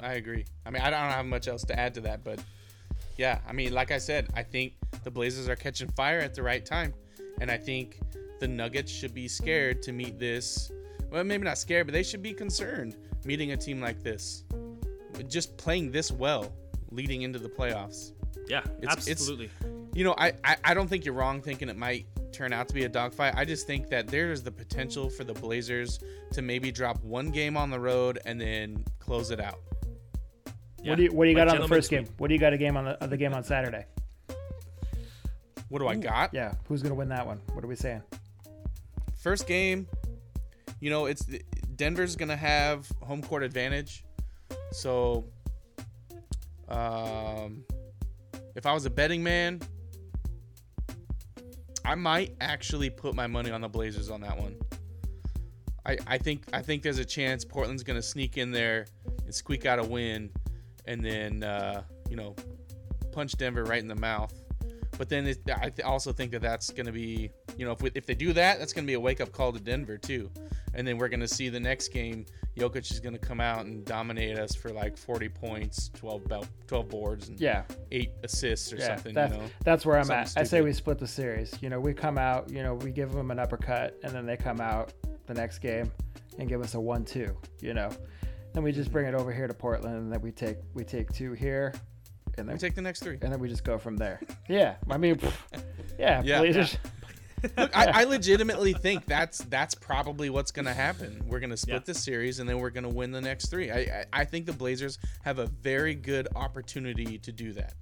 I 0.00 0.14
agree. 0.14 0.44
I 0.66 0.70
mean, 0.70 0.82
I 0.82 0.90
don't 0.90 0.98
have 0.98 1.26
much 1.26 1.46
else 1.46 1.62
to 1.66 1.78
add 1.78 1.94
to 1.94 2.00
that, 2.00 2.24
but 2.24 2.40
yeah, 3.16 3.38
I 3.48 3.52
mean, 3.52 3.72
like 3.72 3.92
I 3.92 3.98
said, 3.98 4.30
I 4.34 4.42
think 4.42 4.72
the 5.04 5.12
Blazers 5.12 5.48
are 5.48 5.54
catching 5.54 5.86
fire 5.92 6.18
at 6.18 6.34
the 6.34 6.42
right 6.42 6.66
time. 6.66 6.92
And 7.40 7.48
I 7.48 7.56
think 7.56 8.00
the 8.40 8.48
Nuggets 8.48 8.90
should 8.90 9.14
be 9.14 9.28
scared 9.28 9.80
to 9.82 9.92
meet 9.92 10.18
this. 10.18 10.72
Well, 11.12 11.22
maybe 11.22 11.44
not 11.44 11.56
scared, 11.58 11.86
but 11.86 11.92
they 11.92 12.02
should 12.02 12.20
be 12.20 12.32
concerned 12.32 12.96
meeting 13.24 13.52
a 13.52 13.56
team 13.56 13.80
like 13.80 14.02
this. 14.02 14.42
Just 15.28 15.56
playing 15.56 15.92
this 15.92 16.10
well 16.10 16.52
leading 16.90 17.22
into 17.22 17.38
the 17.38 17.48
playoffs. 17.48 18.10
Yeah, 18.48 18.58
It's- 18.58 19.06
it's- 19.06 19.08
absolutely. 19.08 19.50
You 19.94 20.04
know, 20.04 20.14
I, 20.16 20.32
I, 20.42 20.56
I 20.64 20.74
don't 20.74 20.88
think 20.88 21.04
you're 21.04 21.14
wrong 21.14 21.42
thinking 21.42 21.68
it 21.68 21.76
might 21.76 22.06
turn 22.32 22.52
out 22.52 22.66
to 22.68 22.74
be 22.74 22.84
a 22.84 22.88
dogfight. 22.88 23.34
I 23.36 23.44
just 23.44 23.66
think 23.66 23.88
that 23.90 24.08
there's 24.08 24.42
the 24.42 24.50
potential 24.50 25.10
for 25.10 25.24
the 25.24 25.34
Blazers 25.34 26.00
to 26.32 26.40
maybe 26.40 26.72
drop 26.72 27.02
one 27.02 27.30
game 27.30 27.56
on 27.56 27.70
the 27.70 27.78
road 27.78 28.18
and 28.24 28.40
then 28.40 28.84
close 28.98 29.30
it 29.30 29.40
out. 29.40 29.60
What 30.84 30.96
do 30.96 31.04
you 31.04 31.12
What 31.12 31.24
do 31.24 31.30
you 31.30 31.36
Like 31.36 31.48
got 31.48 31.56
on 31.56 31.62
the 31.62 31.68
first 31.68 31.90
game? 31.90 32.06
What 32.18 32.28
do 32.28 32.34
you 32.34 32.40
got 32.40 32.52
a 32.52 32.58
game 32.58 32.76
on 32.76 32.84
the, 32.84 33.06
the 33.06 33.16
game 33.16 33.34
on 33.34 33.44
Saturday? 33.44 33.86
What 35.68 35.78
do 35.78 35.88
I 35.88 35.94
got? 35.94 36.34
Yeah, 36.34 36.54
who's 36.68 36.82
gonna 36.82 36.94
win 36.94 37.08
that 37.10 37.26
one? 37.26 37.40
What 37.52 37.64
are 37.64 37.68
we 37.68 37.76
saying? 37.76 38.02
First 39.22 39.46
game, 39.46 39.86
you 40.80 40.90
know, 40.90 41.06
it's 41.06 41.26
Denver's 41.76 42.16
gonna 42.16 42.36
have 42.36 42.90
home 43.00 43.22
court 43.22 43.42
advantage. 43.42 44.04
So, 44.72 45.24
um, 46.68 47.64
if 48.56 48.66
I 48.66 48.72
was 48.72 48.84
a 48.84 48.90
betting 48.90 49.22
man, 49.22 49.60
I 51.84 51.94
might 51.94 52.34
actually 52.40 52.90
put 52.90 53.14
my 53.14 53.26
money 53.26 53.50
on 53.50 53.60
the 53.60 53.68
Blazers 53.68 54.10
on 54.10 54.20
that 54.22 54.38
one. 54.38 54.56
I, 55.84 55.98
I 56.06 56.18
think 56.18 56.44
I 56.52 56.62
think 56.62 56.82
there's 56.82 56.98
a 56.98 57.04
chance 57.04 57.44
Portland's 57.44 57.82
gonna 57.82 58.02
sneak 58.02 58.38
in 58.38 58.52
there 58.52 58.86
and 59.24 59.34
squeak 59.34 59.66
out 59.66 59.78
a 59.78 59.82
win, 59.82 60.30
and 60.86 61.04
then 61.04 61.42
uh, 61.42 61.82
you 62.08 62.16
know 62.16 62.36
punch 63.10 63.36
Denver 63.36 63.64
right 63.64 63.82
in 63.82 63.88
the 63.88 63.96
mouth. 63.96 64.32
But 64.98 65.08
then 65.08 65.26
it, 65.26 65.38
I 65.56 65.70
th- 65.70 65.80
also 65.86 66.12
think 66.12 66.30
that 66.32 66.42
that's 66.42 66.70
going 66.70 66.86
to 66.86 66.92
be, 66.92 67.30
you 67.56 67.64
know, 67.64 67.72
if, 67.72 67.80
we, 67.82 67.90
if 67.94 68.06
they 68.06 68.14
do 68.14 68.32
that, 68.34 68.58
that's 68.58 68.72
going 68.72 68.84
to 68.84 68.86
be 68.86 68.94
a 68.94 69.00
wake 69.00 69.20
up 69.20 69.32
call 69.32 69.52
to 69.52 69.58
Denver 69.60 69.96
too. 69.98 70.30
And 70.74 70.86
then 70.86 70.98
we're 70.98 71.08
going 71.08 71.20
to 71.20 71.28
see 71.28 71.48
the 71.48 71.60
next 71.60 71.88
game, 71.88 72.26
Jokic 72.56 72.90
is 72.90 73.00
going 73.00 73.14
to 73.14 73.18
come 73.18 73.40
out 73.40 73.64
and 73.64 73.84
dominate 73.84 74.38
us 74.38 74.54
for 74.54 74.70
like 74.70 74.96
40 74.96 75.28
points, 75.30 75.90
12 75.94 76.28
belt, 76.28 76.46
12 76.66 76.88
boards, 76.88 77.28
and 77.28 77.40
Yeah, 77.40 77.62
eight 77.90 78.10
assists 78.22 78.72
or 78.72 78.76
yeah. 78.76 78.88
something. 78.88 79.14
that's 79.14 79.32
you 79.34 79.38
know, 79.40 79.46
that's 79.64 79.86
where 79.86 79.96
I'm 79.96 80.04
Something 80.04 80.32
at. 80.36 80.40
I 80.40 80.44
say 80.44 80.60
we 80.60 80.72
split 80.72 80.98
the 80.98 81.06
series. 81.06 81.54
You 81.62 81.70
know, 81.70 81.80
we 81.80 81.94
come 81.94 82.18
out. 82.18 82.50
You 82.50 82.62
know, 82.62 82.74
we 82.74 82.90
give 82.90 83.12
them 83.12 83.30
an 83.30 83.38
uppercut, 83.38 83.98
and 84.02 84.12
then 84.12 84.26
they 84.26 84.36
come 84.36 84.60
out 84.60 84.92
the 85.26 85.34
next 85.34 85.60
game 85.60 85.90
and 86.38 86.48
give 86.48 86.60
us 86.62 86.74
a 86.74 86.80
one-two. 86.80 87.34
You 87.60 87.74
know, 87.74 87.90
then 88.52 88.62
we 88.62 88.72
just 88.72 88.92
bring 88.92 89.06
it 89.06 89.14
over 89.14 89.32
here 89.32 89.46
to 89.48 89.54
Portland, 89.54 89.96
and 89.96 90.12
then 90.12 90.20
we 90.20 90.30
take 90.32 90.58
we 90.74 90.84
take 90.84 91.10
two 91.12 91.32
here, 91.32 91.72
and 92.38 92.48
then 92.48 92.54
we 92.54 92.58
take 92.58 92.74
the 92.74 92.82
next 92.82 93.00
three. 93.02 93.18
and 93.20 93.32
then 93.32 93.38
we 93.40 93.48
just 93.48 93.64
go 93.64 93.78
from 93.78 93.96
there. 93.96 94.20
Yeah, 94.48 94.76
I 94.90 94.96
mean, 94.98 95.16
pff, 95.16 95.32
yeah, 95.98 96.22
Yeah. 96.24 96.40
Blazers. 96.40 96.76
Look, 97.56 97.76
I, 97.76 98.02
I 98.02 98.04
legitimately 98.04 98.72
think 98.72 99.04
that's 99.06 99.38
that's 99.44 99.74
probably 99.74 100.30
what's 100.30 100.52
going 100.52 100.66
to 100.66 100.74
happen. 100.74 101.22
We're 101.26 101.40
going 101.40 101.50
to 101.50 101.56
split 101.56 101.74
Yeah. 101.82 101.86
the 101.86 101.94
series, 101.94 102.38
and 102.38 102.48
then 102.48 102.58
we're 102.60 102.70
going 102.70 102.84
to 102.84 102.88
win 102.90 103.10
the 103.10 103.20
next 103.20 103.46
three. 103.50 103.70
I, 103.70 103.78
I 103.78 104.04
I 104.12 104.24
think 104.24 104.46
the 104.46 104.52
Blazers 104.52 104.98
have 105.24 105.38
a 105.40 105.46
very 105.46 105.94
good 105.96 106.28
opportunity 106.36 107.18
to 107.18 107.32
do 107.32 107.52
that. 107.54 107.74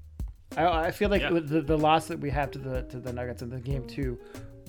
I, 0.56 0.86
I 0.86 0.90
feel 0.90 1.10
like 1.10 1.20
Yeah. 1.22 1.38
the, 1.42 1.60
the 1.60 1.76
loss 1.76 2.06
that 2.08 2.18
we 2.18 2.30
have 2.30 2.50
to 2.52 2.58
the 2.58 2.82
to 2.84 2.98
the 3.00 3.12
Nuggets 3.12 3.42
in 3.42 3.50
the 3.50 3.60
game 3.60 3.86
two 3.86 4.18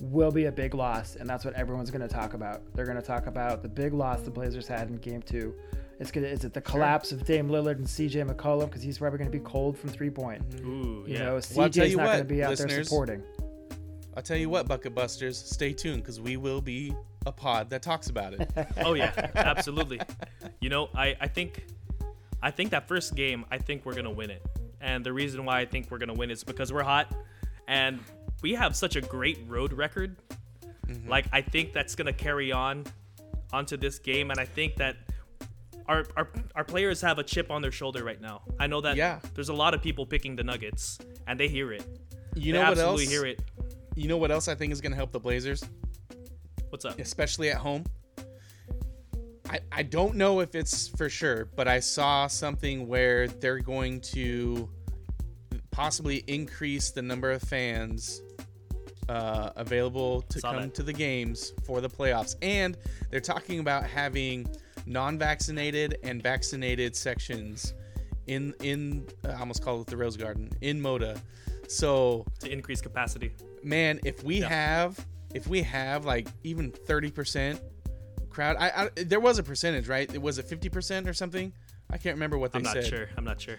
will 0.02 0.30
be 0.32 0.44
a 0.46 0.52
big 0.52 0.74
loss, 0.74 1.16
and 1.16 1.26
that's 1.28 1.44
what 1.44 1.54
everyone's 1.54 1.90
going 1.90 2.06
to 2.06 2.14
talk 2.14 2.34
about. 2.34 2.60
They're 2.74 2.84
going 2.86 3.00
to 3.00 3.06
talk 3.06 3.26
about 3.26 3.62
the 3.62 3.68
big 3.68 3.94
loss 3.94 4.20
the 4.22 4.30
Blazers 4.30 4.66
had 4.68 4.88
in 4.90 4.96
game 4.96 5.22
two. 5.22 5.54
It's 6.00 6.10
gonna 6.10 6.26
is 6.26 6.44
it 6.44 6.52
the 6.52 6.60
collapse 6.60 7.12
of 7.12 7.24
Dame 7.24 7.48
Lillard 7.48 7.76
and 7.76 7.86
CJ 7.86 8.28
McCollum 8.28 8.66
because 8.66 8.82
he's 8.82 8.98
probably 8.98 9.18
going 9.18 9.30
to 9.30 9.38
be 9.38 9.44
cold 9.44 9.78
from 9.78 9.90
three 9.90 10.10
point. 10.10 10.48
Mm-hmm. 10.50 10.68
Ooh, 10.68 11.04
You 11.06 11.14
yeah. 11.14 11.18
know, 11.24 11.40
Well, 11.54 11.64
I'll 11.64 11.70
tell 11.70 11.86
you 11.86 11.96
not 11.96 12.04
going 12.04 12.16
to 12.16 12.22
what, 12.22 12.28
be 12.28 12.42
out 12.42 12.56
there 12.56 12.66
listeners. 12.66 12.88
supporting. 12.88 13.22
I'll 14.16 14.22
tell 14.22 14.36
you 14.36 14.50
what, 14.50 14.68
Bucket 14.68 14.94
Busters, 14.94 15.38
stay 15.38 15.72
tuned 15.72 16.02
because 16.02 16.20
we 16.20 16.36
will 16.36 16.60
be 16.60 16.94
a 17.24 17.32
pod 17.32 17.70
that 17.70 17.82
talks 17.82 18.10
about 18.10 18.34
it. 18.34 18.50
oh 18.84 18.94
yeah, 18.94 19.30
absolutely. 19.34 20.00
You 20.60 20.68
know, 20.70 20.90
I 20.94 21.16
I 21.20 21.28
think 21.28 21.64
I 22.42 22.50
think 22.50 22.70
that 22.70 22.88
first 22.88 23.14
game, 23.14 23.44
I 23.50 23.58
think 23.58 23.86
we're 23.86 23.94
gonna 23.94 24.10
win 24.10 24.30
it. 24.30 24.44
And 24.80 25.06
the 25.06 25.12
reason 25.12 25.44
why 25.44 25.60
I 25.60 25.64
think 25.64 25.90
we're 25.90 25.98
gonna 25.98 26.14
win 26.14 26.30
is 26.30 26.42
because 26.42 26.72
we're 26.72 26.82
hot, 26.82 27.14
and 27.68 28.00
we 28.42 28.54
have 28.54 28.74
such 28.74 28.96
a 28.96 29.00
great 29.00 29.38
road 29.46 29.72
record. 29.72 30.16
Mm-hmm. 30.88 31.08
Like 31.08 31.26
I 31.32 31.40
think 31.40 31.72
that's 31.72 31.94
gonna 31.94 32.12
carry 32.12 32.50
on 32.50 32.84
onto 33.52 33.76
this 33.76 33.98
game, 33.98 34.30
and 34.30 34.40
I 34.40 34.44
think 34.44 34.76
that 34.76 34.96
our, 35.92 36.04
our 36.16 36.28
our 36.56 36.64
players 36.64 37.00
have 37.00 37.18
a 37.18 37.22
chip 37.22 37.50
on 37.50 37.60
their 37.62 37.70
shoulder 37.72 38.02
right 38.04 38.20
now. 38.20 38.42
I 38.58 38.66
know 38.66 38.80
that 38.80 38.96
Yeah. 38.96 39.20
there's 39.34 39.48
a 39.50 39.54
lot 39.54 39.74
of 39.74 39.82
people 39.82 40.06
picking 40.06 40.34
the 40.36 40.44
Nuggets, 40.44 40.98
and 41.26 41.38
they 41.38 41.48
hear 41.48 41.72
it. 41.72 41.84
You 42.34 42.52
they 42.52 42.58
know 42.58 42.64
what 42.64 42.70
absolutely 42.78 43.04
else? 43.04 43.12
hear 43.12 43.26
it. 43.26 43.42
You 43.94 44.08
know 44.08 44.16
what 44.16 44.30
else 44.30 44.48
I 44.48 44.54
think 44.54 44.72
is 44.72 44.80
going 44.80 44.92
to 44.92 44.96
help 44.96 45.12
the 45.12 45.20
Blazers, 45.20 45.62
What's 46.70 46.84
up? 46.86 46.98
especially 46.98 47.50
at 47.50 47.58
home. 47.58 47.84
I, 49.50 49.58
I 49.70 49.82
don't 49.82 50.14
know 50.14 50.40
if 50.40 50.54
it's 50.54 50.88
for 50.88 51.10
sure, 51.10 51.44
but 51.56 51.68
I 51.68 51.80
saw 51.80 52.26
something 52.26 52.88
where 52.88 53.28
they're 53.28 53.58
going 53.58 54.00
to 54.12 54.70
possibly 55.70 56.24
increase 56.26 56.90
the 56.90 57.02
number 57.02 57.30
of 57.32 57.42
fans 57.42 58.22
uh, 59.10 59.50
available 59.56 60.22
to 60.22 60.40
Saw 60.40 60.52
come 60.52 60.62
that. 60.62 60.74
to 60.76 60.82
the 60.82 60.92
games 60.92 61.52
for 61.66 61.80
the 61.82 61.88
playoffs, 61.90 62.34
and 62.40 62.78
they're 63.10 63.20
talking 63.20 63.58
about 63.58 63.84
having 63.84 64.46
non-vaccinated 64.86 65.98
and 66.02 66.22
vaccinated 66.22 66.94
sections 66.96 67.74
in 68.26 68.54
in 68.62 69.06
I 69.28 69.34
almost 69.40 69.62
call 69.64 69.80
it 69.80 69.86
the 69.86 69.96
Rose 69.96 70.16
Garden 70.16 70.50
in 70.60 70.80
Moda. 70.80 71.18
So 71.68 72.24
To 72.40 72.50
increase 72.52 72.80
capacity. 72.80 73.32
man, 73.62 74.00
if 74.04 74.22
we 74.22 74.40
Yeah. 74.40 74.48
have 74.48 75.06
if 75.34 75.46
we 75.46 75.62
have 75.62 76.04
like 76.04 76.28
even 76.44 76.70
thirty 76.70 77.10
percent 77.10 77.60
crowd, 78.30 78.56
I, 78.58 78.68
I 78.96 79.02
there 79.04 79.20
was 79.20 79.38
a 79.38 79.42
percentage, 79.42 79.88
right? 79.88 80.12
It 80.12 80.20
was 80.20 80.38
it 80.38 80.46
fifty 80.46 80.68
percent 80.68 81.08
or 81.08 81.14
something. 81.14 81.52
I 81.90 81.98
can't 81.98 82.14
remember 82.16 82.38
what 82.38 82.52
they 82.52 82.60
said. 82.62 82.68
I'm 82.68 82.74
not 82.76 82.82
said. 82.84 82.90
sure. 82.90 83.08
I'm 83.16 83.24
not 83.24 83.40
sure. 83.40 83.56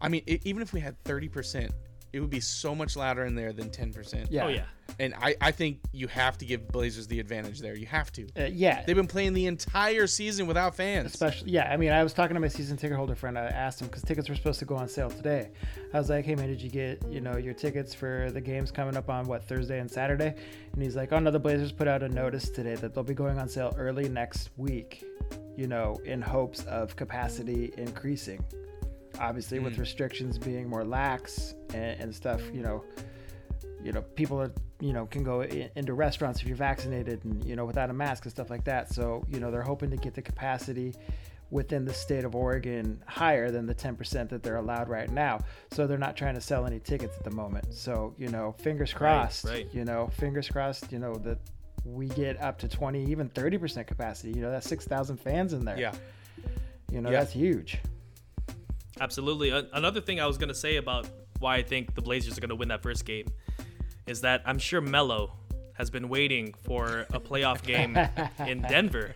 I 0.00 0.08
mean, 0.08 0.22
it, 0.26 0.44
even 0.46 0.62
if 0.62 0.72
we 0.72 0.80
had 0.80 0.98
thirty 1.04 1.28
percent, 1.28 1.72
it 2.12 2.20
would 2.20 2.30
be 2.30 2.40
so 2.40 2.74
much 2.74 2.96
louder 2.96 3.24
in 3.24 3.34
there 3.34 3.52
than 3.52 3.70
ten 3.70 3.92
percent. 3.92 4.30
Yeah. 4.30 4.46
Oh 4.46 4.48
yeah. 4.48 4.64
And 4.98 5.14
I, 5.20 5.36
I 5.40 5.50
think 5.50 5.80
you 5.92 6.08
have 6.08 6.38
to 6.38 6.46
give 6.46 6.66
Blazers 6.68 7.06
the 7.06 7.20
advantage 7.20 7.60
there. 7.60 7.76
You 7.76 7.86
have 7.86 8.10
to. 8.12 8.26
Uh, 8.36 8.44
yeah. 8.44 8.82
They've 8.86 8.96
been 8.96 9.06
playing 9.06 9.34
the 9.34 9.46
entire 9.46 10.06
season 10.06 10.46
without 10.46 10.74
fans. 10.74 11.12
Especially, 11.12 11.50
yeah. 11.50 11.70
I 11.70 11.76
mean, 11.76 11.92
I 11.92 12.02
was 12.02 12.14
talking 12.14 12.34
to 12.34 12.40
my 12.40 12.48
season 12.48 12.78
ticket 12.78 12.96
holder 12.96 13.14
friend. 13.14 13.38
I 13.38 13.44
asked 13.44 13.82
him 13.82 13.88
because 13.88 14.02
tickets 14.02 14.28
were 14.30 14.34
supposed 14.34 14.58
to 14.60 14.64
go 14.64 14.76
on 14.76 14.88
sale 14.88 15.10
today. 15.10 15.50
I 15.92 15.98
was 15.98 16.08
like, 16.08 16.24
"Hey 16.24 16.34
man, 16.34 16.48
did 16.48 16.62
you 16.62 16.70
get 16.70 17.02
you 17.10 17.20
know 17.20 17.36
your 17.36 17.54
tickets 17.54 17.94
for 17.94 18.30
the 18.32 18.40
games 18.40 18.70
coming 18.70 18.96
up 18.96 19.10
on 19.10 19.26
what 19.26 19.44
Thursday 19.44 19.78
and 19.78 19.90
Saturday?" 19.90 20.34
And 20.72 20.82
he's 20.82 20.96
like, 20.96 21.12
"Oh 21.12 21.18
no, 21.18 21.30
the 21.30 21.38
Blazers 21.38 21.72
put 21.72 21.86
out 21.86 22.02
a 22.02 22.08
notice 22.08 22.48
today 22.48 22.74
that 22.76 22.94
they'll 22.94 23.04
be 23.04 23.14
going 23.14 23.38
on 23.38 23.48
sale 23.48 23.74
early 23.76 24.08
next 24.08 24.50
week. 24.56 25.04
You 25.56 25.66
know, 25.66 26.00
in 26.04 26.22
hopes 26.22 26.64
of 26.64 26.96
capacity 26.96 27.74
increasing. 27.76 28.42
Obviously, 29.18 29.58
with 29.58 29.74
hmm. 29.74 29.80
restrictions 29.80 30.38
being 30.38 30.68
more 30.68 30.84
lax 30.84 31.54
and, 31.74 32.00
and 32.00 32.14
stuff. 32.14 32.40
You 32.52 32.62
know, 32.62 32.84
you 33.82 33.92
know, 33.92 34.02
people 34.02 34.40
are, 34.40 34.52
you 34.80 34.92
know, 34.92 35.06
can 35.06 35.22
go 35.22 35.42
in, 35.42 35.70
into 35.76 35.94
restaurants 35.94 36.40
if 36.40 36.46
you're 36.46 36.56
vaccinated 36.56 37.24
and, 37.24 37.44
you 37.44 37.56
know, 37.56 37.64
without 37.64 37.90
a 37.90 37.92
mask 37.92 38.24
and 38.24 38.32
stuff 38.32 38.50
like 38.50 38.64
that. 38.64 38.92
So, 38.92 39.24
you 39.28 39.40
know, 39.40 39.50
they're 39.50 39.62
hoping 39.62 39.90
to 39.90 39.96
get 39.96 40.14
the 40.14 40.22
capacity 40.22 40.94
within 41.50 41.84
the 41.84 41.94
state 41.94 42.24
of 42.24 42.34
Oregon 42.34 43.02
higher 43.06 43.50
than 43.50 43.66
the 43.66 43.74
10% 43.74 44.28
that 44.28 44.42
they're 44.42 44.56
allowed 44.56 44.88
right 44.88 45.10
now. 45.10 45.38
So 45.70 45.86
they're 45.86 45.96
not 45.96 46.16
trying 46.16 46.34
to 46.34 46.40
sell 46.40 46.66
any 46.66 46.78
tickets 46.78 47.16
at 47.16 47.24
the 47.24 47.30
moment. 47.30 47.72
So, 47.72 48.14
you 48.18 48.28
know, 48.28 48.54
fingers 48.58 48.92
crossed, 48.92 49.44
right. 49.44 49.66
you 49.72 49.84
know, 49.84 50.10
fingers 50.18 50.48
crossed, 50.48 50.92
you 50.92 50.98
know, 50.98 51.14
that 51.16 51.38
we 51.84 52.08
get 52.08 52.40
up 52.42 52.58
to 52.58 52.68
20, 52.68 53.04
even 53.06 53.30
30% 53.30 53.86
capacity. 53.86 54.32
You 54.32 54.42
know, 54.42 54.50
that's 54.50 54.68
6,000 54.68 55.16
fans 55.16 55.52
in 55.52 55.64
there. 55.64 55.78
yeah. 55.78 55.94
You 56.90 57.00
know, 57.00 57.10
Yeah. 57.10 57.20
that's 57.20 57.32
huge. 57.32 57.80
Absolutely. 59.00 59.50
Another 59.72 60.00
thing 60.00 60.20
I 60.20 60.26
was 60.26 60.38
gonna 60.38 60.54
say 60.54 60.76
about 60.76 61.08
why 61.38 61.56
I 61.56 61.62
think 61.62 61.94
the 61.94 62.02
Blazers 62.02 62.36
are 62.36 62.40
gonna 62.40 62.54
win 62.54 62.68
that 62.68 62.82
first 62.82 63.04
game 63.04 63.26
is 64.06 64.20
that 64.22 64.42
I'm 64.44 64.58
sure 64.58 64.80
Melo 64.80 65.34
has 65.74 65.90
been 65.90 66.08
waiting 66.08 66.54
for 66.64 67.06
a 67.12 67.20
playoff 67.20 67.62
game 67.62 67.96
in 68.46 68.62
Denver. 68.62 69.14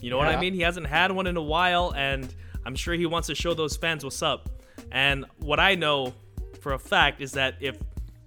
You 0.00 0.10
know 0.10 0.18
what 0.18 0.28
I 0.28 0.38
mean? 0.38 0.54
He 0.54 0.60
hasn't 0.60 0.86
had 0.86 1.10
one 1.10 1.26
in 1.26 1.36
a 1.36 1.42
while, 1.42 1.92
and 1.96 2.32
I'm 2.64 2.76
sure 2.76 2.94
he 2.94 3.06
wants 3.06 3.26
to 3.28 3.34
show 3.34 3.54
those 3.54 3.76
fans 3.76 4.04
what's 4.04 4.22
up. 4.22 4.48
And 4.92 5.24
what 5.38 5.58
I 5.58 5.74
know 5.74 6.14
for 6.60 6.74
a 6.74 6.78
fact 6.78 7.20
is 7.20 7.32
that 7.32 7.54
if 7.60 7.78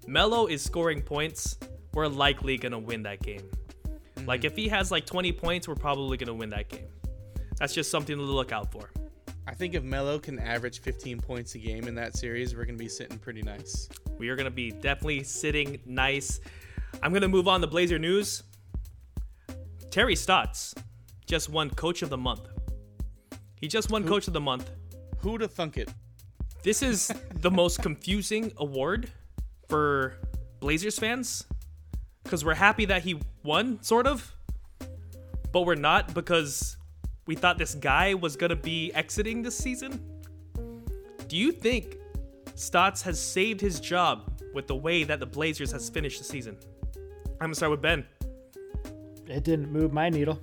Melo 0.07 0.47
is 0.47 0.61
scoring 0.61 1.01
points, 1.01 1.57
we're 1.93 2.07
likely 2.07 2.57
gonna 2.57 2.79
win 2.79 3.03
that 3.03 3.21
game. 3.21 3.49
Like 4.25 4.41
hmm. 4.41 4.47
if 4.47 4.55
he 4.55 4.67
has 4.69 4.91
like 4.91 5.05
20 5.05 5.31
points, 5.33 5.67
we're 5.67 5.75
probably 5.75 6.17
gonna 6.17 6.33
win 6.33 6.49
that 6.49 6.69
game. 6.69 6.87
That's 7.57 7.73
just 7.73 7.91
something 7.91 8.17
to 8.17 8.23
look 8.23 8.51
out 8.51 8.71
for. 8.71 8.89
I 9.47 9.53
think 9.53 9.73
if 9.73 9.83
Melo 9.83 10.19
can 10.19 10.39
average 10.39 10.81
15 10.81 11.19
points 11.19 11.55
a 11.55 11.57
game 11.57 11.87
in 11.87 11.95
that 11.95 12.15
series, 12.15 12.55
we're 12.55 12.65
going 12.65 12.77
to 12.77 12.83
be 12.83 12.89
sitting 12.89 13.17
pretty 13.17 13.41
nice. 13.41 13.89
We 14.17 14.29
are 14.29 14.35
going 14.35 14.45
to 14.45 14.51
be 14.51 14.71
definitely 14.71 15.23
sitting 15.23 15.79
nice. 15.85 16.39
I'm 17.01 17.11
going 17.11 17.23
to 17.23 17.27
move 17.27 17.47
on 17.47 17.61
to 17.61 17.67
Blazer 17.67 17.97
news. 17.97 18.43
Terry 19.89 20.15
Stotts 20.15 20.75
just 21.25 21.49
won 21.49 21.69
Coach 21.71 22.01
of 22.01 22.09
the 22.09 22.17
Month. 22.17 22.47
He 23.59 23.67
just 23.67 23.91
won 23.91 24.07
Coach 24.07 24.27
of 24.27 24.33
the 24.33 24.41
Month. 24.41 24.69
Who'd 25.19 25.41
have 25.41 25.53
thunk 25.53 25.77
it? 25.77 25.89
This 26.63 26.83
is 26.83 27.11
the 27.33 27.51
most 27.61 27.81
confusing 27.81 28.51
award 28.57 29.09
for 29.67 30.17
Blazers 30.59 30.99
fans 30.99 31.45
because 32.23 32.45
we're 32.45 32.53
happy 32.53 32.85
that 32.85 33.01
he 33.01 33.19
won, 33.43 33.81
sort 33.81 34.05
of, 34.05 34.35
but 35.51 35.61
we're 35.61 35.75
not 35.75 36.13
because 36.13 36.77
we 37.31 37.35
thought 37.35 37.57
this 37.57 37.75
guy 37.75 38.13
was 38.13 38.35
going 38.35 38.49
to 38.49 38.57
be 38.57 38.93
exiting 38.93 39.41
this 39.41 39.57
season. 39.57 39.97
Do 41.29 41.37
you 41.37 41.53
think 41.53 41.95
Stotts 42.55 43.01
has 43.03 43.17
saved 43.21 43.61
his 43.61 43.79
job 43.79 44.41
with 44.53 44.67
the 44.67 44.75
way 44.75 45.05
that 45.05 45.21
the 45.21 45.25
Blazers 45.25 45.71
has 45.71 45.89
finished 45.89 46.17
the 46.17 46.25
season? 46.25 46.57
I'm 46.95 47.37
going 47.39 47.51
to 47.51 47.55
start 47.55 47.71
with 47.71 47.81
Ben. 47.81 48.05
It 49.27 49.45
didn't 49.45 49.71
move 49.71 49.93
my 49.93 50.09
needle. 50.09 50.41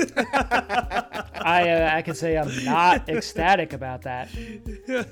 I 0.16 1.70
uh, 1.70 1.90
I 1.94 2.02
can 2.02 2.16
say 2.16 2.36
I'm 2.36 2.64
not 2.64 3.08
ecstatic 3.08 3.72
about 3.72 4.02
that. 4.02 4.30
Yeah, 4.88 5.02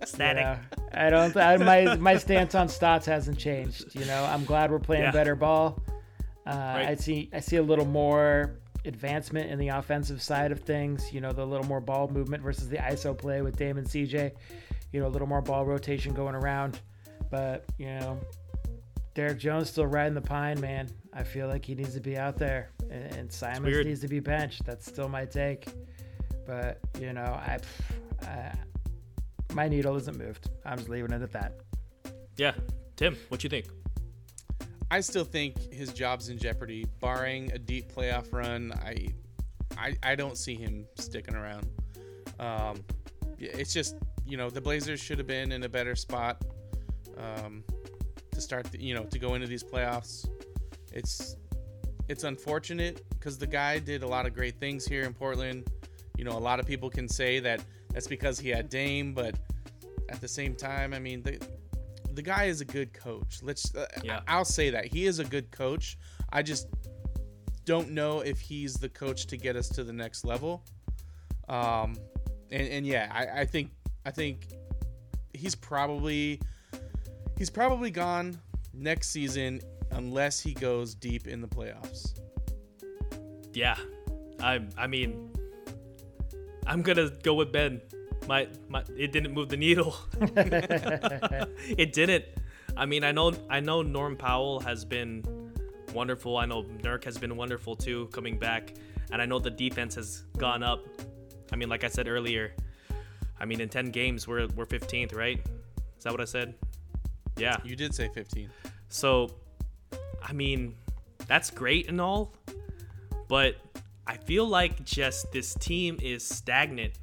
Ecstatic. 0.00 0.42
Yeah, 0.42 0.58
I 0.94 1.10
don't. 1.10 1.36
I, 1.36 1.56
my 1.56 1.96
my 1.96 2.16
stance 2.18 2.54
on 2.54 2.68
Stotts 2.68 3.06
hasn't 3.06 3.38
changed. 3.38 3.96
You 3.96 4.04
know, 4.04 4.24
I'm 4.26 4.44
glad 4.44 4.70
we're 4.70 4.78
playing 4.78 5.04
Yeah. 5.04 5.10
better 5.10 5.34
ball. 5.34 5.82
Uh, 6.46 6.84
I 6.90 6.94
see. 6.94 7.28
I 7.32 7.40
see 7.40 7.56
a 7.56 7.62
little 7.62 7.84
more 7.84 8.60
advancement 8.86 9.50
in 9.50 9.58
the 9.58 9.68
offensive 9.68 10.22
side 10.22 10.52
of 10.52 10.60
things. 10.60 11.12
You 11.12 11.20
know, 11.20 11.32
the 11.32 11.44
little 11.44 11.66
more 11.66 11.80
ball 11.80 12.08
movement 12.08 12.42
versus 12.42 12.68
the 12.68 12.78
ISO 12.78 13.16
play 13.16 13.42
with 13.42 13.56
Damon 13.56 13.84
CJ. 13.84 14.32
You 14.92 15.00
know, 15.00 15.06
a 15.06 15.08
little 15.08 15.28
more 15.28 15.42
ball 15.42 15.64
rotation 15.64 16.14
going 16.14 16.34
around. 16.34 16.80
But 17.30 17.64
you 17.78 17.86
know, 17.86 18.20
Derrick 19.14 19.38
Jones 19.38 19.70
still 19.70 19.86
riding 19.86 20.14
the 20.14 20.20
pine, 20.20 20.60
man. 20.60 20.88
I 21.12 21.22
feel 21.22 21.48
like 21.48 21.64
he 21.64 21.74
needs 21.74 21.94
to 21.94 22.00
be 22.00 22.16
out 22.16 22.36
there, 22.36 22.70
and, 22.90 23.14
and 23.14 23.32
Simons 23.32 23.84
needs 23.84 24.00
to 24.00 24.08
be 24.08 24.20
benched. 24.20 24.64
That's 24.64 24.86
still 24.86 25.08
my 25.08 25.24
take. 25.24 25.66
But 26.46 26.78
you 27.00 27.12
know, 27.12 27.22
I, 27.22 27.58
I 28.22 28.52
my 29.54 29.68
needle 29.68 29.96
isn't 29.96 30.18
moved. 30.18 30.50
I'm 30.64 30.78
just 30.78 30.88
leaving 30.88 31.12
it 31.12 31.22
at 31.22 31.32
that. 31.32 31.60
Yeah. 32.36 32.52
Tim, 32.96 33.16
what 33.28 33.40
do 33.40 33.46
you 33.46 33.50
think? 33.50 33.66
I 34.90 35.00
still 35.00 35.24
think 35.24 35.72
his 35.72 35.92
job's 35.92 36.28
in 36.28 36.38
jeopardy. 36.38 36.86
Barring 37.00 37.50
a 37.52 37.58
deep 37.58 37.92
playoff 37.92 38.32
run, 38.32 38.72
I, 38.72 39.08
I, 39.76 39.96
I 40.02 40.14
don't 40.14 40.38
see 40.38 40.54
him 40.54 40.86
sticking 40.96 41.34
around. 41.34 41.66
Um, 42.38 42.84
it's 43.38 43.72
just 43.72 43.96
you 44.26 44.36
know 44.36 44.50
the 44.50 44.60
Blazers 44.60 45.00
should 45.00 45.18
have 45.18 45.26
been 45.26 45.52
in 45.52 45.64
a 45.64 45.68
better 45.68 45.96
spot 45.96 46.42
um, 47.18 47.64
to 48.32 48.40
start. 48.40 48.70
The, 48.70 48.80
you 48.80 48.94
know 48.94 49.04
to 49.04 49.18
go 49.18 49.34
into 49.34 49.46
these 49.46 49.64
playoffs. 49.64 50.28
It's 50.92 51.36
it's 52.08 52.24
unfortunate 52.24 53.02
because 53.10 53.38
the 53.38 53.46
guy 53.46 53.78
did 53.78 54.02
a 54.02 54.06
lot 54.06 54.26
of 54.26 54.34
great 54.34 54.60
things 54.60 54.86
here 54.86 55.02
in 55.02 55.12
Portland. 55.12 55.68
You 56.16 56.24
know, 56.24 56.32
a 56.32 56.38
lot 56.38 56.60
of 56.60 56.66
people 56.66 56.88
can 56.88 57.08
say 57.08 57.40
that 57.40 57.60
that's 57.92 58.06
because 58.06 58.38
he 58.38 58.48
had 58.48 58.68
Dame, 58.68 59.12
but 59.12 59.34
at 60.08 60.20
the 60.20 60.28
same 60.28 60.54
time, 60.54 60.94
I 60.94 60.98
mean, 60.98 61.22
the 61.22 61.38
the 62.16 62.22
guy 62.22 62.44
is 62.44 62.60
a 62.60 62.64
good 62.64 62.92
coach. 62.92 63.40
Let's 63.42 63.74
uh, 63.74 63.86
Yeah. 64.02 64.20
I'll 64.26 64.44
say 64.44 64.70
that. 64.70 64.86
He 64.86 65.06
is 65.06 65.18
a 65.18 65.24
good 65.24 65.50
coach. 65.50 65.98
I 66.32 66.42
just 66.42 66.66
don't 67.64 67.90
know 67.90 68.20
if 68.20 68.40
he's 68.40 68.74
the 68.74 68.88
coach 68.88 69.26
to 69.26 69.36
get 69.36 69.54
us 69.56 69.68
to 69.70 69.84
the 69.84 69.92
next 69.92 70.24
level. 70.24 70.64
Um 71.48 71.96
and, 72.50 72.68
and 72.68 72.86
yeah, 72.86 73.10
I, 73.12 73.40
I 73.42 73.44
think 73.44 73.70
I 74.04 74.10
think 74.10 74.46
he's 75.34 75.54
probably 75.54 76.40
he's 77.36 77.50
probably 77.50 77.90
gone 77.90 78.38
next 78.72 79.10
season 79.10 79.60
unless 79.90 80.40
he 80.40 80.54
goes 80.54 80.94
deep 80.94 81.26
in 81.26 81.40
the 81.40 81.48
playoffs. 81.48 82.18
Yeah, 83.52 83.76
I 84.40 84.60
I 84.76 84.86
mean, 84.86 85.30
I'm 86.66 86.82
gonna 86.82 87.10
go 87.22 87.34
with 87.34 87.52
Ben. 87.52 87.80
My 88.26 88.48
my, 88.68 88.82
it 88.96 89.12
didn't 89.12 89.32
move 89.32 89.48
the 89.48 89.56
needle. 89.56 89.96
it 90.20 91.92
didn't. 91.92 92.24
I 92.76 92.86
mean, 92.86 93.04
I 93.04 93.12
know 93.12 93.32
I 93.48 93.60
know 93.60 93.82
Norm 93.82 94.16
Powell 94.16 94.60
has 94.60 94.84
been 94.84 95.24
wonderful. 95.94 96.36
I 96.36 96.46
know 96.46 96.64
Nurk 96.82 97.04
has 97.04 97.18
been 97.18 97.36
wonderful 97.36 97.76
too, 97.76 98.08
coming 98.12 98.38
back, 98.38 98.74
and 99.10 99.22
I 99.22 99.26
know 99.26 99.38
the 99.38 99.50
defense 99.50 99.94
has 99.94 100.24
gone 100.36 100.62
up. 100.62 100.86
I 101.52 101.56
mean, 101.56 101.68
like 101.68 101.84
I 101.84 101.88
said 101.88 102.08
earlier, 102.08 102.54
I 103.40 103.44
mean, 103.44 103.60
in 103.60 103.68
10 103.68 103.90
games 103.90 104.26
we're 104.26 104.46
we're 104.48 104.66
15th, 104.66 105.14
right? 105.14 105.38
Is 105.98 106.04
that 106.04 106.12
what 106.12 106.20
I 106.20 106.24
said? 106.24 106.54
Yeah. 107.36 107.56
You 107.64 107.76
did 107.76 107.94
say 107.94 108.08
15. 108.12 108.50
So, 108.88 109.30
I 110.22 110.32
mean, 110.32 110.74
that's 111.26 111.50
great 111.50 111.88
and 111.88 112.00
all, 112.00 112.34
But 113.28 113.56
I 114.06 114.16
feel 114.16 114.46
like 114.46 114.84
just 114.84 115.32
this 115.32 115.54
team 115.54 115.98
is 116.00 116.24
stagnant 116.24 116.94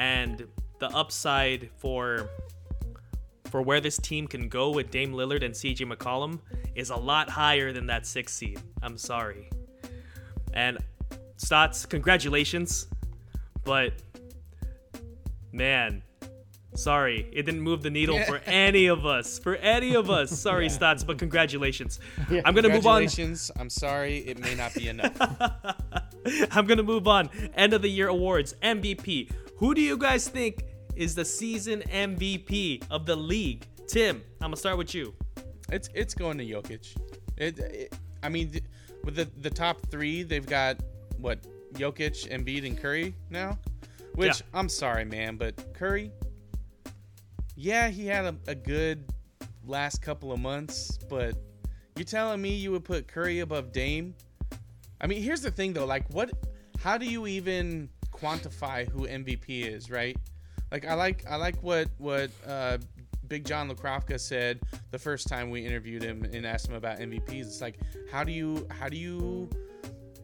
and 0.00 0.46
the 0.78 0.88
upside 0.96 1.68
for 1.76 2.30
for 3.50 3.60
where 3.60 3.80
this 3.80 3.98
team 3.98 4.26
can 4.26 4.48
go 4.48 4.70
with 4.70 4.90
Dame 4.90 5.12
Lillard 5.12 5.44
and 5.44 5.52
CJ 5.52 5.92
McCollum 5.92 6.38
is 6.74 6.88
a 6.90 6.96
lot 6.96 7.28
higher 7.28 7.72
than 7.72 7.86
that 7.86 8.06
six 8.06 8.32
seed. 8.32 8.60
I'm 8.80 8.96
sorry. 8.96 9.50
And 10.54 10.78
Stotts, 11.36 11.84
congratulations. 11.84 12.86
But 13.64 13.92
man, 15.52 16.02
sorry, 16.74 17.28
it 17.32 17.42
didn't 17.42 17.60
move 17.60 17.82
the 17.82 17.90
needle 17.90 18.22
for 18.22 18.38
any 18.46 18.86
of 18.86 19.04
us. 19.04 19.38
For 19.38 19.56
any 19.56 19.96
of 19.96 20.08
us. 20.10 20.30
Sorry, 20.40 20.68
Stotts, 20.68 21.04
but 21.04 21.18
congratulations. 21.18 22.00
Yeah. 22.30 22.42
I'm 22.44 22.54
gonna 22.54 22.68
move 22.68 22.86
on. 22.86 23.00
Congratulations. 23.02 23.50
I'm 23.58 23.68
sorry, 23.68 24.18
it 24.18 24.38
may 24.38 24.54
not 24.54 24.72
be 24.74 24.88
enough. 24.94 25.16
I'm 26.52 26.66
gonna 26.66 26.84
move 26.84 27.06
on. 27.06 27.28
End 27.54 27.74
of 27.74 27.82
the 27.82 27.90
year 27.90 28.08
awards, 28.08 28.54
MVP. 28.62 29.30
Who 29.60 29.74
do 29.74 29.82
you 29.82 29.98
guys 29.98 30.26
think 30.26 30.64
is 30.96 31.14
the 31.14 31.24
season 31.24 31.82
MVP 31.82 32.82
of 32.90 33.04
the 33.04 33.14
league? 33.14 33.66
Tim, 33.86 34.22
I'm 34.40 34.46
gonna 34.46 34.56
start 34.56 34.78
with 34.78 34.94
you. 34.94 35.14
It's 35.70 35.90
it's 35.92 36.14
going 36.14 36.38
to 36.38 36.46
Jokic. 36.46 36.96
It, 37.36 37.58
it 37.58 37.94
I 38.22 38.30
mean, 38.30 38.52
th- 38.52 38.64
with 39.04 39.16
the 39.16 39.28
the 39.42 39.50
top 39.50 39.86
three, 39.90 40.22
they've 40.22 40.46
got 40.46 40.78
what 41.18 41.46
Jokic, 41.74 42.30
Embiid, 42.30 42.66
and 42.66 42.78
Curry 42.78 43.14
now. 43.28 43.58
Which 44.14 44.40
Yeah. 44.40 44.58
I'm 44.58 44.70
sorry, 44.70 45.04
man, 45.04 45.36
but 45.36 45.74
Curry. 45.74 46.10
Yeah, 47.54 47.90
he 47.90 48.06
had 48.06 48.24
a, 48.24 48.34
a 48.46 48.54
good 48.54 49.04
last 49.66 50.00
couple 50.00 50.32
of 50.32 50.40
months, 50.40 50.96
but 51.10 51.34
you're 51.96 52.06
telling 52.06 52.40
me 52.40 52.54
you 52.54 52.72
would 52.72 52.84
put 52.84 53.06
Curry 53.06 53.40
above 53.40 53.72
Dame? 53.72 54.14
I 55.02 55.06
mean, 55.06 55.22
here's 55.22 55.42
the 55.42 55.50
thing 55.50 55.74
though, 55.74 55.84
like 55.84 56.08
what? 56.14 56.30
How 56.78 56.96
do 56.96 57.04
you 57.04 57.26
even 57.26 57.90
quantify 58.20 58.88
who 58.88 59.06
MVP 59.06 59.66
is, 59.66 59.90
right? 59.90 60.16
Like 60.70 60.86
I 60.86 60.94
like 60.94 61.24
I 61.28 61.36
like 61.36 61.62
what 61.62 61.88
what 61.98 62.30
uh, 62.46 62.78
Big 63.26 63.44
John 63.44 63.70
Lukrovka 63.70 64.18
said 64.18 64.60
the 64.90 64.98
first 64.98 65.28
time 65.28 65.50
we 65.50 65.64
interviewed 65.64 66.02
him 66.02 66.24
and 66.24 66.46
asked 66.46 66.68
him 66.68 66.74
about 66.74 66.98
MVPs. 66.98 67.42
It's 67.42 67.60
like 67.60 67.78
how 68.10 68.24
do 68.24 68.32
you 68.32 68.66
how 68.70 68.88
do 68.88 68.96
you 68.96 69.48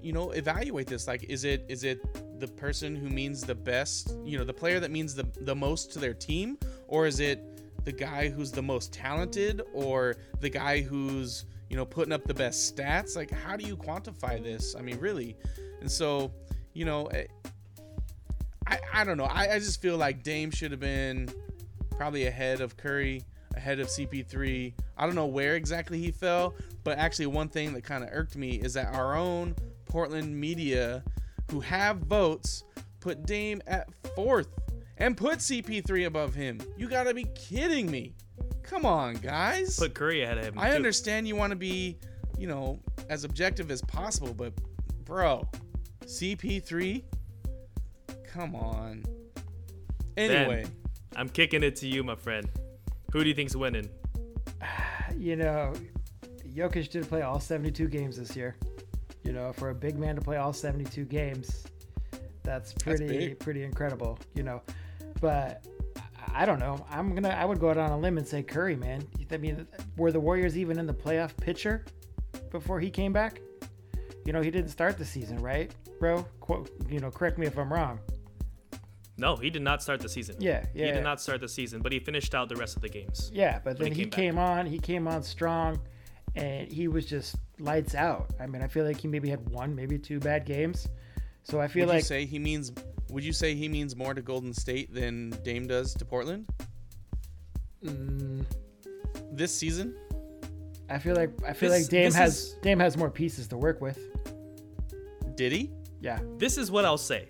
you 0.02 0.12
know 0.12 0.30
evaluate 0.30 0.86
this? 0.86 1.06
Like 1.06 1.24
is 1.24 1.44
it 1.44 1.64
is 1.68 1.84
it 1.84 2.00
the 2.40 2.48
person 2.48 2.94
who 2.94 3.08
means 3.08 3.42
the 3.42 3.54
best, 3.54 4.14
you 4.24 4.38
know, 4.38 4.44
the 4.44 4.52
player 4.52 4.78
that 4.80 4.90
means 4.90 5.14
the 5.14 5.26
the 5.40 5.54
most 5.54 5.92
to 5.92 5.98
their 5.98 6.14
team, 6.14 6.58
or 6.86 7.06
is 7.06 7.20
it 7.20 7.84
the 7.84 7.92
guy 7.92 8.28
who's 8.28 8.52
the 8.52 8.62
most 8.62 8.92
talented, 8.92 9.62
or 9.72 10.16
the 10.40 10.50
guy 10.50 10.80
who's 10.80 11.44
you 11.70 11.76
know 11.76 11.84
putting 11.84 12.12
up 12.12 12.24
the 12.24 12.34
best 12.34 12.76
stats? 12.76 13.16
Like 13.16 13.30
how 13.30 13.56
do 13.56 13.66
you 13.66 13.76
quantify 13.76 14.42
this? 14.42 14.76
I 14.76 14.82
mean, 14.82 14.98
really, 14.98 15.36
and 15.80 15.90
so 15.90 16.32
you 16.72 16.84
know. 16.84 17.10
I, 18.96 19.00
I 19.00 19.04
don't 19.04 19.16
know. 19.16 19.24
I, 19.24 19.54
I 19.54 19.58
just 19.58 19.80
feel 19.80 19.96
like 19.96 20.22
Dame 20.22 20.50
should 20.50 20.70
have 20.70 20.80
been 20.80 21.28
probably 21.96 22.26
ahead 22.26 22.60
of 22.60 22.76
Curry, 22.76 23.22
ahead 23.54 23.80
of 23.80 23.88
CP3. 23.88 24.72
I 24.96 25.06
don't 25.06 25.14
know 25.14 25.26
where 25.26 25.54
exactly 25.56 25.98
he 25.98 26.10
fell, 26.10 26.54
but 26.84 26.98
actually, 26.98 27.26
one 27.26 27.48
thing 27.48 27.72
that 27.74 27.84
kind 27.84 28.02
of 28.04 28.10
irked 28.12 28.36
me 28.36 28.56
is 28.56 28.74
that 28.74 28.94
our 28.94 29.16
own 29.16 29.54
Portland 29.86 30.38
media, 30.38 31.02
who 31.50 31.60
have 31.60 31.98
votes, 31.98 32.64
put 33.00 33.24
Dame 33.26 33.62
at 33.66 33.88
fourth 34.14 34.48
and 34.98 35.16
put 35.16 35.38
CP3 35.38 36.06
above 36.06 36.34
him. 36.34 36.60
You 36.76 36.88
gotta 36.88 37.12
be 37.14 37.24
kidding 37.34 37.90
me. 37.90 38.14
Come 38.62 38.84
on, 38.84 39.14
guys. 39.16 39.78
Put 39.78 39.94
Curry 39.94 40.22
ahead 40.22 40.38
of 40.38 40.44
him. 40.44 40.58
I 40.58 40.70
too. 40.70 40.76
understand 40.76 41.28
you 41.28 41.36
want 41.36 41.50
to 41.50 41.56
be, 41.56 41.98
you 42.38 42.48
know, 42.48 42.80
as 43.08 43.24
objective 43.24 43.70
as 43.70 43.80
possible, 43.82 44.34
but 44.34 44.52
bro, 45.04 45.46
CP3? 46.04 47.04
Come 48.32 48.54
on. 48.54 49.04
Anyway, 50.16 50.66
I'm 51.14 51.28
kicking 51.28 51.62
it 51.62 51.76
to 51.76 51.88
you, 51.88 52.02
my 52.02 52.16
friend. 52.16 52.48
Who 53.12 53.22
do 53.22 53.28
you 53.28 53.34
think's 53.34 53.56
winning? 53.56 53.88
You 55.16 55.36
know, 55.36 55.72
Jokic 56.54 56.90
did 56.90 57.08
play 57.08 57.22
all 57.22 57.40
72 57.40 57.88
games 57.88 58.18
this 58.18 58.36
year. 58.36 58.54
You 59.24 59.32
know, 59.32 59.50
for 59.52 59.70
a 59.70 59.74
big 59.74 59.98
man 59.98 60.14
to 60.16 60.20
play 60.20 60.36
all 60.36 60.52
72 60.52 61.04
games, 61.06 61.64
that's 62.42 62.74
pretty 62.74 63.06
big. 63.06 63.38
pretty 63.38 63.62
incredible. 63.62 64.18
You 64.34 64.42
know, 64.42 64.62
but 65.22 65.64
I 66.34 66.42
I 66.42 66.44
don't 66.44 66.58
know. 66.58 66.84
I'm 66.90 67.14
gonna 67.14 67.30
I 67.30 67.46
would 67.46 67.58
go 67.58 67.70
out 67.70 67.78
on 67.78 67.90
a 67.92 67.98
limb 67.98 68.18
and 68.18 68.28
say 68.28 68.42
Curry, 68.42 68.76
man. 68.76 69.06
I 69.30 69.38
mean, 69.38 69.66
were 69.96 70.12
the 70.12 70.20
Warriors 70.20 70.58
even 70.58 70.78
in 70.78 70.86
the 70.86 70.94
playoff 70.94 71.34
picture 71.38 71.84
before 72.50 72.78
he 72.78 72.90
came 72.90 73.12
back? 73.12 73.40
You 74.26 74.34
know, 74.34 74.42
he 74.42 74.50
didn't 74.50 74.70
start 74.70 74.98
the 74.98 75.04
season, 75.04 75.38
right, 75.38 75.74
bro? 75.98 76.26
Qu- 76.40 76.66
you 76.90 77.00
know, 77.00 77.10
correct 77.10 77.38
me 77.38 77.46
if 77.46 77.56
I'm 77.58 77.72
wrong. 77.72 78.00
No, 79.18 79.36
he 79.36 79.48
did 79.50 79.62
not 79.62 79.82
start 79.82 80.00
the 80.00 80.08
season. 80.08 80.36
Yeah, 80.38 80.64
yeah. 80.74 80.86
He 80.86 80.92
did 80.92 81.02
not 81.04 81.20
start 81.20 81.40
the 81.40 81.48
season, 81.48 81.80
but 81.80 81.90
he 81.92 81.98
finished 81.98 82.34
out 82.34 82.48
the 82.48 82.56
rest 82.56 82.76
of 82.76 82.82
the 82.82 82.88
games. 82.88 83.30
Yeah, 83.32 83.60
but 83.64 83.78
then 83.78 83.92
he 83.92 84.00
he 84.00 84.02
came 84.04 84.10
came 84.34 84.38
on. 84.38 84.66
He 84.66 84.78
came 84.78 85.08
on 85.08 85.22
strong, 85.22 85.80
and 86.34 86.70
he 86.70 86.86
was 86.88 87.06
just 87.06 87.36
lights 87.58 87.94
out. 87.94 88.30
I 88.38 88.46
mean, 88.46 88.62
I 88.62 88.68
feel 88.68 88.84
like 88.84 89.00
he 89.00 89.08
maybe 89.08 89.30
had 89.30 89.48
one, 89.48 89.74
maybe 89.74 89.98
two 89.98 90.20
bad 90.20 90.44
games. 90.44 90.86
So 91.44 91.60
I 91.60 91.68
feel 91.68 91.86
would 91.86 91.94
you 91.94 92.00
say 92.02 92.26
he 92.26 92.38
means 92.38 92.72
would 93.08 93.24
you 93.24 93.32
say 93.32 93.54
he 93.54 93.68
means 93.68 93.96
more 93.96 94.12
to 94.12 94.20
Golden 94.20 94.52
State 94.52 94.92
than 94.92 95.30
Dame 95.44 95.66
does 95.66 95.94
to 95.94 96.04
Portland 96.04 96.46
mm, 97.84 98.44
this 99.32 99.54
season? 99.56 99.94
I 100.90 100.98
feel 100.98 101.16
like 101.16 101.30
I 101.46 101.52
feel 101.52 101.70
This- 101.70 101.82
like 101.84 101.90
Dame 101.90 102.12
has 102.12 102.36
is- 102.38 102.52
Dame 102.62 102.78
has 102.80 102.96
more 102.96 103.10
pieces 103.10 103.48
to 103.48 103.56
work 103.56 103.80
with. 103.80 103.98
Did 105.36 105.52
he? 105.52 105.70
Yeah, 106.00 106.18
This 106.38 106.56
is 106.58 106.70
what 106.70 106.84
I'll 106.84 106.98
say. 106.98 107.28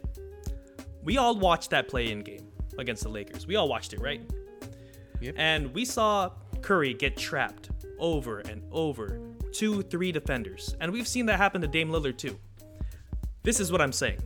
We 1.07 1.19
all 1.19 1.39
watched 1.39 1.71
that 1.71 1.87
play-in 1.87 2.23
game 2.23 2.49
against 2.79 3.05
the 3.05 3.09
Lakers. 3.09 3.47
We 3.47 3.55
all 3.55 3.69
watched 3.69 3.93
it, 3.93 4.01
right? 4.01 4.21
Yep. 5.21 5.37
And 5.39 5.73
we 5.73 5.85
saw 5.85 6.33
Curry 6.63 6.95
get 6.95 7.17
trapped 7.17 7.71
over 8.01 8.41
and 8.41 8.61
over, 8.73 9.21
two, 9.53 9.83
three 9.83 10.11
defenders. 10.11 10.75
And 10.81 10.93
we've 10.93 11.07
seen 11.07 11.27
that 11.27 11.37
happen 11.37 11.61
to 11.61 11.69
Dame 11.69 11.91
Lillard 11.91 12.19
too. 12.19 12.37
This 13.45 13.61
is 13.61 13.71
what 13.71 13.81
I'm 13.81 13.93
saying. 13.93 14.21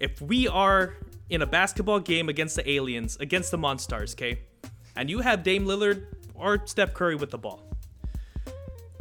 If 0.00 0.22
we 0.22 0.48
are 0.48 0.94
in 1.28 1.42
a 1.42 1.46
basketball 1.46 2.00
game 2.00 2.30
against 2.30 2.56
the 2.56 2.68
aliens, 2.68 3.18
against 3.20 3.50
the 3.50 3.58
Monstars, 3.58 4.14
okay, 4.14 4.40
and 4.96 5.10
you 5.10 5.20
have 5.20 5.42
Dame 5.42 5.66
Lillard 5.66 6.06
or 6.34 6.66
Steph 6.66 6.94
Curry 6.94 7.16
with 7.16 7.30
the 7.30 7.38
ball, 7.38 7.62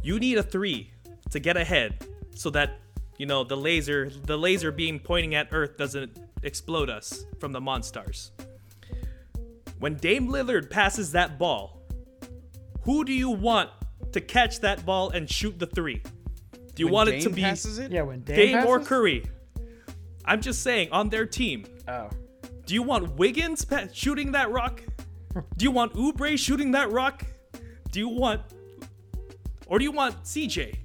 you 0.04 0.20
need 0.20 0.38
a 0.38 0.44
three 0.44 0.92
to 1.30 1.40
get 1.40 1.56
ahead 1.56 2.06
so 2.36 2.50
that 2.50 2.82
you 3.18 3.26
know 3.26 3.46
the 3.46 3.56
laser 3.56 4.10
the 4.10 4.38
laser 4.38 4.74
beam 4.74 5.00
pointing 5.00 5.36
at 5.36 5.48
earth 5.52 5.78
doesn't 5.78 6.18
explode 6.46 6.90
us 6.90 7.26
from 7.40 7.52
the 7.52 7.60
monstars. 7.60 8.32
When 9.80 9.96
dame 9.96 10.28
lillard 10.30 10.70
passes 10.70 11.12
that 11.12 11.38
ball 11.38 11.76
who 12.86 13.04
do 13.04 13.12
you 13.12 13.30
want 13.32 13.72
to 14.12 14.22
catch 14.22 14.60
that 14.62 14.86
ball 14.86 15.10
and 15.10 15.30
shoot 15.30 15.58
the 15.58 15.66
three? 15.66 16.04
Do 16.76 16.84
you 16.84 16.86
When 16.86 16.94
want 16.94 17.10
it 17.10 17.22
to 17.22 17.30
be 17.32 17.42
passes 17.42 17.80
it? 17.80 17.92
yeah. 17.92 18.04
When 18.04 18.22
Dame, 18.22 18.58
dame 18.58 18.66
or 18.66 18.80
curry? 18.80 19.26
I'm 20.24 20.40
just 20.40 20.62
saying 20.62 20.90
on 20.92 21.10
their 21.10 21.26
team. 21.26 21.66
Oh, 21.88 22.10
do 22.66 22.74
you 22.74 22.84
want 22.84 23.16
wiggins 23.16 23.66
pa- 23.66 23.88
shooting 23.92 24.32
that 24.34 24.52
rock? 24.52 24.84
Do 25.58 25.64
you 25.66 25.72
want 25.72 25.94
Oubre 25.94 26.38
shooting 26.38 26.72
that 26.72 26.92
rock? 26.92 27.26
Do 27.92 28.00
you 28.00 28.10
want 28.10 28.42
or 29.68 29.80
do 29.80 29.84
you 29.84 29.92
want 29.92 30.22
cj 30.24 30.78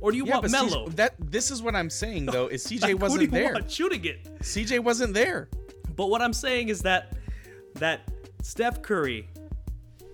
or 0.00 0.10
do 0.12 0.16
you 0.16 0.26
Yeah, 0.26 0.38
want? 0.38 0.46
CJ, 0.46 0.96
that 0.96 1.14
this 1.18 1.50
is 1.50 1.62
what 1.62 1.74
I'm 1.74 1.90
saying 1.90 2.26
though 2.26 2.46
is 2.48 2.64
CJ 2.66 2.82
Like, 2.82 2.90
who 2.92 2.96
wasn't 2.98 3.18
do 3.20 3.24
you 3.24 3.30
there. 3.44 3.52
want 3.54 3.70
shooting 3.70 4.04
it? 4.04 4.24
CJ 4.40 4.80
wasn't 4.80 5.14
there. 5.14 5.48
But 5.96 6.10
what 6.10 6.22
I'm 6.22 6.32
saying 6.32 6.68
is 6.68 6.80
that 6.82 7.16
that 7.74 8.08
Steph 8.42 8.82
Curry, 8.82 9.28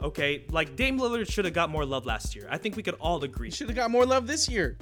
okay, 0.02 0.44
like 0.50 0.76
Dame 0.76 0.98
Lillard 0.98 1.30
should 1.30 1.44
have 1.44 1.54
got 1.54 1.70
more 1.70 1.84
love 1.84 2.06
last 2.06 2.34
year. 2.34 2.46
I 2.50 2.58
think 2.58 2.76
we 2.76 2.82
could 2.82 2.94
all 3.00 3.22
agree. 3.24 3.50
Should 3.50 3.68
have 3.68 3.76
got 3.76 3.90
more 3.90 4.06
love 4.06 4.26
this 4.26 4.48
year. 4.48 4.78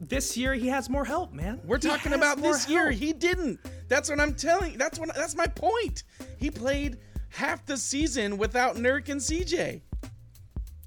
This 0.00 0.36
year 0.36 0.54
he 0.54 0.68
has 0.68 0.88
more 0.88 1.04
help, 1.04 1.32
man. 1.32 1.60
We're 1.64 1.76
He 1.80 1.88
talking 1.88 2.12
about 2.12 2.40
this 2.40 2.68
year. 2.68 2.90
He 2.90 3.12
didn't. 3.12 3.58
That's 3.88 4.08
what 4.08 4.20
I'm 4.20 4.34
telling. 4.34 4.78
That's 4.78 4.98
what. 4.98 5.12
That's 5.14 5.34
my 5.36 5.46
point. 5.46 6.04
He 6.38 6.50
played 6.50 6.98
half 7.30 7.66
the 7.66 7.76
season 7.76 8.38
without 8.38 8.76
Nurk 8.76 9.08
and 9.08 9.20
CJ. 9.20 9.80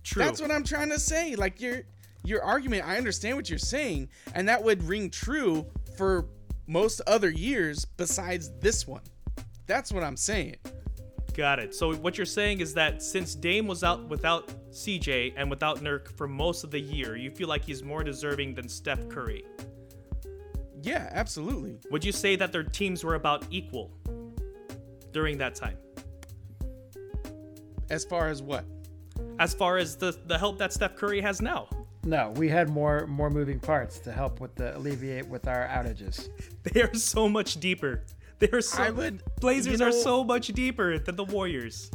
True. 0.04 0.24
That's 0.24 0.42
what 0.42 0.50
I'm 0.52 0.64
trying 0.64 0.90
to 0.90 1.00
say. 1.00 1.36
Like 1.36 1.62
your 1.62 1.82
your 2.24 2.44
argument, 2.44 2.88
I 2.88 2.98
understand 2.98 3.36
what 3.36 3.50
you're 3.50 3.60
saying, 3.60 4.10
and 4.36 4.48
that 4.48 4.64
would 4.64 4.84
ring 4.84 5.10
true 5.10 5.66
for 5.96 6.28
most 6.68 7.02
other 7.08 7.30
years 7.30 7.86
besides 7.86 8.52
this 8.60 8.88
one. 8.88 9.02
That's 9.68 9.92
what 9.92 10.04
I'm 10.04 10.18
saying. 10.18 10.56
Got 11.34 11.60
it. 11.60 11.74
So 11.74 11.94
what 11.96 12.18
you're 12.18 12.26
saying 12.26 12.60
is 12.60 12.74
that 12.74 13.02
since 13.02 13.36
Dame 13.36 13.68
was 13.68 13.84
out 13.84 14.08
without 14.10 14.52
CJ 14.72 15.34
and 15.38 15.50
without 15.50 15.80
Nurk 15.80 16.10
for 16.18 16.28
most 16.28 16.64
of 16.64 16.72
the 16.72 16.80
year, 16.80 17.16
you 17.16 17.32
feel 17.32 17.48
like 17.48 17.64
he's 17.64 17.84
more 17.84 18.04
deserving 18.04 18.54
than 18.54 18.68
Steph 18.68 19.08
Curry. 19.08 19.46
Yeah, 20.82 21.10
absolutely. 21.12 21.78
Would 21.90 22.04
you 22.04 22.12
say 22.12 22.36
that 22.36 22.52
their 22.52 22.64
teams 22.64 23.04
were 23.04 23.16
about 23.16 23.46
equal 23.50 23.92
during 25.12 25.38
that 25.38 25.56
time? 25.56 25.78
As 27.90 28.04
far 28.04 28.30
as 28.30 28.42
what? 28.42 28.66
As 29.40 29.54
far 29.54 29.78
as 29.78 29.96
the 29.96 30.18
the 30.26 30.38
help 30.38 30.58
that 30.60 30.74
Steph 30.74 30.96
Curry 30.96 31.22
has 31.22 31.42
now. 31.42 31.68
No, 32.04 32.32
we 32.36 32.50
had 32.50 32.70
more 32.70 33.06
more 33.08 33.30
moving 33.30 33.60
parts 33.60 34.00
to 34.00 34.12
help 34.12 34.40
with 34.40 34.56
the 34.56 34.76
alleviate 34.76 35.28
with 35.28 35.48
our 35.48 35.68
outages. 35.68 36.30
They 36.64 36.82
are 36.82 36.94
so 36.94 37.28
much 37.28 37.60
deeper. 37.60 38.04
They 38.40 38.50
are 38.50 38.62
so. 38.62 38.82
I 38.84 38.90
would- 38.92 39.22
Blazers 39.40 39.80
you 39.80 39.86
are 39.86 39.92
so 39.92 40.24
much 40.24 40.48
deeper 40.50 40.98
than 41.00 41.16
the 41.16 41.24
Warriors. 41.24 41.92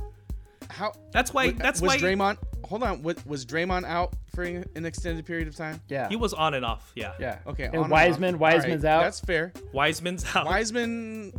How? 0.70 0.92
That's 1.12 1.32
why. 1.32 1.48
wa- 1.48 1.52
that's 1.58 1.80
was 1.80 1.88
why 1.90 1.98
Draymond. 1.98 2.38
Hold 2.64 2.82
on. 2.82 3.02
Was, 3.02 3.24
was 3.26 3.46
Draymond 3.46 3.84
out 3.84 4.14
for 4.34 4.42
an 4.42 4.84
extended 4.84 5.24
period 5.24 5.46
of 5.46 5.54
time? 5.54 5.80
Yeah. 5.88 6.08
he 6.08 6.16
was 6.16 6.34
on 6.34 6.54
and 6.54 6.64
off. 6.64 6.90
Yeah. 6.96 7.12
Yeah. 7.20 7.38
Okay. 7.46 7.64
And 7.66 7.76
off. 7.76 7.88
Wiseman, 7.90 8.34
All 8.34 8.40
right, 8.40 8.54
Wiseman's 8.56 8.84
out. 8.84 9.02
That's 9.04 9.20
fair. 9.20 9.52
Wiseman's 9.72 10.24
out. 10.34 10.46
Wiseman. 10.46 11.32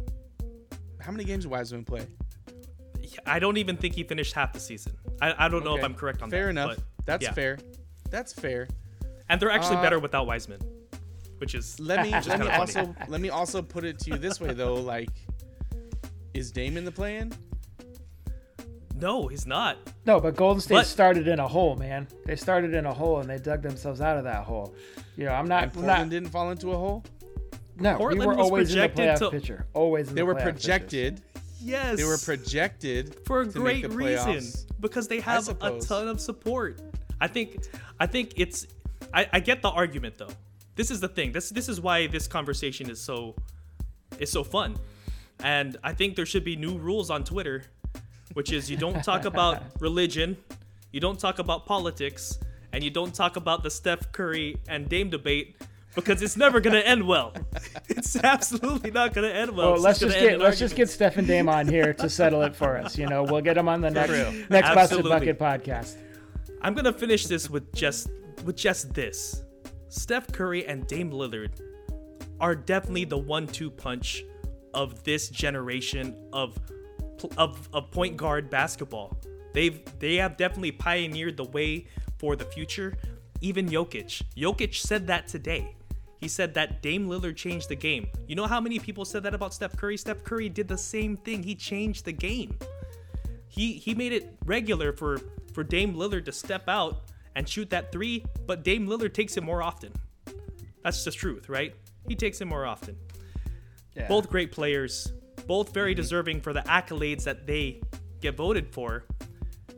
How 1.02 1.12
many 1.12 1.26
games 1.26 1.44
did 1.44 1.52
Wiseman 1.52 1.84
play? 1.84 2.06
I 3.26 3.40
don't 3.40 3.58
even 3.58 3.78
think 3.78 3.96
he 3.96 4.04
finished 4.04 4.34
half 4.34 4.54
the 4.54 4.60
season. 4.60 4.94
I, 5.22 5.46
I 5.46 5.48
don't 5.50 5.64
know 5.64 5.78
if 5.78 5.84
I'm 5.84 5.94
correct 5.94 6.22
on 6.22 6.30
fair 6.30 6.40
that. 6.40 6.44
Fair 6.44 6.50
enough. 6.50 6.76
but 6.78 7.06
That's 7.06 7.24
yeah. 7.24 7.32
fair. 7.34 7.58
That's 8.10 8.34
fair. 8.34 8.68
And 9.30 9.42
they're 9.42 9.52
actually 9.52 9.78
Uh, 9.78 9.82
better 9.82 10.00
without 10.00 10.26
Wiseman, 10.28 10.60
which 11.40 11.54
is 11.56 11.80
Let 11.80 12.04
me 12.04 12.12
let 12.12 12.26
me 12.26 12.32
kinda 12.32 12.46
funny. 12.46 12.58
also 12.60 12.96
let 13.08 13.22
me 13.22 13.30
also 13.30 13.62
put 13.62 13.84
it 13.84 14.00
to 14.00 14.12
you 14.12 14.18
this 14.18 14.40
way 14.40 14.54
though. 14.54 14.76
Like, 14.76 15.10
is 16.34 16.52
Dame 16.52 16.78
in 16.78 16.86
the 16.86 16.92
play-in? 16.92 17.34
no, 18.96 19.28
he's 19.28 19.46
not. 19.46 19.78
No, 20.06 20.20
but 20.20 20.36
Golden 20.36 20.60
State 20.62 20.76
But- 20.76 20.86
started 20.88 21.28
in 21.28 21.40
a 21.40 21.48
hole, 21.48 21.76
man. 21.76 22.08
They 22.26 22.36
started 22.36 22.74
in 22.74 22.86
a 22.86 22.94
hole 22.94 23.20
and 23.20 23.30
they 23.30 23.38
dug 23.38 23.62
themselves 23.62 24.02
out 24.02 24.18
of 24.18 24.24
that 24.24 24.44
hole. 24.44 24.74
You 25.16 25.26
know, 25.26 25.34
I'm 25.34 25.48
not. 25.48 25.64
And 25.64 25.72
I'm 25.72 25.72
Portland 25.76 26.00
not 26.04 26.10
didn't 26.10 26.30
fall 26.30 26.50
into 26.52 26.72
a 26.72 26.78
hole. 26.78 27.04
no, 27.80 27.98
Portland 27.98 28.20
we 28.22 28.26
were 28.26 28.36
was 28.36 28.46
always 28.46 28.74
in 28.74 28.80
the 28.82 28.90
playoff 28.90 29.20
to- 29.20 29.30
picture. 29.32 29.66
Always 29.74 30.10
in 30.10 30.16
They 30.16 30.22
the 30.22 30.26
were 30.26 30.34
playoff 30.36 30.44
pictures. 30.46 30.64
projected. 30.64 31.22
Yes. 31.62 31.98
They 31.98 32.06
were 32.06 32.18
projected 32.18 33.16
for 33.26 33.42
a 33.42 33.46
great 33.46 33.88
reason 33.94 34.36
playoffs. 34.38 34.66
because 34.80 35.08
they 35.08 35.20
have 35.20 35.48
a 35.62 35.80
ton 35.80 36.08
of 36.08 36.20
support. 36.22 36.80
I 37.20 37.28
think 37.28 37.58
I 38.00 38.06
think 38.06 38.34
it's 38.38 38.68
I, 39.14 39.28
I 39.34 39.40
get 39.40 39.62
the 39.62 39.70
argument 39.70 40.18
though. 40.18 40.30
This 40.76 40.92
is 40.92 41.00
the 41.00 41.08
thing. 41.08 41.32
This 41.32 41.50
this 41.50 41.70
is 41.70 41.82
why 41.82 42.08
this 42.08 42.28
conversation 42.28 42.90
is 42.90 43.02
so 43.02 43.36
is 44.20 44.32
so 44.32 44.44
fun. 44.44 44.78
And 45.44 45.78
I 45.84 45.94
think 45.94 46.16
there 46.16 46.26
should 46.26 46.44
be 46.44 46.56
new 46.56 46.78
rules 46.78 47.10
on 47.10 47.24
Twitter, 47.24 47.64
which 48.34 48.52
is 48.52 48.70
you 48.70 48.78
don't 48.78 49.04
talk 49.04 49.26
about 49.26 49.64
religion, 49.80 50.38
you 50.92 51.00
don't 51.00 51.20
talk 51.20 51.40
about 51.40 51.66
politics, 51.66 52.40
and 52.74 52.84
you 52.84 52.90
don't 52.90 53.14
talk 53.14 53.36
about 53.36 53.64
the 53.64 53.70
Steph 53.70 54.12
Curry 54.12 54.58
and 54.68 54.90
Dame 54.90 55.10
debate 55.10 55.56
because 55.96 56.22
it's 56.22 56.38
never 56.38 56.60
gonna 56.60 56.80
end 56.80 57.06
well. 57.06 57.34
It's 57.90 58.16
absolutely 58.18 58.92
not 58.92 59.14
gonna 59.14 59.30
end 59.30 59.52
well. 59.52 59.74
Well, 59.74 59.82
let's 59.82 60.00
just 60.00 60.20
get 60.20 60.40
let's 60.40 60.60
just 60.60 60.76
get. 60.76 60.90
Steph 60.90 61.18
and 61.18 61.28
Dame 61.28 61.50
on 61.50 61.68
here 61.68 61.94
to 61.94 62.10
settle 62.10 62.44
it 62.44 62.56
for 62.56 62.78
us. 62.78 62.98
You 62.98 63.08
know, 63.08 63.24
we'll 63.24 63.42
get 63.42 63.56
them 63.56 63.68
on 63.68 63.82
the 63.82 63.90
next 63.90 64.50
next 64.50 64.74
busted 64.76 65.04
bucket 65.04 65.40
podcast. 65.40 65.96
I'm 66.62 66.74
gonna 66.74 66.94
finish 66.94 67.26
this 67.28 67.50
with 67.50 67.74
just 67.74 68.10
with 68.44 68.56
just 68.56 68.94
this. 68.94 69.44
Steph 69.90 70.32
Curry 70.32 70.66
and 70.66 70.86
Dame 70.88 71.12
Lillard 71.12 71.62
are 72.40 72.56
definitely 72.56 73.06
the 73.06 73.18
one-two 73.18 73.72
punch 73.72 74.24
of 74.74 75.04
this 75.04 75.30
generation 75.30 76.16
of 76.34 76.58
of, 77.38 77.68
of 77.74 77.92
point 77.92 78.18
guard 78.18 78.50
basketball. 78.50 79.18
They've 79.54 79.82
they 80.00 80.16
have 80.16 80.38
definitely 80.38 80.72
pioneered 80.72 81.38
the 81.38 81.46
way 81.46 81.88
for 82.18 82.36
the 82.36 82.46
future. 82.46 82.98
Even 83.42 83.68
Jokic. 83.68 84.24
Jokic 84.36 84.76
said 84.76 85.08
that 85.08 85.28
today. 85.28 85.76
He 86.20 86.28
said 86.28 86.56
that 86.56 86.82
Dame 86.82 87.08
Lillard 87.08 87.36
changed 87.36 87.70
the 87.70 87.76
game. 87.76 88.08
You 88.28 88.36
know 88.36 88.48
how 88.48 88.60
many 88.60 88.80
people 88.80 89.06
said 89.06 89.22
that 89.24 89.36
about 89.36 89.54
Steph 89.54 89.78
Curry? 89.78 89.98
Steph 89.98 90.24
Curry 90.24 90.50
did 90.50 90.68
the 90.68 90.78
same 90.78 91.16
thing. 91.18 91.44
He 91.44 91.54
changed 91.54 92.06
the 92.06 92.12
game 92.12 92.58
he 93.58 93.74
he 93.74 93.96
made 93.96 94.14
it 94.14 94.38
regular 94.46 94.94
for 94.94 95.20
for 95.58 95.64
Dame 95.64 95.96
Lillard 95.96 96.26
to 96.26 96.32
step 96.32 96.70
out 96.70 97.06
and 97.36 97.50
shoot 97.50 97.72
that 97.72 97.92
three, 97.92 98.24
but 98.46 98.64
Dame 98.64 98.86
Lillard 98.88 99.12
takes 99.16 99.38
it 99.38 99.44
more 99.44 99.64
often. 99.64 99.92
That's 100.84 101.04
the 101.04 101.10
truth, 101.10 101.50
right? 101.50 101.74
He 102.08 102.14
takes 102.14 102.42
it 102.42 102.46
more 102.46 102.64
often. 102.68 102.96
Yeah. 103.96 104.08
Both 104.08 104.30
great 104.30 104.52
players, 104.52 105.12
both 105.48 105.74
very 105.74 105.96
deserving 105.96 106.42
for 106.42 106.54
the 106.54 106.60
accolades 106.62 107.24
that 107.24 107.48
they 107.48 107.82
get 108.22 108.38
voted 108.38 108.68
for. 108.72 109.06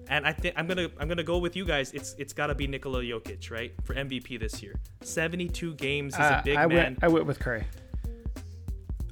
And 0.09 0.27
I 0.27 0.33
think 0.33 0.55
I'm 0.57 0.67
gonna 0.67 0.89
I'm 0.99 1.07
gonna 1.07 1.23
go 1.23 1.37
with 1.37 1.55
you 1.55 1.63
guys. 1.63 1.93
It's 1.93 2.13
it's 2.17 2.33
gotta 2.33 2.55
be 2.55 2.67
Nikola 2.67 3.01
Jokic, 3.03 3.49
right, 3.49 3.71
for 3.85 3.93
MVP 3.95 4.37
this 4.37 4.61
year. 4.61 4.75
72 5.01 5.75
games. 5.75 6.13
He's 6.13 6.25
Uh, 6.25 6.39
a 6.41 6.43
big 6.43 6.57
I 6.57 6.65
man. 6.67 6.75
went 6.75 7.03
I 7.03 7.07
went 7.07 7.25
with 7.25 7.39
Curry. 7.39 7.63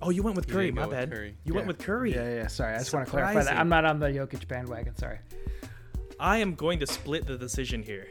oh, 0.02 0.10
you 0.10 0.22
went 0.22 0.36
with 0.36 0.50
Curry. 0.50 0.72
My 0.72 0.86
bad. 0.86 1.10
Curry. 1.12 1.38
You 1.46 1.54
went 1.54 1.68
with 1.68 1.78
Curry. 1.78 2.14
Yeah, 2.14 2.36
yeah. 2.36 2.48
Sorry, 2.48 2.76
I 2.76 2.80
just 2.80 2.94
want 2.94 3.06
to 3.06 3.12
clarify 3.12 3.44
that. 3.44 3.56
I'm 3.58 3.70
not 3.70 3.86
on 3.86 4.00
the 4.00 4.08
Jokic 4.08 4.46
bandwagon. 4.50 4.98
Sorry. 4.98 5.20
I 6.20 6.38
am 6.38 6.56
going 6.56 6.80
to 6.80 6.88
split 6.88 7.26
the 7.26 7.38
decision 7.38 7.84
here. 7.84 8.08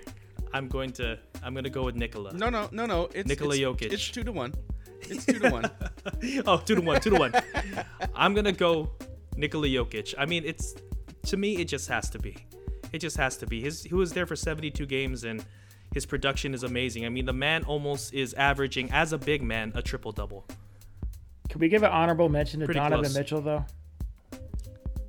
I'm 0.52 0.68
going 0.68 0.92
to 0.92 1.18
I'm 1.42 1.54
gonna 1.54 1.70
go 1.70 1.84
with 1.84 1.96
Nikola. 1.96 2.32
No, 2.32 2.48
no, 2.48 2.68
no, 2.72 2.86
no. 2.86 3.08
It's 3.12 3.28
Nikola 3.28 3.54
it's, 3.54 3.60
Jokic. 3.60 3.92
It's 3.92 4.10
two 4.10 4.24
to 4.24 4.32
one. 4.32 4.54
It's 5.02 5.26
two 5.26 5.38
to 5.38 5.50
one. 5.50 5.70
oh, 6.46 6.58
two 6.58 6.76
to 6.76 6.80
one, 6.80 7.00
two 7.00 7.10
to 7.10 7.18
one. 7.18 7.32
I'm 8.14 8.34
gonna 8.34 8.52
go 8.52 8.90
Nikola 9.36 9.66
Jokic. 9.66 10.14
I 10.16 10.26
mean, 10.26 10.44
it's 10.44 10.74
to 11.26 11.36
me, 11.36 11.56
it 11.56 11.66
just 11.66 11.88
has 11.88 12.08
to 12.10 12.18
be. 12.18 12.36
It 12.92 12.98
just 12.98 13.16
has 13.16 13.36
to 13.38 13.46
be. 13.46 13.60
His 13.60 13.82
he 13.82 13.94
was 13.94 14.12
there 14.12 14.26
for 14.26 14.36
72 14.36 14.86
games 14.86 15.24
and 15.24 15.44
his 15.92 16.06
production 16.06 16.54
is 16.54 16.62
amazing. 16.62 17.04
I 17.04 17.08
mean, 17.08 17.26
the 17.26 17.32
man 17.32 17.64
almost 17.64 18.14
is 18.14 18.34
averaging 18.34 18.90
as 18.92 19.12
a 19.12 19.18
big 19.18 19.42
man 19.42 19.72
a 19.74 19.82
triple 19.82 20.12
double. 20.12 20.46
Can 21.48 21.60
we 21.60 21.68
give 21.68 21.82
an 21.82 21.90
honorable 21.90 22.28
mention 22.28 22.60
to 22.60 22.66
Pretty 22.66 22.80
Donovan 22.80 23.04
close. 23.04 23.16
Mitchell 23.16 23.40
though? 23.40 23.64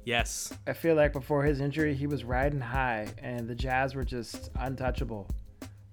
Yes, 0.07 0.53
I 0.65 0.71
feel 0.71 0.95
like 0.95 1.11
before 1.11 1.43
his 1.43 1.59
injury, 1.59 1.93
he 1.93 2.07
was 2.07 2.23
riding 2.23 2.61
high, 2.61 3.09
and 3.21 3.45
the 3.45 3.53
Jazz 3.53 3.93
were 3.93 4.05
just 4.05 4.49
untouchable. 4.57 5.27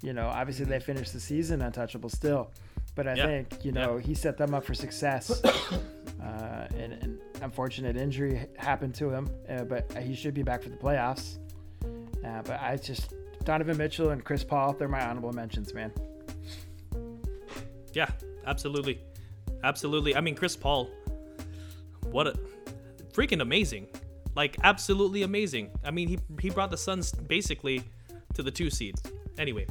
You 0.04 0.12
know, 0.12 0.28
obviously 0.28 0.66
they 0.66 0.78
finished 0.78 1.12
the 1.12 1.18
season 1.18 1.60
untouchable 1.62 2.08
still, 2.08 2.52
but 2.94 3.08
I 3.08 3.14
Yeah. 3.16 3.26
think 3.26 3.64
you 3.64 3.72
know 3.72 3.96
he 3.96 4.14
set 4.14 4.36
them 4.36 4.54
up 4.54 4.64
for 4.64 4.72
success. 4.72 5.42
uh, 6.22 6.68
and 6.76 6.92
an 6.92 7.18
unfortunate 7.42 7.96
injury 7.96 8.46
happened 8.56 8.94
to 8.94 9.10
him, 9.10 9.28
uh, 9.48 9.64
but 9.64 9.92
he 9.98 10.14
should 10.14 10.32
be 10.32 10.44
back 10.44 10.62
for 10.62 10.68
the 10.68 10.76
playoffs. 10.76 11.38
Uh, 12.24 12.40
but 12.42 12.60
I 12.60 12.76
just 12.76 13.14
Donovan 13.42 13.76
Mitchell 13.76 14.10
and 14.10 14.24
Chris 14.24 14.44
Paul, 14.44 14.74
they're 14.74 14.86
my 14.86 15.04
honorable 15.04 15.32
mentions, 15.32 15.74
man. 15.74 15.90
yeah, 17.92 18.10
absolutely, 18.46 19.00
absolutely. 19.64 20.14
I 20.14 20.20
mean, 20.20 20.36
Chris 20.36 20.54
Paul, 20.54 20.88
what 22.12 22.28
a 22.28 22.38
freaking 23.12 23.40
amazing, 23.42 23.86
like 24.34 24.56
absolutely 24.62 25.22
amazing. 25.22 25.70
I 25.84 25.90
mean, 25.90 26.08
he 26.08 26.18
he 26.40 26.50
brought 26.50 26.70
the 26.70 26.76
Suns 26.76 27.12
basically 27.12 27.82
to 28.34 28.42
the 28.42 28.50
two 28.50 28.70
seed. 28.70 28.96
Anyway, 29.38 29.66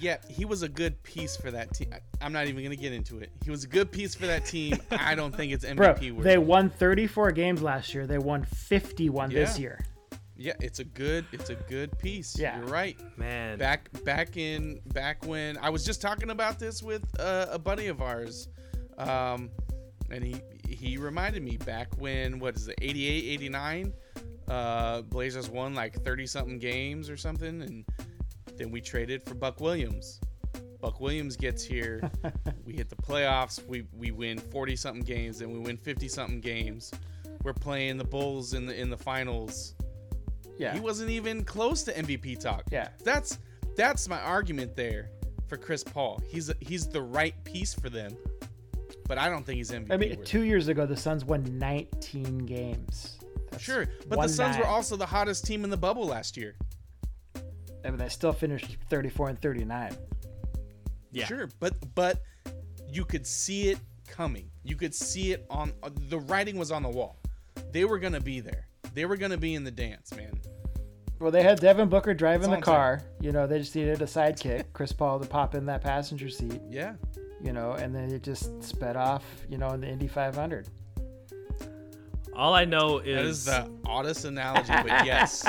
yeah, 0.00 0.16
he 0.28 0.44
was 0.44 0.62
a 0.62 0.68
good 0.68 1.02
piece 1.02 1.36
for 1.36 1.50
that 1.50 1.72
team. 1.74 1.94
I'm 2.20 2.32
not 2.32 2.46
even 2.46 2.62
gonna 2.62 2.76
get 2.76 2.92
into 2.92 3.18
it. 3.18 3.30
He 3.44 3.50
was 3.50 3.64
a 3.64 3.68
good 3.68 3.90
piece 3.90 4.14
for 4.14 4.26
that 4.26 4.44
team. 4.46 4.76
I 4.90 5.14
don't 5.14 5.34
think 5.34 5.52
it's 5.52 5.64
Bro, 5.74 5.94
MVP 5.94 6.12
worthy. 6.12 6.22
they 6.22 6.38
won 6.38 6.70
34 6.70 7.32
games 7.32 7.62
last 7.62 7.94
year. 7.94 8.06
They 8.06 8.18
won 8.18 8.44
51 8.44 9.30
this 9.30 9.58
year. 9.58 9.78
Yeah, 10.34 10.54
it's 10.60 10.80
a 10.80 10.84
good, 10.84 11.24
it's 11.30 11.50
a 11.50 11.54
good 11.54 11.96
piece. 12.00 12.36
Yeah. 12.36 12.58
You're 12.58 12.66
right. 12.66 12.98
man, 13.16 13.58
Back, 13.58 13.90
back 14.04 14.36
in, 14.36 14.80
back 14.86 15.24
when 15.24 15.56
I 15.58 15.70
was 15.70 15.84
just 15.84 16.02
talking 16.02 16.30
about 16.30 16.58
this 16.58 16.82
with 16.82 17.04
uh, 17.20 17.46
a 17.50 17.58
buddy 17.60 17.86
of 17.86 18.02
ours, 18.02 18.48
um, 18.98 19.50
and 20.10 20.24
he 20.24 20.34
he 20.74 20.96
reminded 20.96 21.42
me 21.42 21.56
back 21.56 21.88
when 21.98 22.38
what 22.38 22.56
is 22.56 22.68
it, 22.68 22.78
88, 22.80 23.24
89, 23.24 23.92
uh, 24.48 25.02
Blazers 25.02 25.48
won 25.48 25.74
like 25.74 26.02
30 26.02 26.26
something 26.26 26.58
games 26.58 27.08
or 27.08 27.16
something, 27.16 27.62
and 27.62 27.84
then 28.56 28.70
we 28.70 28.80
traded 28.80 29.22
for 29.22 29.34
Buck 29.34 29.60
Williams. 29.60 30.20
Buck 30.80 31.00
Williams 31.00 31.36
gets 31.36 31.62
here, 31.62 32.02
we 32.64 32.74
hit 32.74 32.88
the 32.88 32.96
playoffs, 32.96 33.64
we 33.66 33.86
we 33.96 34.10
win 34.10 34.38
40 34.38 34.76
something 34.76 35.04
games, 35.04 35.38
then 35.38 35.52
we 35.52 35.58
win 35.58 35.76
50 35.76 36.08
something 36.08 36.40
games. 36.40 36.90
We're 37.44 37.52
playing 37.52 37.98
the 37.98 38.04
Bulls 38.04 38.54
in 38.54 38.66
the 38.66 38.78
in 38.78 38.90
the 38.90 38.96
finals. 38.96 39.74
Yeah. 40.58 40.74
He 40.74 40.80
wasn't 40.80 41.10
even 41.10 41.44
close 41.44 41.82
to 41.84 41.92
MVP 41.92 42.40
talk. 42.40 42.64
Yeah. 42.70 42.88
That's 43.04 43.38
that's 43.76 44.08
my 44.08 44.20
argument 44.20 44.76
there 44.76 45.10
for 45.46 45.56
Chris 45.56 45.84
Paul. 45.84 46.20
He's 46.28 46.50
he's 46.60 46.86
the 46.88 47.02
right 47.02 47.34
piece 47.44 47.74
for 47.74 47.90
them, 47.90 48.16
but 49.12 49.18
I 49.18 49.28
don't 49.28 49.44
think 49.44 49.58
he's 49.58 49.70
MVP. 49.70 49.92
I 49.92 49.98
mean, 49.98 50.08
worthy. 50.08 50.24
two 50.24 50.40
years 50.40 50.68
ago, 50.68 50.86
the 50.86 50.96
Suns 50.96 51.22
won 51.22 51.58
19 51.58 52.46
games. 52.46 53.18
That's 53.50 53.62
sure, 53.62 53.86
but 54.08 54.18
the 54.18 54.26
Suns 54.26 54.56
were 54.56 54.64
also 54.64 54.96
the 54.96 55.04
hottest 55.04 55.44
team 55.44 55.64
in 55.64 55.70
the 55.70 55.76
bubble 55.76 56.06
last 56.06 56.34
year. 56.34 56.54
I 57.84 57.90
mean, 57.90 57.98
they 57.98 58.08
still 58.08 58.32
finished 58.32 58.78
34 58.88 59.28
and 59.28 59.42
39. 59.42 59.94
yeah, 61.10 61.26
Sure, 61.26 61.50
but 61.60 61.74
but 61.94 62.22
you 62.88 63.04
could 63.04 63.26
see 63.26 63.68
it 63.68 63.78
coming. 64.08 64.48
You 64.64 64.76
could 64.76 64.94
see 64.94 65.32
it 65.32 65.44
on 65.50 65.74
uh, 65.82 65.90
the 66.08 66.20
writing 66.20 66.56
was 66.56 66.72
on 66.72 66.82
the 66.82 66.88
wall. 66.88 67.18
They 67.70 67.84
were 67.84 67.98
gonna 67.98 68.18
be 68.18 68.40
there. 68.40 68.66
They 68.94 69.04
were 69.04 69.18
gonna 69.18 69.36
be 69.36 69.54
in 69.54 69.62
the 69.62 69.70
dance, 69.70 70.16
man. 70.16 70.40
Well, 71.18 71.30
they 71.30 71.42
had 71.42 71.60
Devin 71.60 71.90
Booker 71.90 72.14
driving 72.14 72.48
the 72.48 72.56
That's 72.56 72.66
all 72.66 72.74
I'm 72.74 72.80
car. 72.80 73.02
You 73.20 73.32
know, 73.32 73.46
they 73.46 73.58
just 73.58 73.76
needed 73.76 74.00
a 74.00 74.06
sidekick, 74.06 74.72
Chris 74.72 74.94
Paul, 74.94 75.20
to 75.20 75.28
pop 75.28 75.54
in 75.54 75.66
that 75.66 75.82
passenger 75.82 76.30
seat. 76.30 76.62
Yeah. 76.70 76.94
You 77.42 77.52
know, 77.52 77.72
and 77.72 77.94
then 77.94 78.10
it 78.10 78.22
just 78.22 78.62
sped 78.62 78.96
off. 78.96 79.24
You 79.48 79.58
know, 79.58 79.70
in 79.70 79.80
the 79.80 79.88
Indy 79.88 80.08
500. 80.08 80.68
All 82.34 82.54
I 82.54 82.64
know 82.64 83.00
That 83.00 83.08
is 83.08 83.38
is 83.38 83.44
the 83.44 83.70
oddest 83.84 84.24
analogy, 84.24 84.72
but 84.72 84.86
yes. 85.06 85.44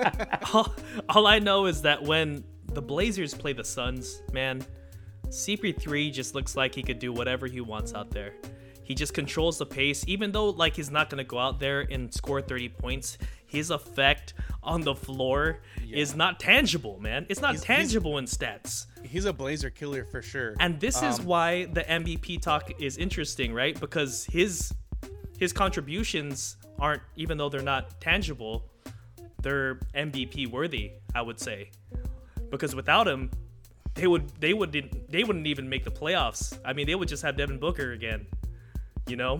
all, 0.54 0.72
all 1.08 1.26
I 1.26 1.40
know 1.40 1.66
is 1.66 1.82
that 1.82 2.02
when 2.02 2.44
the 2.72 2.82
Blazers 2.82 3.34
play 3.34 3.52
the 3.52 3.64
Suns, 3.64 4.22
man, 4.32 4.64
CP3 5.26 6.12
just 6.12 6.34
looks 6.34 6.56
like 6.56 6.74
he 6.74 6.82
could 6.82 6.98
do 6.98 7.12
whatever 7.12 7.46
he 7.46 7.60
wants 7.60 7.92
out 7.92 8.10
there. 8.10 8.34
He 8.82 8.94
just 8.94 9.12
controls 9.12 9.58
the 9.58 9.66
pace, 9.66 10.04
even 10.06 10.32
though 10.32 10.50
like 10.50 10.76
he's 10.76 10.90
not 10.90 11.10
gonna 11.10 11.24
go 11.24 11.38
out 11.38 11.60
there 11.60 11.80
and 11.90 12.12
score 12.12 12.40
30 12.40 12.68
points. 12.70 13.18
His 13.48 13.70
effect 13.70 14.34
on 14.62 14.82
the 14.82 14.94
floor 14.94 15.58
is 15.90 16.14
not 16.14 16.38
tangible, 16.38 17.00
man. 17.00 17.26
It's 17.28 17.40
not 17.40 17.52
He's- 17.52 17.64
he's- 17.64 17.76
tangible 17.78 18.18
in 18.18 18.26
stats. 18.26 18.86
He's 19.02 19.24
a 19.24 19.32
Blazer 19.32 19.70
killer 19.70 20.04
for 20.04 20.20
sure. 20.22 20.54
And 20.60 20.78
this 20.78 21.02
is 21.02 21.18
Um, 21.18 21.24
why 21.24 21.64
the 21.64 21.82
MVP 21.90 22.38
talk 22.38 22.70
is 22.80 22.96
interesting, 22.98 23.52
right? 23.52 23.78
Because 23.78 24.24
his 24.26 24.72
his 25.38 25.52
contributions 25.52 26.56
aren't 26.78 27.02
even 27.16 27.38
though 27.38 27.48
they're 27.48 27.62
not 27.62 28.00
tangible, 28.00 28.68
they're 29.40 29.78
MVP 29.94 30.46
worthy, 30.46 30.92
I 31.14 31.22
would 31.22 31.38
say. 31.40 31.70
Because 32.50 32.74
without 32.74 33.06
him, 33.08 33.30
they 33.94 34.06
would 34.06 34.28
they 34.40 34.52
would 34.52 34.72
they 35.08 35.24
wouldn't 35.24 35.46
even 35.46 35.68
make 35.68 35.84
the 35.84 35.90
playoffs. 35.90 36.58
I 36.64 36.72
mean, 36.74 36.86
they 36.86 36.94
would 36.96 37.08
just 37.08 37.22
have 37.22 37.36
Devin 37.36 37.58
Booker 37.58 37.92
again. 37.92 38.26
You 39.06 39.16
know? 39.16 39.38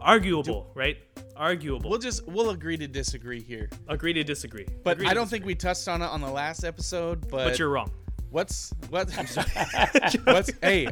Arguable, 0.00 0.70
right? 0.74 0.98
Arguable. 1.36 1.90
we'll 1.90 1.98
just 1.98 2.26
we'll 2.26 2.50
agree 2.50 2.76
to 2.76 2.86
disagree 2.86 3.40
here. 3.42 3.68
Agree 3.88 4.12
to 4.12 4.22
disagree. 4.24 4.66
But 4.84 4.92
Agree 4.98 5.06
I 5.08 5.14
don't 5.14 5.24
disagree. 5.24 5.38
think 5.38 5.46
we 5.46 5.54
touched 5.54 5.88
on 5.88 6.02
it 6.02 6.06
on 6.06 6.20
the 6.20 6.30
last 6.30 6.64
episode. 6.64 7.22
But, 7.28 7.44
But 7.50 7.58
you're 7.58 7.70
wrong. 7.70 7.90
what's 8.30 8.72
what? 8.90 9.10
what's 10.24 10.50
hey 10.62 10.88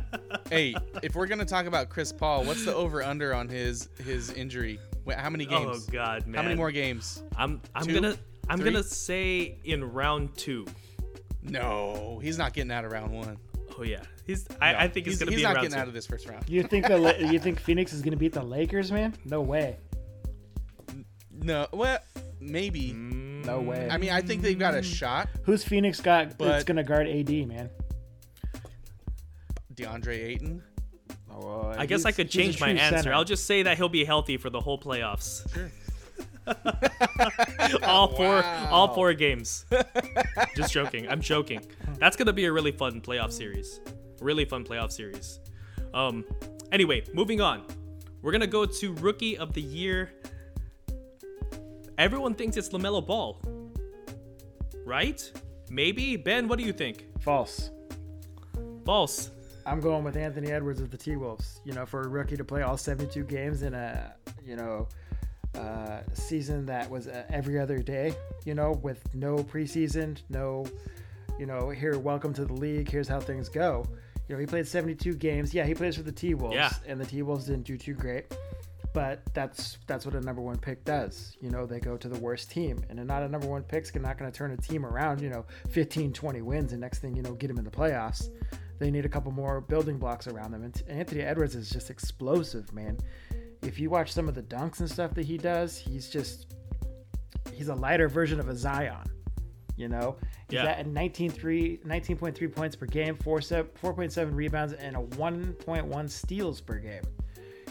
hey? 0.50 0.74
If 1.02 1.14
we're 1.14 1.26
gonna 1.26 1.44
talk 1.44 1.66
about 1.66 1.88
Chris 1.88 2.12
Paul, 2.12 2.44
what's 2.44 2.64
the 2.64 2.74
over 2.74 3.02
under 3.02 3.34
on 3.34 3.48
his 3.48 3.88
his 4.04 4.30
injury? 4.32 4.78
Wait, 5.04 5.16
how 5.18 5.30
many 5.30 5.44
games? 5.46 5.86
Oh 5.88 5.92
god, 5.92 6.26
man. 6.26 6.34
how 6.36 6.42
many 6.42 6.54
more 6.56 6.70
games? 6.72 7.22
I'm 7.36 7.60
I'm 7.74 7.86
Two? 7.86 7.94
gonna 7.94 8.16
I'm 8.48 8.58
Three? 8.58 8.70
gonna 8.72 8.82
say 8.82 9.58
in 9.64 9.84
round 9.92 10.36
two. 10.36 10.66
No, 11.42 12.20
he's 12.22 12.36
not 12.38 12.52
getting 12.52 12.70
out 12.70 12.84
of 12.84 12.92
round 12.92 13.12
one. 13.12 13.36
Oh 13.78 13.82
yeah, 13.82 14.00
he's. 14.26 14.46
I, 14.60 14.74
I 14.84 14.88
think 14.88 15.06
he's, 15.06 15.14
it's 15.14 15.20
gonna 15.22 15.30
he's 15.30 15.40
be 15.40 15.42
not 15.44 15.54
round 15.54 15.64
getting 15.64 15.74
two. 15.76 15.80
out 15.80 15.88
of 15.88 15.94
this 15.94 16.06
first 16.06 16.28
round. 16.28 16.46
You 16.48 16.62
think 16.62 16.86
the 16.86 16.98
La- 16.98 17.10
you 17.30 17.38
think 17.38 17.58
Phoenix 17.60 17.92
is 17.92 18.02
gonna 18.02 18.16
beat 18.16 18.32
the 18.34 18.42
Lakers, 18.42 18.92
man? 18.92 19.14
No 19.24 19.40
way. 19.40 19.78
No, 21.42 21.66
well, 21.72 21.98
maybe. 22.40 22.92
No 22.92 23.60
way. 23.60 23.88
I 23.90 23.96
mean, 23.96 24.10
I 24.10 24.20
think 24.20 24.42
they've 24.42 24.58
got 24.58 24.74
a 24.74 24.82
shot. 24.82 25.28
Who's 25.44 25.64
Phoenix 25.64 26.00
got 26.00 26.36
But- 26.38 26.46
that's 26.48 26.64
gonna 26.64 26.84
guard 26.84 27.06
AD, 27.08 27.30
man? 27.46 27.70
DeAndre 29.74 30.08
Ayton. 30.26 30.62
Oh, 31.32 31.72
I 31.76 31.86
guess 31.86 32.04
I 32.04 32.12
could 32.12 32.28
change 32.30 32.60
my 32.60 32.70
answer. 32.70 33.12
I'll 33.12 33.24
just 33.24 33.46
say 33.46 33.62
that 33.62 33.76
he'll 33.78 33.88
be 33.88 34.04
healthy 34.04 34.36
for 34.36 34.50
the 34.50 34.60
whole 34.60 34.78
playoffs. 34.78 35.42
Sure. 35.54 35.70
all 37.84 38.08
four, 38.08 38.26
Wow. 38.40 38.68
all 38.70 38.94
four 38.94 39.12
games. 39.14 39.64
Just 40.56 40.72
joking. 40.72 41.08
I'm 41.08 41.20
joking. 41.20 41.60
That's 41.98 42.16
gonna 42.16 42.32
be 42.32 42.44
a 42.46 42.52
really 42.52 42.72
fun 42.72 43.00
playoff 43.00 43.32
series. 43.32 43.80
Really 44.20 44.44
fun 44.44 44.64
playoff 44.64 44.90
series. 44.92 45.40
Um. 45.94 46.24
Anyway, 46.72 47.02
moving 47.14 47.40
on. 47.40 47.62
We're 48.22 48.32
gonna 48.32 48.46
go 48.46 48.66
to 48.66 48.92
rookie 48.94 49.38
of 49.38 49.54
the 49.54 49.62
year. 49.62 50.10
Everyone 52.00 52.32
thinks 52.34 52.56
it's 52.56 52.70
Lamelo 52.70 53.06
Ball, 53.06 53.38
right? 54.86 55.30
Maybe 55.68 56.16
Ben. 56.16 56.48
What 56.48 56.58
do 56.58 56.64
you 56.64 56.72
think? 56.72 57.04
false. 57.20 57.70
False. 58.86 59.30
I'm 59.66 59.80
going 59.80 60.02
with 60.02 60.16
Anthony 60.16 60.50
Edwards 60.50 60.80
of 60.80 60.90
the 60.90 60.96
T 60.96 61.16
Wolves. 61.16 61.60
You 61.66 61.74
know, 61.74 61.84
for 61.84 62.00
a 62.00 62.08
rookie 62.08 62.38
to 62.38 62.44
play 62.44 62.62
all 62.62 62.78
72 62.78 63.22
games 63.24 63.60
in 63.60 63.74
a 63.74 64.14
you 64.42 64.56
know 64.56 64.88
uh, 65.54 66.00
season 66.14 66.64
that 66.64 66.88
was 66.88 67.06
uh, 67.06 67.24
every 67.28 67.58
other 67.60 67.80
day. 67.80 68.14
You 68.46 68.54
know, 68.54 68.80
with 68.82 69.14
no 69.14 69.36
preseason, 69.36 70.16
no, 70.30 70.64
you 71.38 71.44
know, 71.44 71.68
here, 71.68 71.98
welcome 71.98 72.32
to 72.32 72.46
the 72.46 72.54
league. 72.54 72.90
Here's 72.90 73.08
how 73.08 73.20
things 73.20 73.50
go. 73.50 73.84
You 74.26 74.36
know, 74.36 74.40
he 74.40 74.46
played 74.46 74.66
72 74.66 75.16
games. 75.16 75.52
Yeah, 75.52 75.66
he 75.66 75.74
plays 75.74 75.96
for 75.96 76.02
the 76.02 76.12
T 76.12 76.32
Wolves, 76.32 76.54
Yeah. 76.54 76.72
and 76.86 76.98
the 76.98 77.04
T 77.04 77.20
Wolves 77.20 77.44
didn't 77.44 77.64
do 77.64 77.76
too 77.76 77.92
great. 77.92 78.34
But 78.92 79.22
that's 79.34 79.78
that's 79.86 80.04
what 80.04 80.14
a 80.16 80.20
number 80.20 80.42
one 80.42 80.58
pick 80.58 80.84
does. 80.84 81.36
You 81.40 81.50
know, 81.50 81.64
they 81.64 81.78
go 81.78 81.96
to 81.96 82.08
the 82.08 82.18
worst 82.18 82.50
team, 82.50 82.82
and 82.88 83.04
not 83.06 83.22
a 83.22 83.28
number 83.28 83.46
one 83.46 83.62
pick's 83.62 83.94
not 83.94 84.18
going 84.18 84.30
to 84.30 84.36
turn 84.36 84.50
a 84.50 84.56
team 84.56 84.84
around. 84.84 85.20
You 85.20 85.30
know, 85.30 85.44
15, 85.70 86.12
20 86.12 86.42
wins, 86.42 86.72
and 86.72 86.80
next 86.80 86.98
thing 86.98 87.14
you 87.14 87.22
know, 87.22 87.34
get 87.34 87.48
them 87.48 87.58
in 87.58 87.64
the 87.64 87.70
playoffs. 87.70 88.28
They 88.80 88.90
need 88.90 89.04
a 89.04 89.08
couple 89.08 89.30
more 89.30 89.60
building 89.60 89.98
blocks 89.98 90.26
around 90.26 90.52
them. 90.52 90.64
And 90.64 90.82
Anthony 90.88 91.20
Edwards 91.20 91.54
is 91.54 91.70
just 91.70 91.90
explosive, 91.90 92.72
man. 92.72 92.98
If 93.62 93.78
you 93.78 93.90
watch 93.90 94.12
some 94.12 94.26
of 94.28 94.34
the 94.34 94.42
dunks 94.42 94.80
and 94.80 94.90
stuff 94.90 95.14
that 95.14 95.26
he 95.26 95.36
does, 95.36 95.76
he's 95.76 96.08
just 96.08 96.54
he's 97.52 97.68
a 97.68 97.74
lighter 97.74 98.08
version 98.08 98.40
of 98.40 98.48
a 98.48 98.56
Zion. 98.56 99.06
You 99.76 99.88
know, 99.88 100.16
he's 100.48 100.56
Yeah. 100.56 100.64
at 100.72 100.86
19 100.86 101.30
3, 101.30 101.78
19.3 101.86 102.48
points 102.48 102.74
per 102.74 102.86
game, 102.86 103.16
4, 103.16 103.38
4.7 103.40 104.34
rebounds, 104.34 104.72
and 104.72 104.96
a 104.96 105.00
1.1 105.00 106.08
steals 106.10 106.60
per 106.60 106.78
game. 106.78 107.02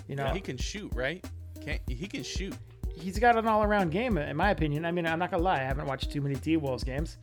You 0.10 0.18
know, 0.18 0.28
He 0.34 0.42
can 0.42 0.58
shoot, 0.58 0.92
right? 0.94 1.24
Can't 1.64 1.82
he 1.88 2.08
can 2.08 2.24
shoot? 2.24 2.54
he's 3.00 3.18
got 3.18 3.38
an 3.38 3.48
all 3.48 3.64
around 3.64 3.92
game, 3.92 4.18
in 4.18 4.36
my 4.36 4.52
opinion. 4.52 4.86
I 4.86 4.92
mean, 4.92 5.08
I'm 5.08 5.20
not 5.20 5.32
gonna 5.32 5.44
lie, 5.44 5.60
I 5.60 5.64
haven't 5.64 5.86
watched 5.86 6.12
too 6.12 6.22
many 6.22 6.36
T 6.36 6.58
Wolves 6.58 6.84
games. 6.84 7.18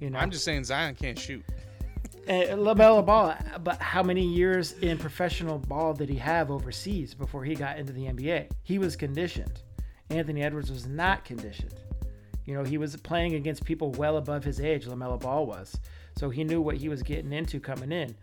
You 0.00 0.10
know, 0.10 0.18
I'm 0.18 0.30
just 0.30 0.44
saying 0.44 0.64
Zion 0.64 0.94
can't 0.94 1.18
shoot. 1.18 1.44
Uh, 2.28 2.54
LaMelo 2.56 3.04
Ball, 3.06 3.36
but 3.62 3.80
how 3.80 4.02
many 4.02 4.24
years 4.26 4.72
in 4.82 4.98
professional 4.98 5.58
ball 5.58 5.94
did 5.94 6.08
he 6.08 6.16
have 6.16 6.50
overseas 6.50 7.14
before 7.14 7.44
he 7.44 7.54
got 7.54 7.78
into 7.78 7.92
the 7.92 8.06
NBA? 8.06 8.50
He 8.64 8.78
was 8.78 8.96
conditioned. 8.96 9.62
Anthony 10.10 10.42
Edwards 10.42 10.70
was 10.70 10.86
not 10.86 11.24
conditioned. 11.24 11.74
You 12.44 12.54
know, 12.54 12.64
he 12.64 12.78
was 12.78 12.96
playing 12.96 13.34
against 13.34 13.64
people 13.64 13.92
well 13.92 14.16
above 14.16 14.42
his 14.44 14.60
age, 14.60 14.86
LaMelo 14.86 15.20
Ball 15.20 15.46
was. 15.46 15.78
So 16.16 16.30
he 16.30 16.44
knew 16.44 16.60
what 16.60 16.76
he 16.76 16.88
was 16.88 17.02
getting 17.02 17.32
into 17.32 17.60
coming 17.60 17.92
in. 17.92 18.14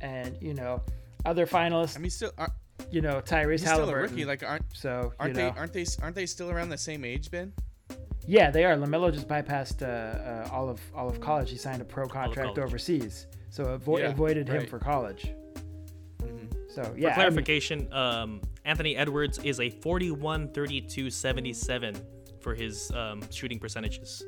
And, 0.00 0.36
you 0.40 0.54
know, 0.54 0.82
other 1.24 1.46
finalists, 1.46 1.96
I 1.96 2.00
mean, 2.00 2.10
still, 2.10 2.32
you 2.90 3.00
know, 3.00 3.20
Tyrese 3.20 3.60
he's 3.60 3.62
still 3.70 3.88
a 3.88 3.94
rookie. 3.94 4.24
Like, 4.24 4.42
aren't 4.42 4.64
so, 4.74 5.12
aren't 5.18 5.34
you 5.36 5.42
know, 5.42 5.50
they 5.52 5.58
aren't 5.58 5.72
they 5.72 5.86
aren't 6.02 6.14
they 6.14 6.26
still 6.26 6.50
around 6.50 6.68
the 6.70 6.78
same 6.78 7.04
age, 7.04 7.30
Ben? 7.30 7.52
yeah, 8.26 8.50
they 8.50 8.64
are. 8.64 8.76
LaMelo 8.76 9.12
just 9.12 9.28
bypassed 9.28 9.82
uh, 9.82 9.86
uh, 9.86 10.48
all 10.52 10.68
of 10.68 10.80
all 10.94 11.08
of 11.08 11.20
college. 11.20 11.50
He 11.50 11.56
signed 11.56 11.80
a 11.82 11.84
pro 11.84 12.06
contract 12.06 12.58
overseas. 12.58 13.26
So 13.50 13.64
avo- 13.78 14.00
Yeah, 14.00 14.08
avoided 14.10 14.48
him 14.48 14.66
for 14.66 14.78
college. 14.78 15.32
Mm-hmm. 16.22 16.46
So, 16.68 16.82
yeah. 16.82 16.84
For 16.84 16.92
I 16.92 16.96
mean- 16.96 17.14
clarification, 17.14 17.92
um, 17.92 18.40
Anthony 18.64 18.96
Edwards 18.96 19.38
is 19.38 19.60
a 19.60 19.70
41, 19.70 20.48
32, 20.48 21.08
77 21.10 21.96
for 22.40 22.54
his 22.54 22.90
um, 22.92 23.22
shooting 23.30 23.58
percentages. 23.58 24.24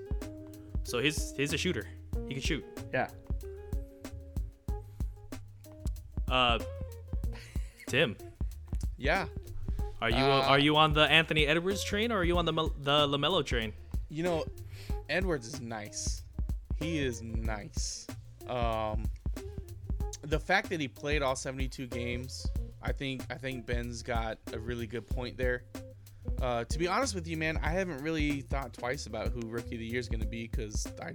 So 0.85 1.01
he's 1.01 1.33
he's 1.37 1.53
a 1.53 1.59
shooter. 1.59 1.87
He 2.29 2.35
can 2.35 2.43
shoot. 2.43 2.65
yeah. 2.95 3.09
Uh, 6.31 6.59
Tim, 7.87 8.17
Yeah. 8.99 9.27
are 10.03 10.11
you 10.11 10.17
Uh, 10.17 10.43
are 10.47 10.59
you 10.59 10.77
on 10.77 10.93
the 10.93 11.03
Anthony 11.03 11.47
Edwards 11.47 11.83
train 11.85 12.13
or 12.13 12.19
are 12.19 12.25
you 12.25 12.37
on 12.39 12.45
the 12.45 12.53
the 12.53 13.07
Lamelo 13.09 13.45
train? 13.45 13.73
You 14.11 14.23
know, 14.25 14.45
Edwards 15.09 15.47
is 15.47 15.61
nice. 15.61 16.23
He 16.81 16.99
is 16.99 17.23
nice. 17.23 18.07
Um, 18.49 19.05
the 20.23 20.39
fact 20.41 20.69
that 20.71 20.81
he 20.81 20.89
played 20.89 21.23
all 21.23 21.37
72 21.37 21.87
games, 21.87 22.47
I 22.83 22.93
think 22.93 23.23
I 23.31 23.35
think 23.35 23.67
Ben's 23.67 24.03
got 24.03 24.39
a 24.53 24.59
really 24.59 24.87
good 24.87 25.07
point 25.07 25.37
there. 25.37 25.65
Uh, 26.43 26.65
to 26.65 26.79
be 26.79 26.87
honest 26.87 27.15
with 27.15 27.27
you, 27.27 27.37
man, 27.37 27.59
I 27.63 27.71
haven't 27.71 28.03
really 28.03 28.43
thought 28.43 28.73
twice 28.73 29.07
about 29.07 29.29
who 29.29 29.41
Rookie 29.49 29.75
of 29.77 29.81
the 29.81 29.87
Year 29.87 29.99
is 30.01 30.09
going 30.09 30.21
to 30.21 30.27
be 30.27 30.47
because 30.49 30.87
I 31.03 31.11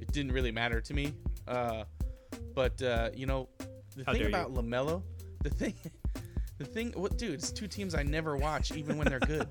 it 0.00 0.10
didn't 0.12 0.32
really 0.32 0.50
matter 0.52 0.80
to 0.80 0.94
me. 0.94 1.12
Uh, 1.46 1.84
but 2.54 2.80
uh, 2.82 3.10
you 3.14 3.26
know, 3.26 3.48
the 3.96 4.04
How 4.04 4.12
thing 4.12 4.22
dare 4.22 4.30
you. 4.30 4.34
about 4.34 4.52
Lamelo, 4.54 5.02
the 5.42 5.50
thing, 5.50 5.74
the 6.58 6.64
thing, 6.64 6.92
what, 6.92 7.18
dude? 7.18 7.34
It's 7.34 7.50
two 7.50 7.66
teams 7.66 7.94
I 7.94 8.02
never 8.02 8.36
watch, 8.36 8.72
even 8.72 8.96
when 8.96 9.08
they're 9.08 9.20
good. 9.20 9.48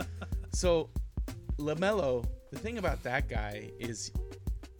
so, 0.52 0.90
Lamelo, 1.58 2.24
the 2.50 2.58
thing 2.58 2.78
about 2.78 3.02
that 3.02 3.28
guy 3.28 3.70
is 3.78 4.10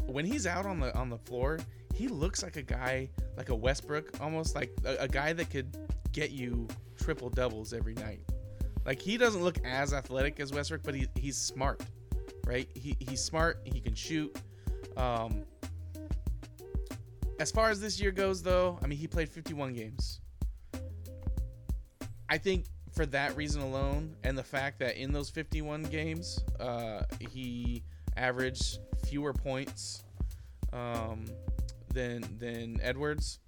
when 0.07 0.25
he's 0.25 0.47
out 0.47 0.67
on 0.67 0.81
the 0.81 0.95
on 0.97 1.09
the 1.09 1.19
floor, 1.19 1.59
he 1.95 2.09
looks 2.09 2.43
like 2.43 2.57
a 2.57 2.63
guy 2.63 3.09
like 3.37 3.49
a 3.49 3.55
Westbrook, 3.55 4.21
almost 4.21 4.55
like 4.55 4.71
a, 4.85 4.97
a 5.01 5.09
guy 5.09 5.33
that 5.33 5.51
could 5.51 5.77
get 6.13 6.31
you 6.31 6.69
triple 6.99 7.31
doubles 7.31 7.73
every 7.73 7.95
night. 7.95 8.21
Like 8.85 9.01
he 9.01 9.17
doesn't 9.17 9.43
look 9.43 9.59
as 9.65 9.93
athletic 9.93 10.41
as 10.41 10.53
Westbrook, 10.53 10.83
but 10.83 10.95
he, 10.95 11.09
he's 11.15 11.37
smart, 11.37 11.83
right? 12.47 12.69
He, 12.75 12.97
he's 13.01 13.23
smart. 13.23 13.61
He 13.65 13.81
can 13.81 13.95
shoot. 13.95 14.37
Um, 14.97 15.45
as 17.41 17.51
far 17.51 17.71
as 17.71 17.81
this 17.81 18.01
year 18.01 18.13
goes, 18.13 18.43
though, 18.43 18.79
I 18.83 18.87
mean, 18.87 18.99
he 18.99 19.07
played 19.07 19.29
51 19.29 19.73
games. 19.73 20.21
I 22.29 22.39
think 22.39 22.67
for 22.95 23.07
that 23.07 23.37
reason 23.37 23.63
alone, 23.63 24.17
and 24.25 24.37
the 24.39 24.45
fact 24.45 24.79
that 24.81 24.97
in 24.97 25.13
those 25.13 25.31
51 25.31 25.85
games, 25.85 26.41
uh, 26.61 27.03
he 27.31 27.83
averaged 28.17 28.79
fewer 29.07 29.33
points 29.33 30.05
um, 30.73 31.25
than 31.93 32.25
than 32.39 32.81
Edwards. 32.83 33.41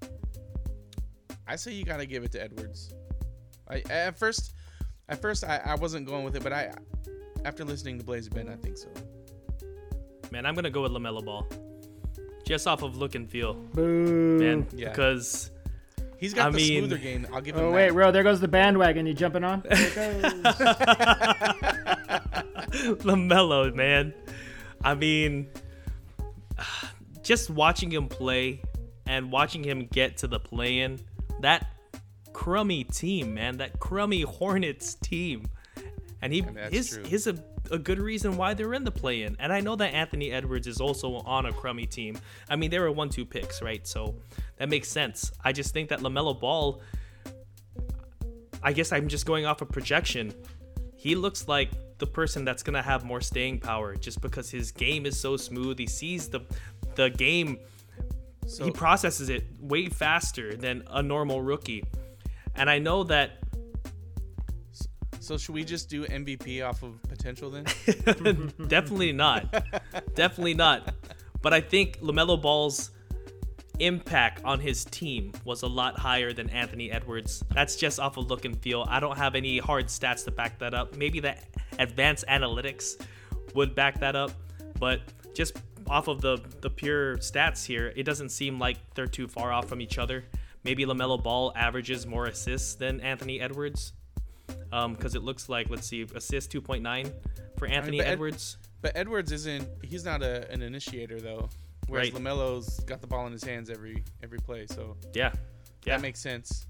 I 1.47 1.57
say 1.57 1.73
you 1.73 1.85
got 1.85 1.99
to 1.99 2.07
give 2.07 2.25
it 2.25 2.33
to 2.33 2.43
Edwards. 2.43 2.93
I 3.69 3.83
at 3.91 4.19
first, 4.19 4.55
at 5.09 5.21
first 5.21 5.45
I, 5.45 5.61
I 5.65 5.75
wasn't 5.77 6.07
going 6.07 6.25
with 6.25 6.37
it, 6.37 6.43
but 6.43 6.53
I 6.53 6.73
after 7.45 7.65
listening 7.65 7.99
to 7.99 8.05
Blazer 8.05 8.31
Ben, 8.31 8.49
I 8.49 8.57
think 8.57 8.77
so. 8.77 8.89
Man, 10.33 10.45
I'm 10.45 10.55
gonna 10.55 10.71
go 10.71 10.83
with 10.83 10.93
Lamelo 10.93 11.25
Ball. 11.25 11.47
just 12.45 12.67
off 12.67 12.83
of 12.83 12.97
look 12.97 13.15
and 13.15 13.31
feel, 13.31 13.55
Boo. 13.55 14.39
man. 14.39 14.67
Yeah. 14.73 14.91
Because 14.91 15.51
He's 16.19 16.33
got 16.35 16.47
I 16.49 16.51
the 16.51 16.57
mean- 16.57 16.79
smoother 16.81 16.99
game. 16.99 17.27
I'll 17.33 17.41
give 17.41 17.57
him 17.57 17.63
Oh 17.65 17.71
that. 17.71 17.75
wait, 17.77 17.91
Ro, 17.91 18.11
there 18.11 18.23
goes 18.23 18.41
the 18.41 18.49
bandwagon. 18.49 19.07
You 19.07 19.15
jumping 19.15 19.45
on? 19.45 19.63
There 19.69 19.77
it 19.79 20.23
goes. 20.23 20.33
Lamelo, 23.05 23.75
man. 23.75 24.15
I 24.85 24.95
mean, 24.95 25.49
just 27.23 27.51
watching 27.51 27.91
him 27.91 28.09
play 28.09 28.63
and 29.07 29.31
watching 29.31 29.63
him 29.65 29.87
get 29.93 30.17
to 30.19 30.27
the 30.27 30.39
play-in, 30.41 31.01
that 31.41 31.67
crummy 32.33 32.85
team, 32.85 33.35
man, 33.35 33.57
that 33.59 33.79
crummy 33.79 34.23
Hornets 34.23 34.95
team, 34.95 35.47
and 36.23 36.33
he 36.33 36.41
And 36.41 36.57
that's 36.57 36.73
his 36.75 36.91
true. 36.91 37.05
his 37.05 37.33
a, 37.71 37.75
a 37.75 37.79
good 37.79 37.99
reason 37.99 38.37
why 38.37 38.55
they're 38.55 38.75
in 38.75 38.85
the 38.85 38.91
play-in. 38.91 39.37
And 39.39 39.53
I 39.53 39.61
know 39.61 39.77
that 39.77 39.95
Anthony 39.95 40.33
Edwards 40.33 40.67
is 40.67 40.81
also 40.81 41.17
on 41.17 41.47
a 41.47 41.53
crummy 41.53 41.87
team. 41.87 42.19
I 42.49 42.57
mean, 42.57 42.71
they 42.71 42.79
were 42.79 42.91
one-two 42.91 43.25
picks, 43.25 43.63
right? 43.63 43.87
So 43.87 44.15
that 44.57 44.69
makes 44.69 44.89
sense. 44.89 45.33
I 45.45 45.53
just 45.53 45.73
think 45.73 45.89
that 45.91 46.01
Lamelo 46.01 46.39
Ball. 46.39 46.81
I 48.63 48.73
guess 48.73 48.91
I'm 48.93 49.07
just 49.09 49.27
going 49.27 49.47
off 49.47 49.61
of 49.63 49.69
projection. 49.69 50.35
He 50.97 51.15
looks 51.15 51.47
like 51.47 51.71
the 51.99 52.07
person 52.07 52.45
that's 52.45 52.63
gonna 52.63 52.83
have 52.83 53.05
more 53.05 53.21
staying 53.21 53.61
power 53.61 53.95
just 53.95 54.21
because 54.21 54.51
his 54.51 54.73
game 54.73 55.07
is 55.07 55.19
so 55.19 55.37
smooth. 55.37 55.79
He 55.79 55.87
sees 55.87 56.29
the 56.29 56.41
the 56.95 57.11
game, 57.11 57.59
So, 58.47 58.65
he 58.65 58.71
processes 58.71 59.29
it 59.29 59.45
way 59.61 59.89
faster 59.89 60.57
than 60.57 60.83
a 60.91 61.03
normal 61.03 61.43
rookie. 61.43 61.85
And 62.55 62.71
I 62.71 62.79
know 62.79 63.05
that 63.05 63.39
so 65.27 65.37
should 65.37 65.55
we 65.55 65.65
just 65.65 65.89
do 65.89 66.05
MVP 66.07 66.67
off 66.67 66.83
of 66.83 67.03
potential 67.03 67.51
then? 67.51 67.65
definitely 68.69 69.13
not, 69.13 69.51
definitely 70.15 70.55
not. 70.55 70.95
But 71.43 71.53
I 71.53 71.61
think 71.61 72.01
Lamelo 72.01 72.41
Ball's 72.41 72.91
impact 73.79 74.43
on 74.45 74.61
his 74.61 74.85
team 74.87 75.33
was 75.45 75.63
a 75.63 75.67
lot 75.67 75.99
higher 75.99 76.33
than 76.33 76.49
Anthony 76.51 76.91
Edwards. 76.91 77.45
That's 77.53 77.77
just 77.77 78.01
off 78.01 78.17
of 78.17 78.29
look 78.29 78.45
and 78.45 78.57
feel. 78.59 78.87
I 78.89 79.01
don't 79.01 79.17
have 79.17 79.35
any 79.35 79.59
hard 79.59 79.87
stats 79.87 80.25
to 80.25 80.31
back 80.31 80.59
that 80.61 80.75
up. 80.75 80.97
Maybe 80.97 81.21
the 81.21 81.35
advanced 81.79 82.25
analytics 82.29 83.01
would 83.55 83.75
back 83.75 84.01
that 84.01 84.17
up, 84.17 84.31
but 84.79 85.01
just 85.35 85.59
off 85.89 86.09
of 86.09 86.21
the 86.21 86.39
the 86.61 86.71
pure 86.71 87.17
stats 87.17 87.65
here, 87.65 87.93
it 87.97 88.05
doesn't 88.05 88.31
seem 88.31 88.59
like 88.59 88.79
they're 88.95 89.07
too 89.07 89.29
far 89.29 89.53
off 89.53 89.69
from 89.69 89.81
each 89.81 89.99
other. 89.99 90.25
Maybe 90.65 90.85
Lamelo 90.85 91.23
Ball 91.23 91.53
averages 91.55 92.07
more 92.07 92.27
assists 92.27 92.75
than 92.75 93.01
Anthony 93.01 93.41
Edwards, 93.41 93.93
Um, 94.73 94.95
because 94.95 95.15
it 95.15 95.23
looks 95.23 95.49
like 95.49 95.71
let's 95.71 95.87
see, 95.87 96.07
assist 96.15 96.51
2.9 96.53 97.13
for 97.59 97.67
Anthony 97.67 97.99
but 97.99 98.07
Ed- 98.07 98.13
Edwards. 98.13 98.59
But 98.83 98.93
Edwards 98.97 99.33
isn't. 99.33 99.67
He's 99.83 100.05
not 100.05 100.23
a, 100.23 100.51
an 100.51 100.63
initiator 100.63 101.21
though. 101.21 101.49
Whereas 101.89 102.13
Right. 102.13 102.23
Lamelo's 102.23 102.81
got 102.81 103.01
the 103.01 103.07
ball 103.07 103.27
in 103.27 103.33
his 103.33 103.45
hands 103.45 103.71
every 103.71 104.03
every 104.23 104.39
play, 104.39 104.67
so 104.67 104.97
Yeah, 105.15 105.33
yeah. 105.85 105.95
that 105.97 106.03
makes 106.03 106.21
sense. 106.21 106.67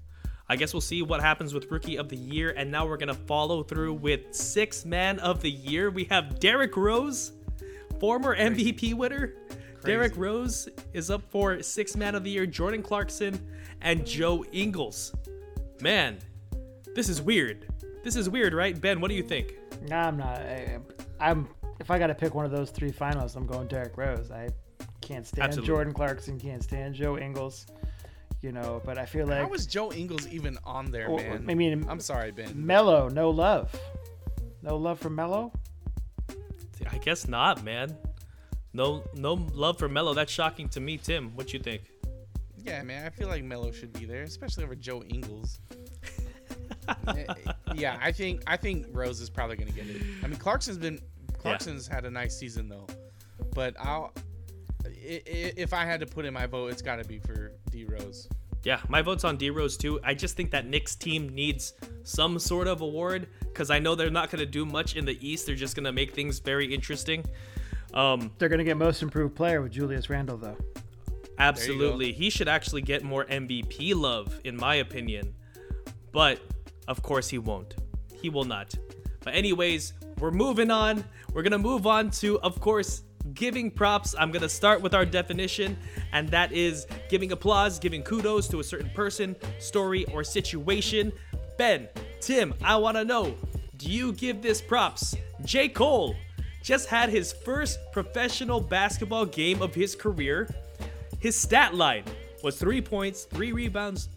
I 0.49 0.55
guess 0.55 0.73
we'll 0.73 0.79
see 0.81 1.01
what 1.01 1.19
happens 1.21 1.53
with 1.53 1.69
Rookie 1.71 1.97
of 1.97 2.07
the 2.07 2.15
Year. 2.15 2.53
And 2.55 2.71
now 2.71 2.87
we're 2.87 2.95
going 2.97 3.09
to 3.09 3.13
follow 3.13 3.63
through 3.63 3.95
with 3.95 4.33
Six 4.33 4.85
Man 4.85 5.19
of 5.19 5.41
the 5.41 5.51
Year. 5.51 5.89
We 5.89 6.05
have 6.05 6.39
Derrick 6.39 6.77
Rose, 6.77 7.33
former 7.99 8.33
MVP 8.35 8.93
winner. 8.93 9.33
Derrick 9.83 10.13
Rose 10.15 10.69
is 10.93 11.09
up 11.11 11.21
for 11.31 11.61
Six 11.61 11.95
Man 11.97 12.15
of 12.15 12.23
the 12.23 12.29
Year, 12.31 12.45
Jordan 12.45 12.81
Clarkson, 12.81 13.45
and 13.81 14.05
Joe 14.07 14.45
Ingles. 14.53 15.13
Man, 15.81 16.17
this 16.97 17.09
is 17.09 17.21
weird. 17.21 17.67
This 18.03 18.15
is 18.15 18.27
weird, 18.27 18.55
right? 18.55 18.79
Ben, 18.79 18.99
what 18.99 19.09
do 19.09 19.15
you 19.15 19.21
think? 19.21 19.53
Nah, 19.87 20.07
I'm 20.07 20.17
not. 20.17 20.39
I, 20.39 20.79
I'm. 21.19 21.47
If 21.79 21.91
I 21.91 21.99
got 21.99 22.07
to 22.07 22.15
pick 22.15 22.33
one 22.33 22.43
of 22.43 22.49
those 22.49 22.71
three 22.71 22.91
finalists, 22.91 23.35
I'm 23.35 23.45
going 23.45 23.67
Derrick 23.67 23.95
Rose. 23.95 24.31
I 24.31 24.49
can't 25.01 25.25
stand 25.27 25.45
Absolutely. 25.45 25.67
Jordan 25.67 25.93
Clarkson. 25.93 26.39
Can't 26.39 26.63
stand 26.63 26.95
Joe 26.95 27.17
Ingles. 27.19 27.67
You 28.41 28.51
know, 28.51 28.81
but 28.83 28.97
I 28.97 29.05
feel 29.05 29.27
like 29.27 29.41
How 29.41 29.47
was 29.47 29.67
Joe 29.67 29.91
Ingles 29.91 30.27
even 30.27 30.57
on 30.63 30.91
there, 30.91 31.09
Well, 31.09 31.23
man? 31.23 31.45
I 31.47 31.53
mean, 31.53 31.85
I'm 31.87 31.99
sorry, 31.99 32.31
Ben. 32.31 32.51
Melo, 32.55 33.09
no 33.09 33.29
love. 33.29 33.75
No 34.63 34.75
love 34.77 34.99
for 34.99 35.09
Melo. 35.09 35.51
I 36.91 36.97
guess 36.97 37.27
not, 37.27 37.63
man. 37.63 37.95
No, 38.73 39.03
no 39.15 39.33
love 39.53 39.77
for 39.77 39.89
Melo. 39.89 40.13
That's 40.13 40.31
shocking 40.31 40.69
to 40.69 40.79
me, 40.79 40.97
Tim. 40.97 41.35
What 41.35 41.53
you 41.53 41.59
think? 41.59 41.81
Yeah, 42.63 42.81
man. 42.83 43.05
I 43.05 43.09
feel 43.09 43.27
like 43.27 43.43
Melo 43.43 43.71
should 43.71 43.93
be 43.93 44.05
there, 44.05 44.23
especially 44.23 44.63
over 44.63 44.75
Joe 44.75 45.03
Ingles. 45.03 45.59
Yeah, 47.75 47.97
I 48.01 48.11
think 48.11 48.41
I 48.47 48.57
think 48.57 48.87
Rose 48.91 49.19
is 49.21 49.29
probably 49.29 49.55
gonna 49.57 49.71
get 49.71 49.87
it. 49.87 50.01
I 50.23 50.27
mean, 50.27 50.37
Clarkson's 50.37 50.77
been 50.77 50.99
Clarkson's 51.37 51.87
had 51.87 52.05
a 52.05 52.11
nice 52.11 52.37
season 52.37 52.67
though, 52.69 52.87
but 53.53 53.75
I'll 53.79 54.13
i- 54.85 55.21
i- 55.25 55.53
if 55.57 55.73
I 55.73 55.85
had 55.85 55.99
to 55.99 56.05
put 56.05 56.25
in 56.25 56.33
my 56.33 56.45
vote, 56.45 56.71
it's 56.71 56.81
got 56.81 56.95
to 56.97 57.03
be 57.05 57.19
for 57.19 57.51
D 57.71 57.85
Rose. 57.85 58.27
Yeah, 58.63 58.79
my 58.89 59.01
vote's 59.01 59.23
on 59.23 59.37
D 59.37 59.49
Rose 59.49 59.77
too. 59.77 59.99
I 60.03 60.13
just 60.13 60.35
think 60.35 60.51
that 60.51 60.65
Knicks 60.65 60.95
team 60.95 61.29
needs 61.29 61.73
some 62.03 62.39
sort 62.39 62.67
of 62.67 62.81
award 62.81 63.27
because 63.41 63.69
I 63.69 63.79
know 63.79 63.95
they're 63.95 64.09
not 64.09 64.29
going 64.31 64.39
to 64.39 64.45
do 64.51 64.65
much 64.65 64.95
in 64.95 65.05
the 65.05 65.17
East. 65.25 65.45
They're 65.45 65.55
just 65.55 65.75
going 65.75 65.83
to 65.85 65.91
make 65.91 66.13
things 66.13 66.39
very 66.39 66.73
interesting. 66.73 67.23
Um, 67.93 68.31
They're 68.37 68.49
gonna 68.49 68.65
get 68.65 68.75
most 68.75 69.01
improved 69.01 69.35
player 69.35 69.61
with 69.61 69.71
Julius 69.71 70.09
Randle 70.09 70.37
though. 70.37 70.57
absolutely, 71.39 72.11
he 72.11 72.29
should 72.29 72.47
actually 72.49 72.81
get 72.81 73.03
more 73.03 73.25
MVP 73.25 73.93
love, 73.95 74.39
in 74.43 74.57
my 74.57 74.75
opinion. 74.75 75.33
But 76.11 76.39
of 76.87 77.01
course, 77.01 77.29
he 77.29 77.37
won't. 77.37 77.75
He 78.13 78.29
will 78.29 78.45
not. 78.45 78.73
But 79.23 79.35
anyways, 79.35 79.93
we're 80.19 80.31
moving 80.31 80.71
on. 80.71 81.03
We're 81.33 81.43
gonna 81.43 81.57
move 81.57 81.85
on 81.85 82.09
to, 82.11 82.39
of 82.41 82.59
course, 82.59 83.03
giving 83.33 83.69
props. 83.69 84.15
I'm 84.17 84.31
gonna 84.31 84.49
start 84.49 84.81
with 84.81 84.93
our 84.93 85.05
definition, 85.05 85.77
and 86.13 86.29
that 86.29 86.51
is 86.51 86.87
giving 87.09 87.31
applause, 87.31 87.77
giving 87.77 88.03
kudos 88.03 88.47
to 88.49 88.59
a 88.59 88.63
certain 88.63 88.89
person, 88.91 89.35
story, 89.59 90.05
or 90.13 90.23
situation. 90.23 91.11
Ben, 91.57 91.87
Tim, 92.21 92.53
I 92.63 92.77
wanna 92.77 93.03
know, 93.03 93.35
do 93.77 93.91
you 93.91 94.13
give 94.13 94.41
this 94.41 94.61
props? 94.61 95.15
J. 95.43 95.69
Cole 95.69 96.15
just 96.63 96.89
had 96.89 97.09
his 97.09 97.31
first 97.31 97.79
professional 97.91 98.59
basketball 98.59 99.25
game 99.25 99.61
of 99.61 99.75
his 99.75 99.95
career. 99.95 100.49
His 101.19 101.35
stat 101.35 101.75
line 101.75 102.03
was 102.43 102.57
three 102.57 102.81
points, 102.81 103.23
three 103.25 103.51
rebounds, 103.51 104.09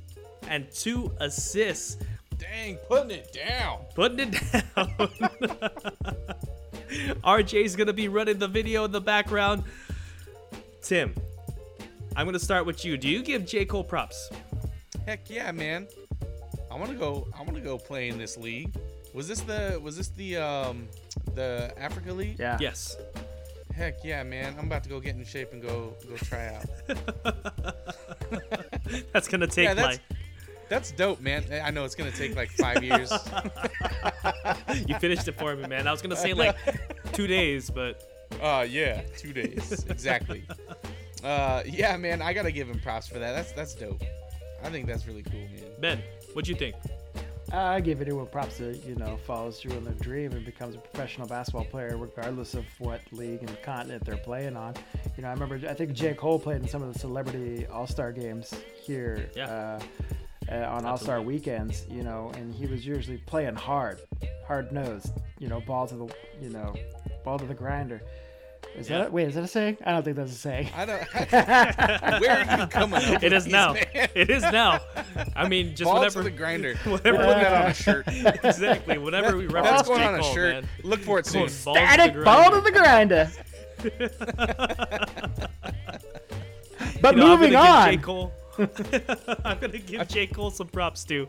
and 0.48 0.70
two 0.70 1.12
assists. 1.18 1.96
Dang, 2.41 2.76
putting 2.88 3.11
it 3.11 3.32
down. 3.32 3.78
Putting 3.95 4.20
it 4.20 4.30
down. 4.53 4.62
RJ's 7.22 7.76
gonna 7.76 7.93
be 7.93 8.09
running 8.09 8.38
the 8.38 8.49
video 8.49 8.84
in 8.84 8.93
the 8.93 9.01
background. 9.01 9.62
Tim, 10.82 11.14
I'm 12.16 12.26
gonna 12.26 12.38
start 12.38 12.66
with 12.66 12.84
you. 12.84 12.97
Do 12.97 13.09
you 13.09 13.22
give 13.22 13.47
J. 13.47 13.64
Cole 13.64 13.84
props? 13.84 14.30
Heck 15.07 15.28
yeah, 15.30 15.51
man. 15.53 15.86
I 16.70 16.74
want 16.76 16.91
to 16.91 16.97
go. 16.97 17.28
I 17.38 17.43
want 17.43 17.55
to 17.55 17.61
go 17.61 17.78
play 17.78 18.09
in 18.09 18.18
this 18.18 18.36
league. 18.36 18.74
Was 19.12 19.28
this 19.28 19.41
the 19.41 19.78
Was 19.82 19.97
this 19.97 20.09
the 20.09 20.36
um 20.38 20.88
the 21.34 21.72
Africa 21.78 22.12
League? 22.12 22.38
Yeah. 22.38 22.57
Yes. 22.61 22.97
Heck 23.74 24.05
yeah, 24.05 24.22
man. 24.22 24.55
I'm 24.59 24.66
about 24.66 24.82
to 24.84 24.88
go 24.88 25.01
get 25.01 25.16
in 25.16 25.24
shape 25.24 25.53
and 25.53 25.62
go 25.62 25.95
go 26.09 26.16
try 26.16 26.55
out. 26.55 26.64
That's 29.12 29.28
gonna 29.28 29.47
take 29.47 29.64
Yeah, 29.68 29.74
that's- 29.74 29.99
my. 30.11 30.16
That's 30.70 30.92
dope, 30.92 31.20
man. 31.20 31.44
I 31.62 31.70
know 31.70 31.84
it's 31.84 31.94
gonna 31.94 32.10
take 32.12 32.34
like 32.36 32.50
five 32.52 32.82
years. 32.82 33.12
You 34.86 34.98
finished 34.98 35.26
it 35.28 35.32
for 35.32 35.54
me, 35.56 35.66
man. 35.66 35.86
I 35.86 35.90
was 35.92 36.00
gonna 36.00 36.16
say 36.16 36.32
like 36.32 36.56
two 37.12 37.26
days, 37.26 37.68
but 37.70 38.02
Uh 38.40 38.64
yeah, 38.68 39.02
two 39.16 39.32
days 39.32 39.84
exactly. 39.88 40.44
Uh 41.24 41.62
yeah, 41.66 41.96
man. 41.96 42.22
I 42.22 42.32
gotta 42.32 42.52
give 42.52 42.68
him 42.68 42.78
props 42.80 43.08
for 43.08 43.18
that. 43.18 43.32
That's 43.32 43.52
that's 43.52 43.74
dope. 43.74 44.02
I 44.62 44.70
think 44.70 44.86
that's 44.86 45.06
really 45.06 45.22
cool, 45.24 45.40
man. 45.40 45.70
Ben, 45.80 46.02
what'd 46.34 46.48
you 46.48 46.54
think? 46.54 46.76
I 47.52 47.80
give 47.80 48.00
anyone 48.00 48.26
props 48.28 48.58
that 48.58 48.76
you 48.86 48.94
know 48.94 49.16
follows 49.26 49.60
through 49.60 49.76
on 49.76 49.82
their 49.84 49.94
dream 49.94 50.30
and 50.32 50.44
becomes 50.44 50.76
a 50.76 50.78
professional 50.78 51.26
basketball 51.26 51.64
player, 51.64 51.96
regardless 51.96 52.54
of 52.54 52.64
what 52.78 53.00
league 53.10 53.40
and 53.40 53.62
continent 53.62 54.04
they're 54.04 54.16
playing 54.18 54.56
on. 54.56 54.74
You 55.16 55.22
know, 55.24 55.28
I 55.28 55.32
remember 55.32 55.60
I 55.68 55.74
think 55.74 55.92
J 55.94 56.14
Cole 56.14 56.38
played 56.38 56.62
in 56.62 56.68
some 56.68 56.80
of 56.82 56.92
the 56.92 56.98
celebrity 56.98 57.66
All 57.66 57.88
Star 57.88 58.12
games 58.12 58.54
here 58.84 59.28
Yeah. 59.34 59.50
uh, 59.50 59.80
uh, 60.51 60.66
on 60.68 60.84
All 60.84 60.96
Star 60.98 61.20
weekends. 61.22 61.86
You 61.90 62.03
know, 62.03 62.32
and 62.36 62.55
he 62.55 62.66
was 62.66 62.86
usually 62.86 63.18
playing 63.18 63.55
hard, 63.57 64.01
hard 64.46 64.72
nosed. 64.72 65.12
You 65.38 65.48
know, 65.48 65.61
ball 65.61 65.86
to 65.86 65.94
the 65.94 66.14
you 66.40 66.51
know, 66.51 66.74
ball 67.24 67.38
to 67.38 67.46
the 67.46 67.55
grinder. 67.55 68.01
Is 68.76 68.88
Yeah. 68.88 68.98
that 68.98 69.09
a, 69.09 69.11
wait? 69.11 69.26
Is 69.26 69.34
that 69.34 69.42
a 69.42 69.48
saying? 69.48 69.78
I 69.84 69.90
don't 69.90 70.05
think 70.05 70.16
that's 70.16 70.30
a 70.30 70.34
saying. 70.36 70.68
I 70.76 70.84
don't. 70.84 71.03
Where 72.20 72.46
are 72.46 72.61
you 72.61 72.66
coming 72.68 73.03
up? 73.03 73.22
It 73.22 73.32
these, 73.44 73.53
now. 73.53 73.72
man? 73.72 73.84
It 74.14 74.30
is 74.30 74.42
now. 74.44 74.78
I 75.34 75.48
mean, 75.48 75.70
just 75.74 75.84
Ball 75.90 75.94
whatever. 75.94 76.22
to 76.22 76.30
the 76.30 76.36
grinder. 76.36 76.74
whatever- 76.84 77.18
We're 77.18 77.24
putting 77.24 77.42
that 77.42 77.64
on 77.64 77.70
a 77.70 77.74
shirt. 77.74 78.05
exactly. 78.44 78.98
Whenever 78.98 79.36
we 79.36 79.46
reference 79.46 79.70
That's 79.78 79.88
going 79.88 80.03
on 80.03 80.14
a 80.14 80.20
Cole, 80.20 80.34
shirt. 80.34 80.55
man. 80.55 80.68
Look 80.84 81.01
for 81.01 81.18
it 81.18 81.26
soon. 81.26 81.46
Going 81.46 81.51
balls 81.64 81.76
to 81.76 81.80
the 81.80 81.86
Static 81.96 82.24
ball 82.24 82.51
to 82.53 82.61
the 82.61 82.70
grinder. 82.70 83.30
but 87.01 87.14
You 87.16 87.20
know, 87.22 87.28
moving 87.36 87.57
I'm 87.57 87.66
on. 87.66 87.90
Give 87.90 88.01
J. 88.01 88.05
Cole, 88.05 88.32
I'm 89.44 89.58
gonna 89.58 89.78
give 89.78 90.06
J. 90.08 90.26
Cole 90.26 90.50
some 90.50 90.68
props 90.68 91.04
too. 91.04 91.28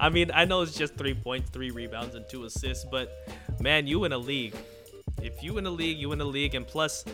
I 0.00 0.08
mean, 0.08 0.30
I 0.32 0.44
know 0.44 0.62
it's 0.62 0.76
just 0.76 0.96
three 0.96 1.14
points, 1.14 1.50
three 1.50 1.70
rebounds, 1.70 2.14
and 2.14 2.24
two 2.28 2.44
assists, 2.44 2.84
but 2.90 3.12
man, 3.60 3.86
you 3.86 4.04
in 4.04 4.12
a 4.12 4.18
league. 4.18 4.54
If 5.22 5.42
you 5.42 5.58
in 5.58 5.66
a 5.66 5.70
league, 5.70 5.98
you 5.98 6.12
in 6.12 6.20
a 6.20 6.24
league, 6.24 6.54
and 6.54 6.66
plus, 6.66 7.04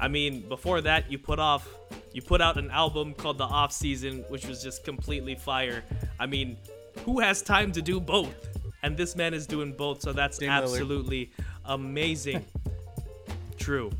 I 0.00 0.08
mean, 0.08 0.48
before 0.48 0.80
that, 0.82 1.10
you 1.10 1.18
put 1.18 1.38
off 1.38 1.68
You 2.12 2.22
put 2.22 2.40
out 2.40 2.56
an 2.58 2.70
album 2.70 3.12
called 3.12 3.38
The 3.38 3.44
Off 3.44 3.72
Season, 3.72 4.24
which 4.28 4.46
was 4.46 4.62
just 4.62 4.84
completely 4.84 5.34
fire. 5.34 5.82
I 6.18 6.26
mean, 6.26 6.56
who 7.04 7.20
has 7.20 7.42
time 7.42 7.72
to 7.72 7.82
do 7.82 8.00
both? 8.00 8.34
And 8.84 8.96
this 8.96 9.16
man 9.16 9.34
is 9.34 9.46
doing 9.46 9.72
both, 9.72 10.00
so 10.02 10.12
that's 10.12 10.38
Dame 10.38 10.50
Lillard. 10.50 10.62
absolutely 10.62 11.32
amazing. 11.64 12.44
True. 13.58 13.90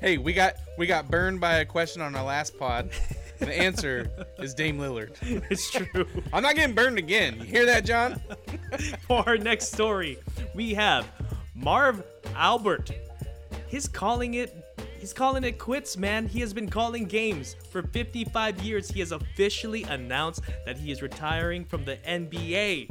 Hey, 0.00 0.16
we 0.18 0.32
got 0.32 0.54
we 0.78 0.86
got 0.86 1.10
burned 1.10 1.38
by 1.40 1.56
a 1.58 1.64
question 1.64 2.00
on 2.02 2.14
our 2.16 2.24
last 2.24 2.58
pod. 2.58 2.90
The 3.42 3.58
answer 3.58 4.08
is 4.38 4.54
Dame 4.54 4.78
Lillard. 4.78 5.16
It's 5.50 5.70
true. 5.70 6.06
I'm 6.32 6.42
not 6.42 6.54
getting 6.54 6.74
burned 6.74 6.98
again. 6.98 7.38
You 7.40 7.44
hear 7.44 7.66
that, 7.66 7.84
John? 7.84 8.20
For 9.08 9.28
our 9.28 9.36
next 9.36 9.72
story, 9.72 10.18
we 10.54 10.74
have 10.74 11.10
Marv 11.54 12.04
Albert. 12.36 12.92
He's 13.66 13.88
calling 13.88 14.34
it 14.34 14.54
he's 15.00 15.12
calling 15.12 15.42
it 15.42 15.58
quits, 15.58 15.96
man. 15.96 16.28
He 16.28 16.38
has 16.40 16.54
been 16.54 16.70
calling 16.70 17.06
games 17.06 17.56
for 17.70 17.82
55 17.82 18.62
years. 18.62 18.88
He 18.88 19.00
has 19.00 19.10
officially 19.10 19.82
announced 19.82 20.42
that 20.64 20.76
he 20.78 20.92
is 20.92 21.02
retiring 21.02 21.64
from 21.64 21.84
the 21.84 21.96
NBA. 22.06 22.88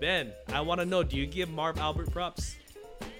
Ben, 0.00 0.32
I 0.52 0.60
want 0.60 0.80
to 0.80 0.86
know, 0.86 1.02
do 1.02 1.16
you 1.16 1.26
give 1.26 1.50
Marv 1.50 1.78
Albert 1.78 2.12
props? 2.12 2.56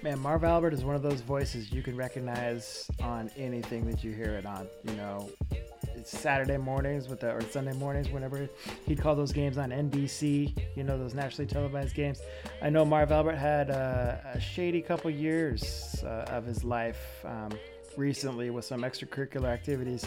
Man, 0.03 0.19
Marv 0.19 0.43
Albert 0.43 0.73
is 0.73 0.83
one 0.83 0.95
of 0.95 1.01
those 1.01 1.21
voices 1.21 1.71
you 1.71 1.81
can 1.81 1.95
recognize 1.95 2.91
on 3.01 3.31
anything 3.37 3.89
that 3.89 4.03
you 4.03 4.11
hear 4.11 4.35
it 4.35 4.45
on. 4.45 4.67
You 4.83 4.95
know, 4.95 5.29
it's 5.51 5.62
Saturday 6.07 6.57
mornings 6.57 7.07
with 7.07 7.19
the 7.21 7.31
or 7.33 7.41
Sunday 7.41 7.73
mornings, 7.73 8.09
whenever 8.09 8.47
he'd 8.85 8.99
call 8.99 9.15
those 9.15 9.31
games 9.31 9.57
on 9.57 9.69
NBC. 9.71 10.55
You 10.75 10.83
know, 10.83 10.97
those 10.97 11.13
nationally 11.13 11.47
televised 11.47 11.95
games. 11.95 12.19
I 12.61 12.69
know 12.69 12.85
Marv 12.85 13.11
Albert 13.11 13.35
had 13.35 13.69
uh, 13.71 14.15
a 14.33 14.39
shady 14.39 14.81
couple 14.81 15.09
years 15.11 16.03
uh, 16.03 16.25
of 16.27 16.45
his 16.45 16.63
life 16.63 17.23
um, 17.25 17.49
recently 17.97 18.49
with 18.49 18.65
some 18.65 18.81
extracurricular 18.81 19.47
activities 19.49 20.05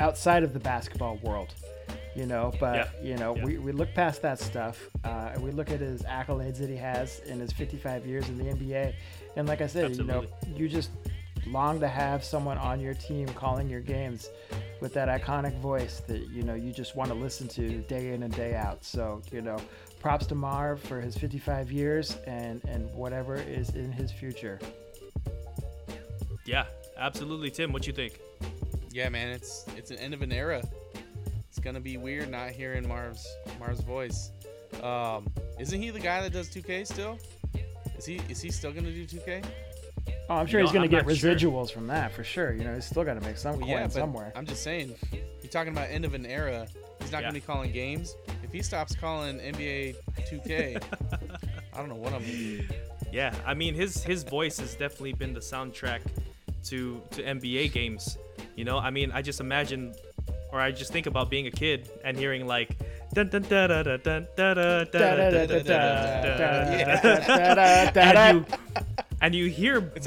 outside 0.00 0.42
of 0.42 0.52
the 0.52 0.60
basketball 0.60 1.16
world. 1.22 1.54
You 2.14 2.24
know, 2.24 2.50
but 2.58 2.76
Yeah. 2.76 3.02
you 3.10 3.16
know, 3.18 3.36
Yeah. 3.36 3.44
we, 3.44 3.58
we 3.58 3.72
look 3.72 3.92
past 3.92 4.22
that 4.22 4.38
stuff 4.38 4.88
uh, 5.04 5.32
and 5.34 5.42
we 5.42 5.50
look 5.50 5.70
at 5.70 5.80
his 5.80 6.02
accolades 6.02 6.56
that 6.58 6.70
he 6.70 6.76
has 6.76 7.20
in 7.26 7.38
his 7.40 7.52
55 7.52 8.06
years 8.06 8.26
in 8.30 8.38
the 8.38 8.44
NBA. 8.44 8.94
And 9.36 9.46
like 9.46 9.60
I 9.60 9.66
said, 9.66 9.96
you 9.96 10.04
know, 10.04 10.24
you 10.54 10.66
just 10.66 10.88
long 11.46 11.80
to 11.80 11.88
have 11.88 12.24
someone 12.24 12.58
on 12.58 12.80
your 12.80 12.94
team 12.94 13.28
calling 13.28 13.68
your 13.68 13.80
games 13.80 14.28
with 14.80 14.92
that 14.94 15.08
iconic 15.08 15.56
voice 15.58 16.00
that 16.06 16.28
you 16.28 16.42
know 16.42 16.54
you 16.54 16.72
just 16.72 16.96
want 16.96 17.10
to 17.10 17.14
listen 17.14 17.48
to 17.48 17.78
day 17.82 18.12
in 18.12 18.22
and 18.22 18.34
day 18.34 18.54
out. 18.54 18.84
So 18.84 19.22
you 19.30 19.42
know, 19.42 19.58
props 20.00 20.26
to 20.26 20.34
Marv 20.34 20.80
for 20.80 21.00
his 21.00 21.16
55 21.16 21.72
years 21.72 22.16
and 22.26 22.62
and 22.64 22.92
whatever 22.94 23.36
is 23.36 23.70
in 23.70 23.92
his 23.92 24.10
future. 24.12 24.58
Yeah, 26.44 26.66
absolutely. 26.96 27.50
Tim, 27.50 27.72
what 27.72 27.86
you 27.86 27.92
think? 27.92 28.20
Yeah, 28.90 29.08
man, 29.08 29.28
it's 29.28 29.66
it's 29.76 29.90
an 29.90 29.98
end 29.98 30.14
of 30.14 30.22
an 30.22 30.32
era. 30.32 30.62
It's 31.48 31.58
gonna 31.58 31.80
be 31.80 31.96
weird 31.96 32.30
not 32.30 32.50
hearing 32.50 32.86
Marv's 32.86 33.26
Marv's 33.58 33.80
voice. 33.80 34.30
Um, 34.82 35.26
isn't 35.58 35.80
he 35.80 35.90
the 35.90 36.00
guy 36.00 36.20
that 36.22 36.32
does 36.32 36.48
2K 36.50 36.86
still? 36.86 37.18
Is 37.96 38.04
he 38.04 38.20
is 38.28 38.40
he 38.40 38.50
still 38.50 38.72
gonna 38.72 38.90
do 38.90 39.06
2K? 39.06 39.44
Oh, 40.28 40.34
I'm 40.34 40.46
sure 40.46 40.60
know, 40.60 40.66
he's 40.66 40.72
going 40.72 40.82
to 40.82 40.94
get 40.96 41.06
not 41.06 41.16
sure. 41.16 41.34
residuals 41.34 41.70
from 41.70 41.86
that 41.86 42.10
for 42.12 42.24
sure. 42.24 42.52
You 42.52 42.64
know, 42.64 42.74
he's 42.74 42.84
still 42.86 43.04
got 43.04 43.14
to 43.14 43.20
make 43.20 43.36
some 43.36 43.52
Well, 43.58 43.60
coin 43.60 43.70
yeah, 43.70 43.88
somewhere. 43.88 44.32
I'm 44.34 44.44
just 44.46 44.62
saying, 44.62 44.94
you're 45.12 45.50
talking 45.50 45.72
about 45.72 45.88
end 45.90 46.04
of 46.04 46.14
an 46.14 46.26
era. 46.26 46.66
He's 47.00 47.12
not 47.12 47.18
Yeah. 47.18 47.28
gonna 47.28 47.34
be 47.34 47.40
calling 47.40 47.70
games. 47.70 48.16
If 48.42 48.52
he 48.52 48.62
stops 48.62 48.96
calling 48.96 49.38
NBA 49.38 49.94
2K, 50.28 50.82
I 51.72 51.76
don't 51.78 51.88
know 51.88 51.94
what 51.94 52.12
I'm 52.12 52.20
gonna 52.22 52.32
do. 52.32 52.64
Yeah, 53.12 53.32
I 53.46 53.54
mean 53.54 53.74
his 53.74 54.02
his 54.02 54.24
voice 54.24 54.58
has 54.58 54.74
definitely 54.74 55.12
been 55.12 55.32
the 55.32 55.38
soundtrack 55.40 56.00
to 56.64 57.00
to 57.12 57.22
NBA 57.22 57.72
games. 57.72 58.18
You 58.56 58.64
know, 58.64 58.78
I 58.78 58.90
mean, 58.90 59.12
I 59.12 59.22
just 59.22 59.38
imagine, 59.40 59.94
or 60.56 60.60
I 60.60 60.72
just 60.72 60.92
think 60.92 61.06
about 61.06 61.30
being 61.30 61.46
a 61.46 61.50
kid 61.50 61.90
and 62.04 62.16
hearing 62.16 62.46
like 62.46 62.76
dun 63.12 63.28
dun 63.28 63.42
da 63.42 63.66
da 63.66 63.82
da 63.82 63.96
da 63.98 64.20
da 64.34 64.54
da 64.54 64.84
da 64.84 65.62
da 65.62 65.66
and 67.96 68.36
you 68.36 68.56
and 69.20 69.34
you 69.34 69.46
hear 69.46 69.92
it's 69.94 70.06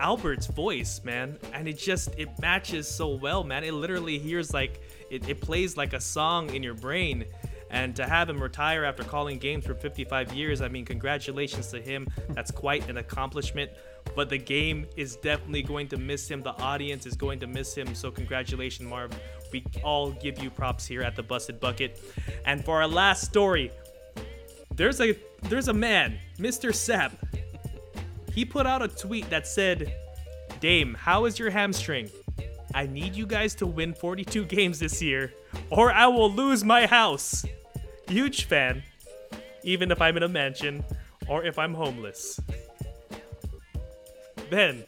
Albert's 0.00 0.46
voice, 0.46 1.00
man, 1.04 1.38
and 1.52 1.68
it 1.68 1.78
just 1.78 2.10
it 2.18 2.28
matches 2.40 2.88
so 2.88 3.14
well, 3.16 3.44
man. 3.44 3.64
It 3.64 3.74
literally 3.74 4.18
hears 4.18 4.52
like 4.52 4.80
it, 5.10 5.28
it 5.28 5.40
plays 5.40 5.76
like 5.76 5.92
a 5.92 6.00
song 6.00 6.54
in 6.54 6.62
your 6.62 6.74
brain. 6.74 7.24
And 7.70 7.96
to 7.96 8.06
have 8.06 8.28
him 8.28 8.42
retire 8.42 8.84
after 8.84 9.02
calling 9.02 9.38
games 9.38 9.64
for 9.64 9.72
55 9.74 10.34
years, 10.34 10.60
I 10.60 10.68
mean, 10.68 10.84
congratulations 10.84 11.68
to 11.68 11.80
him. 11.80 12.06
That's 12.28 12.50
quite 12.50 12.86
an 12.90 12.98
accomplishment. 12.98 13.70
But 14.14 14.28
the 14.28 14.36
game 14.36 14.86
is 14.94 15.16
definitely 15.16 15.62
going 15.62 15.88
to 15.88 15.96
miss 15.96 16.28
him. 16.28 16.42
The 16.42 16.52
audience 16.60 17.06
is 17.06 17.16
going 17.16 17.40
to 17.40 17.46
miss 17.46 17.74
him. 17.74 17.94
So, 17.94 18.10
congratulations, 18.10 18.86
Marv. 18.86 19.18
We 19.52 19.64
all 19.84 20.12
give 20.12 20.42
you 20.42 20.50
props 20.50 20.86
here 20.86 21.02
at 21.02 21.14
the 21.14 21.22
Busted 21.22 21.60
Bucket. 21.60 22.00
And 22.46 22.64
for 22.64 22.80
our 22.80 22.88
last 22.88 23.24
story, 23.24 23.70
there's 24.74 25.00
a 25.00 25.16
there's 25.42 25.68
a 25.68 25.72
man, 25.72 26.18
Mr. 26.38 26.74
Sap. 26.74 27.12
He 28.32 28.44
put 28.44 28.66
out 28.66 28.80
a 28.80 28.88
tweet 28.88 29.28
that 29.30 29.46
said, 29.46 29.94
Dame, 30.60 30.94
how 30.94 31.26
is 31.26 31.38
your 31.38 31.50
hamstring? 31.50 32.10
I 32.74 32.86
need 32.86 33.14
you 33.14 33.26
guys 33.26 33.54
to 33.56 33.66
win 33.66 33.92
42 33.92 34.46
games 34.46 34.78
this 34.78 35.02
year, 35.02 35.34
or 35.68 35.92
I 35.92 36.06
will 36.06 36.32
lose 36.32 36.64
my 36.64 36.86
house. 36.86 37.44
Huge 38.08 38.44
fan, 38.44 38.82
even 39.62 39.90
if 39.90 40.00
I'm 40.00 40.16
in 40.16 40.22
a 40.22 40.28
mansion 40.28 40.82
or 41.28 41.44
if 41.44 41.58
I'm 41.58 41.74
homeless. 41.74 42.40
Ben, 44.50 44.84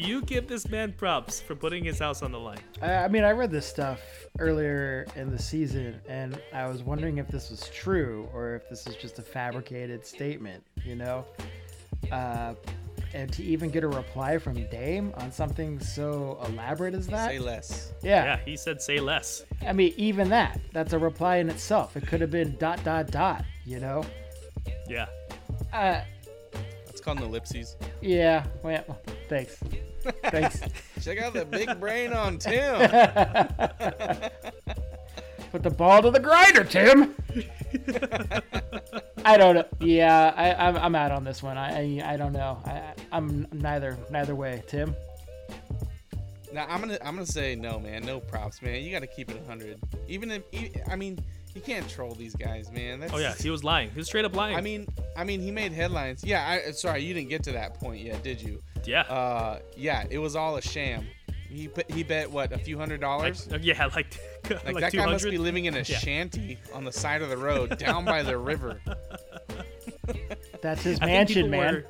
do 0.00 0.08
you 0.08 0.22
give 0.22 0.48
this 0.48 0.68
man 0.68 0.92
props 0.92 1.40
for 1.40 1.54
putting 1.54 1.84
his 1.84 1.98
house 1.98 2.22
on 2.22 2.32
the 2.32 2.38
line? 2.38 2.60
I, 2.80 2.94
I 2.94 3.08
mean, 3.08 3.24
I 3.24 3.32
read 3.32 3.50
this 3.50 3.66
stuff 3.66 4.00
earlier 4.38 5.06
in 5.16 5.30
the 5.30 5.38
season, 5.38 6.00
and 6.08 6.40
I 6.52 6.66
was 6.68 6.82
wondering 6.82 7.18
if 7.18 7.28
this 7.28 7.50
was 7.50 7.68
true 7.68 8.28
or 8.32 8.54
if 8.54 8.68
this 8.68 8.86
is 8.86 8.96
just 8.96 9.18
a 9.18 9.22
fabricated 9.22 10.06
statement. 10.06 10.64
You 10.84 10.96
know, 10.96 11.26
uh, 12.10 12.54
and 13.12 13.30
to 13.32 13.42
even 13.42 13.70
get 13.70 13.84
a 13.84 13.88
reply 13.88 14.38
from 14.38 14.54
Dame 14.70 15.12
on 15.18 15.30
something 15.30 15.78
so 15.80 16.40
elaborate 16.48 16.94
as 16.94 17.06
that. 17.08 17.28
Say 17.28 17.38
less. 17.38 17.92
yeah. 18.02 18.24
Yeah, 18.24 18.36
he 18.44 18.56
said 18.56 18.80
say 18.80 19.00
less. 19.00 19.44
I 19.66 19.72
mean, 19.72 19.92
even 19.96 20.30
that, 20.30 20.60
that's 20.72 20.94
a 20.94 20.98
reply 20.98 21.36
in 21.36 21.50
itself. 21.50 21.96
It 21.96 22.06
could 22.06 22.20
have 22.20 22.30
been 22.30 22.56
dot 22.56 22.82
dot 22.84 23.10
dot. 23.10 23.44
You 23.66 23.80
know. 23.80 24.04
Yeah. 24.88 25.06
Uh, 25.72 26.00
That's 27.00 27.06
called 27.06 27.18
an 27.20 27.24
ellipses. 27.24 27.78
yeah. 28.02 28.44
Well, 28.62 28.98
thanks. 29.30 29.56
Thanks. 30.24 30.60
Check 31.00 31.18
out 31.18 31.32
the 31.32 31.46
big 31.46 31.80
brain 31.80 32.12
on 32.12 32.36
Tim. 32.36 32.76
Put 35.50 35.62
the 35.62 35.70
ball 35.70 36.02
to 36.02 36.10
the 36.10 36.20
grinder, 36.20 36.62
Tim. 36.62 37.14
I 39.24 39.38
don't 39.38 39.54
know. 39.54 39.64
Yeah, 39.80 40.34
I, 40.36 40.52
I'm, 40.52 40.76
I'm 40.76 40.94
out 40.94 41.10
on 41.10 41.24
this 41.24 41.42
one. 41.42 41.56
I 41.56 42.00
I, 42.02 42.12
I 42.12 42.16
don't 42.18 42.34
know. 42.34 42.60
I, 42.66 42.92
I'm 43.10 43.46
neither 43.50 43.96
neither 44.10 44.34
way. 44.34 44.62
Tim. 44.68 44.94
Now 46.52 46.66
I'm 46.68 46.80
gonna 46.80 46.98
I'm 47.02 47.14
gonna 47.14 47.24
say 47.24 47.56
no, 47.56 47.80
man. 47.80 48.04
No 48.04 48.20
props, 48.20 48.60
man. 48.60 48.82
You 48.82 48.92
got 48.92 49.00
to 49.00 49.06
keep 49.06 49.30
it 49.30 49.38
100. 49.38 49.80
Even 50.06 50.30
if 50.30 50.42
I 50.86 50.96
mean 50.96 51.18
you 51.54 51.60
can't 51.60 51.88
troll 51.88 52.14
these 52.14 52.34
guys, 52.36 52.70
man. 52.70 53.00
That's, 53.00 53.12
Oh 53.12 53.18
yeah, 53.18 53.34
he 53.34 53.50
was 53.50 53.64
lying. 53.64 53.90
He 53.90 53.98
was 53.98 54.06
straight 54.06 54.24
up 54.24 54.34
lying. 54.36 54.56
I 54.56 54.60
mean, 54.60 54.86
I 55.16 55.24
mean, 55.24 55.40
he 55.40 55.50
made 55.50 55.72
headlines. 55.72 56.22
Yeah, 56.24 56.60
I 56.66 56.70
sorry, 56.72 57.02
you 57.02 57.12
didn't 57.14 57.28
get 57.28 57.42
to 57.44 57.52
that 57.52 57.74
point 57.74 58.02
yet, 58.02 58.22
did 58.22 58.40
you? 58.40 58.62
yeah. 58.84 59.02
Uh, 59.02 59.58
yeah, 59.76 60.06
it 60.10 60.18
was 60.18 60.36
all 60.36 60.56
a 60.56 60.62
sham. 60.62 61.06
He 61.48 61.68
he 61.88 62.04
bet 62.04 62.30
what 62.30 62.52
a 62.52 62.58
few 62.58 62.78
hundred 62.78 63.00
dollars. 63.00 63.50
Like, 63.50 63.64
yeah, 63.64 63.86
like 63.94 64.16
Like, 64.50 64.64
like, 64.66 64.74
that 64.80 64.92
200. 64.92 64.92
guy 64.92 65.06
must 65.12 65.24
be 65.24 65.38
living 65.38 65.64
in 65.66 65.74
a 65.74 65.78
Yeah. 65.78 65.98
shanty 65.98 66.58
on 66.72 66.84
the 66.84 66.92
side 66.92 67.22
of 67.22 67.28
the 67.28 67.36
road, 67.36 67.76
down 67.78 68.04
by 68.04 68.22
the 68.22 68.38
river. 68.38 68.80
That's 70.62 70.82
his 70.82 70.98
I 71.00 71.06
mansion, 71.06 71.50
man. 71.50 71.74
were- 71.74 71.86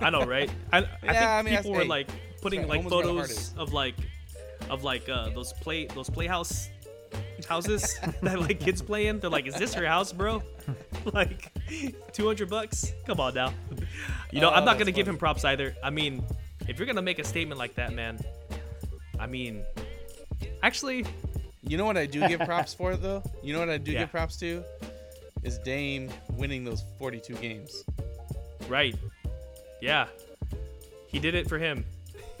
I 0.00 0.10
know, 0.10 0.24
right? 0.24 0.50
I, 0.72 0.78
I 0.78 0.80
Yeah, 0.80 0.84
I 0.84 0.84
think 0.84 1.04
mean, 1.04 1.14
that's- 1.14 1.62
people 1.62 1.72
were 1.72 1.80
hey, 1.82 1.88
like 1.88 2.08
putting 2.42 2.60
right, 2.60 2.68
like 2.68 2.88
photos 2.88 3.52
of 3.56 3.72
like 3.72 3.94
of 4.70 4.84
like 4.84 5.08
uh, 5.08 5.30
those 5.30 5.52
play 5.54 5.86
those 5.86 6.10
playhouse 6.10 6.68
houses 7.48 7.98
that 8.22 8.38
like 8.40 8.60
kids 8.60 8.82
play 8.82 9.06
in. 9.08 9.18
They're 9.20 9.30
like, 9.30 9.46
"Is 9.46 9.54
this 9.54 9.74
your 9.74 9.86
house, 9.86 10.12
bro?" 10.12 10.42
like, 11.12 11.52
two 12.12 12.26
hundred 12.26 12.50
bucks. 12.50 12.92
Come 13.06 13.20
on 13.20 13.34
now. 13.34 13.52
You 14.30 14.40
know, 14.40 14.50
Oh, 14.50 14.54
I'm 14.54 14.64
not 14.64 14.76
oh, 14.76 14.78
gonna 14.80 14.92
give 14.92 15.08
him 15.08 15.16
props 15.18 15.44
either. 15.44 15.74
I 15.82 15.90
mean, 15.90 16.22
if 16.68 16.78
you're 16.78 16.86
gonna 16.86 17.02
make 17.02 17.18
a 17.18 17.24
statement 17.24 17.58
like 17.58 17.74
that, 17.76 17.92
man, 17.92 18.18
I 19.18 19.26
mean, 19.26 19.64
actually, 20.62 21.04
You 21.62 21.76
know 21.76 21.84
what 21.84 21.96
I 21.98 22.06
do 22.06 22.26
give 22.28 22.40
props 22.40 22.72
for 22.74 22.96
though? 22.96 23.22
You 23.42 23.52
know 23.52 23.58
what 23.60 23.68
I 23.70 23.78
do 23.78 23.92
Yeah. 23.92 24.00
give 24.00 24.10
props 24.10 24.36
to? 24.38 24.62
Is 25.42 25.58
Dame 25.58 26.10
winning 26.32 26.64
those 26.64 26.82
42 26.98 27.34
games. 27.34 27.84
right? 28.68 28.94
Yeah, 29.80 30.06
he 31.06 31.18
did 31.18 31.34
it 31.34 31.48
for 31.48 31.58
him. 31.58 31.84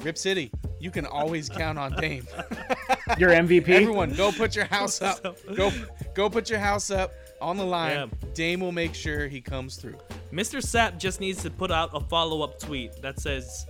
Rip 0.02 0.16
City, 0.16 0.50
you 0.78 0.90
can 0.90 1.06
always 1.06 1.48
count 1.48 1.78
on 1.78 1.92
Dame. 1.96 2.26
Your 3.18 3.30
MVP. 3.30 3.68
Everyone, 3.68 4.12
go 4.14 4.30
put 4.30 4.54
your 4.54 4.66
house 4.66 5.02
up. 5.02 5.24
Go, 5.56 5.72
go 6.14 6.28
put 6.28 6.50
your 6.50 6.58
house 6.58 6.90
up 6.90 7.12
on 7.40 7.56
the 7.56 7.64
line. 7.64 7.92
Yeah. 7.92 8.28
Dame 8.34 8.60
will 8.60 8.72
make 8.72 8.94
sure 8.94 9.28
he 9.28 9.40
comes 9.40 9.76
through. 9.76 9.96
Mr. 10.32 10.62
Sap 10.62 10.98
just 10.98 11.20
needs 11.20 11.42
to 11.42 11.50
put 11.50 11.70
out 11.70 11.90
a 11.94 12.00
follow 12.00 12.42
up 12.42 12.58
tweet 12.58 13.00
that 13.02 13.18
says, 13.18 13.66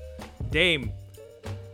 Dame, 0.51 0.93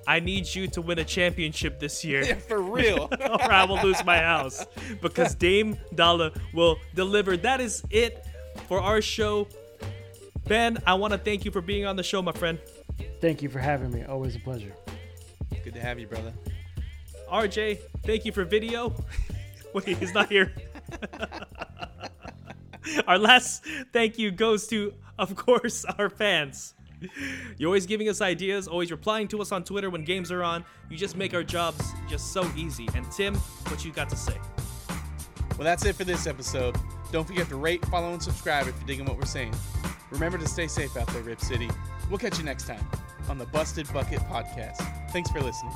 I 0.07 0.21
need 0.21 0.53
you 0.55 0.69
to 0.69 0.83
win 0.83 0.99
a 0.99 1.05
championship 1.05 1.81
this 1.81 2.05
year. 2.05 2.25
Yeah, 2.25 2.35
for 2.35 2.61
real. 2.61 3.09
or 3.21 3.53
I 3.53 3.65
will 3.65 3.81
lose 3.83 4.05
my 4.05 4.19
house 4.19 4.67
because 5.01 5.35
Dame 5.37 5.79
Dolla 5.95 6.33
will 6.53 6.77
deliver. 6.95 7.37
That 7.37 7.61
is 7.61 7.83
it 7.91 8.25
for 8.69 8.81
our 8.81 9.01
show. 9.01 9.49
Ben, 10.47 10.79
I 10.87 10.95
want 10.95 11.13
to 11.13 11.19
thank 11.19 11.45
you 11.45 11.51
for 11.51 11.63
being 11.63 11.87
on 11.87 11.97
the 11.97 12.03
show, 12.03 12.21
my 12.21 12.33
friend. 12.33 12.59
Thank 13.21 13.43
you 13.43 13.49
for 13.49 13.59
having 13.59 13.91
me. 13.91 14.03
Always 14.05 14.37
a 14.37 14.41
pleasure. 14.41 14.73
Good 15.63 15.75
to 15.75 15.81
have 15.81 15.99
you, 15.99 16.07
brother. 16.07 16.33
RJ, 17.31 17.79
thank 18.05 18.25
you 18.25 18.33
for 18.33 18.45
video. 18.45 18.95
Wait, 19.73 19.99
he's 19.99 20.15
not 20.15 20.29
here. 20.29 20.53
our 23.07 23.19
last 23.19 23.65
thank 23.93 24.19
you 24.19 24.31
goes 24.31 24.67
to, 24.69 24.95
of 25.19 25.35
course, 25.35 25.85
our 25.99 26.11
fans. 26.11 26.75
You're 27.59 27.69
always 27.69 27.87
giving 27.87 28.09
us 28.09 28.21
ideas, 28.21 28.67
always 28.67 28.91
replying 28.91 29.29
to 29.29 29.41
us 29.43 29.53
on 29.53 29.65
Twitter 29.65 29.91
when 29.91 30.05
games 30.05 30.31
are 30.31 30.43
on. 30.43 30.65
You 30.89 30.97
just 30.97 31.17
make 31.17 31.35
our 31.35 31.43
jobs 31.43 31.85
just 32.09 32.33
so 32.33 32.51
easy. 32.57 32.89
And 32.95 33.11
Tim, 33.11 33.35
what 33.69 33.85
you 33.85 33.93
got 33.93 34.09
to 34.11 34.17
say? 34.17 34.39
Well, 35.59 35.65
that's 35.65 35.85
it 35.85 35.97
for 35.97 36.05
this 36.05 36.27
episode. 36.27 36.77
Don't 37.13 37.27
forget 37.27 37.49
to 37.49 37.57
rate, 37.57 37.85
follow, 37.87 38.13
and 38.13 38.23
subscribe 38.23 38.69
if 38.69 38.77
you're 38.77 38.87
digging 38.87 39.05
what 39.05 39.17
we're 39.17 39.25
saying. 39.27 39.55
Remember 40.15 40.39
to 40.39 40.47
stay 40.47 40.69
safe 40.69 40.97
out 40.97 41.09
there, 41.09 41.23
Rip 41.23 41.41
City. 41.41 41.69
We'll 42.09 42.21
catch 42.21 42.39
you 42.39 42.45
next 42.45 42.69
time 42.69 42.87
on 43.29 43.37
the 43.37 43.47
Busted 43.47 43.93
Bucket 43.93 44.21
Podcast. 44.21 44.77
Thanks 45.11 45.29
for 45.29 45.41
listening. 45.41 45.73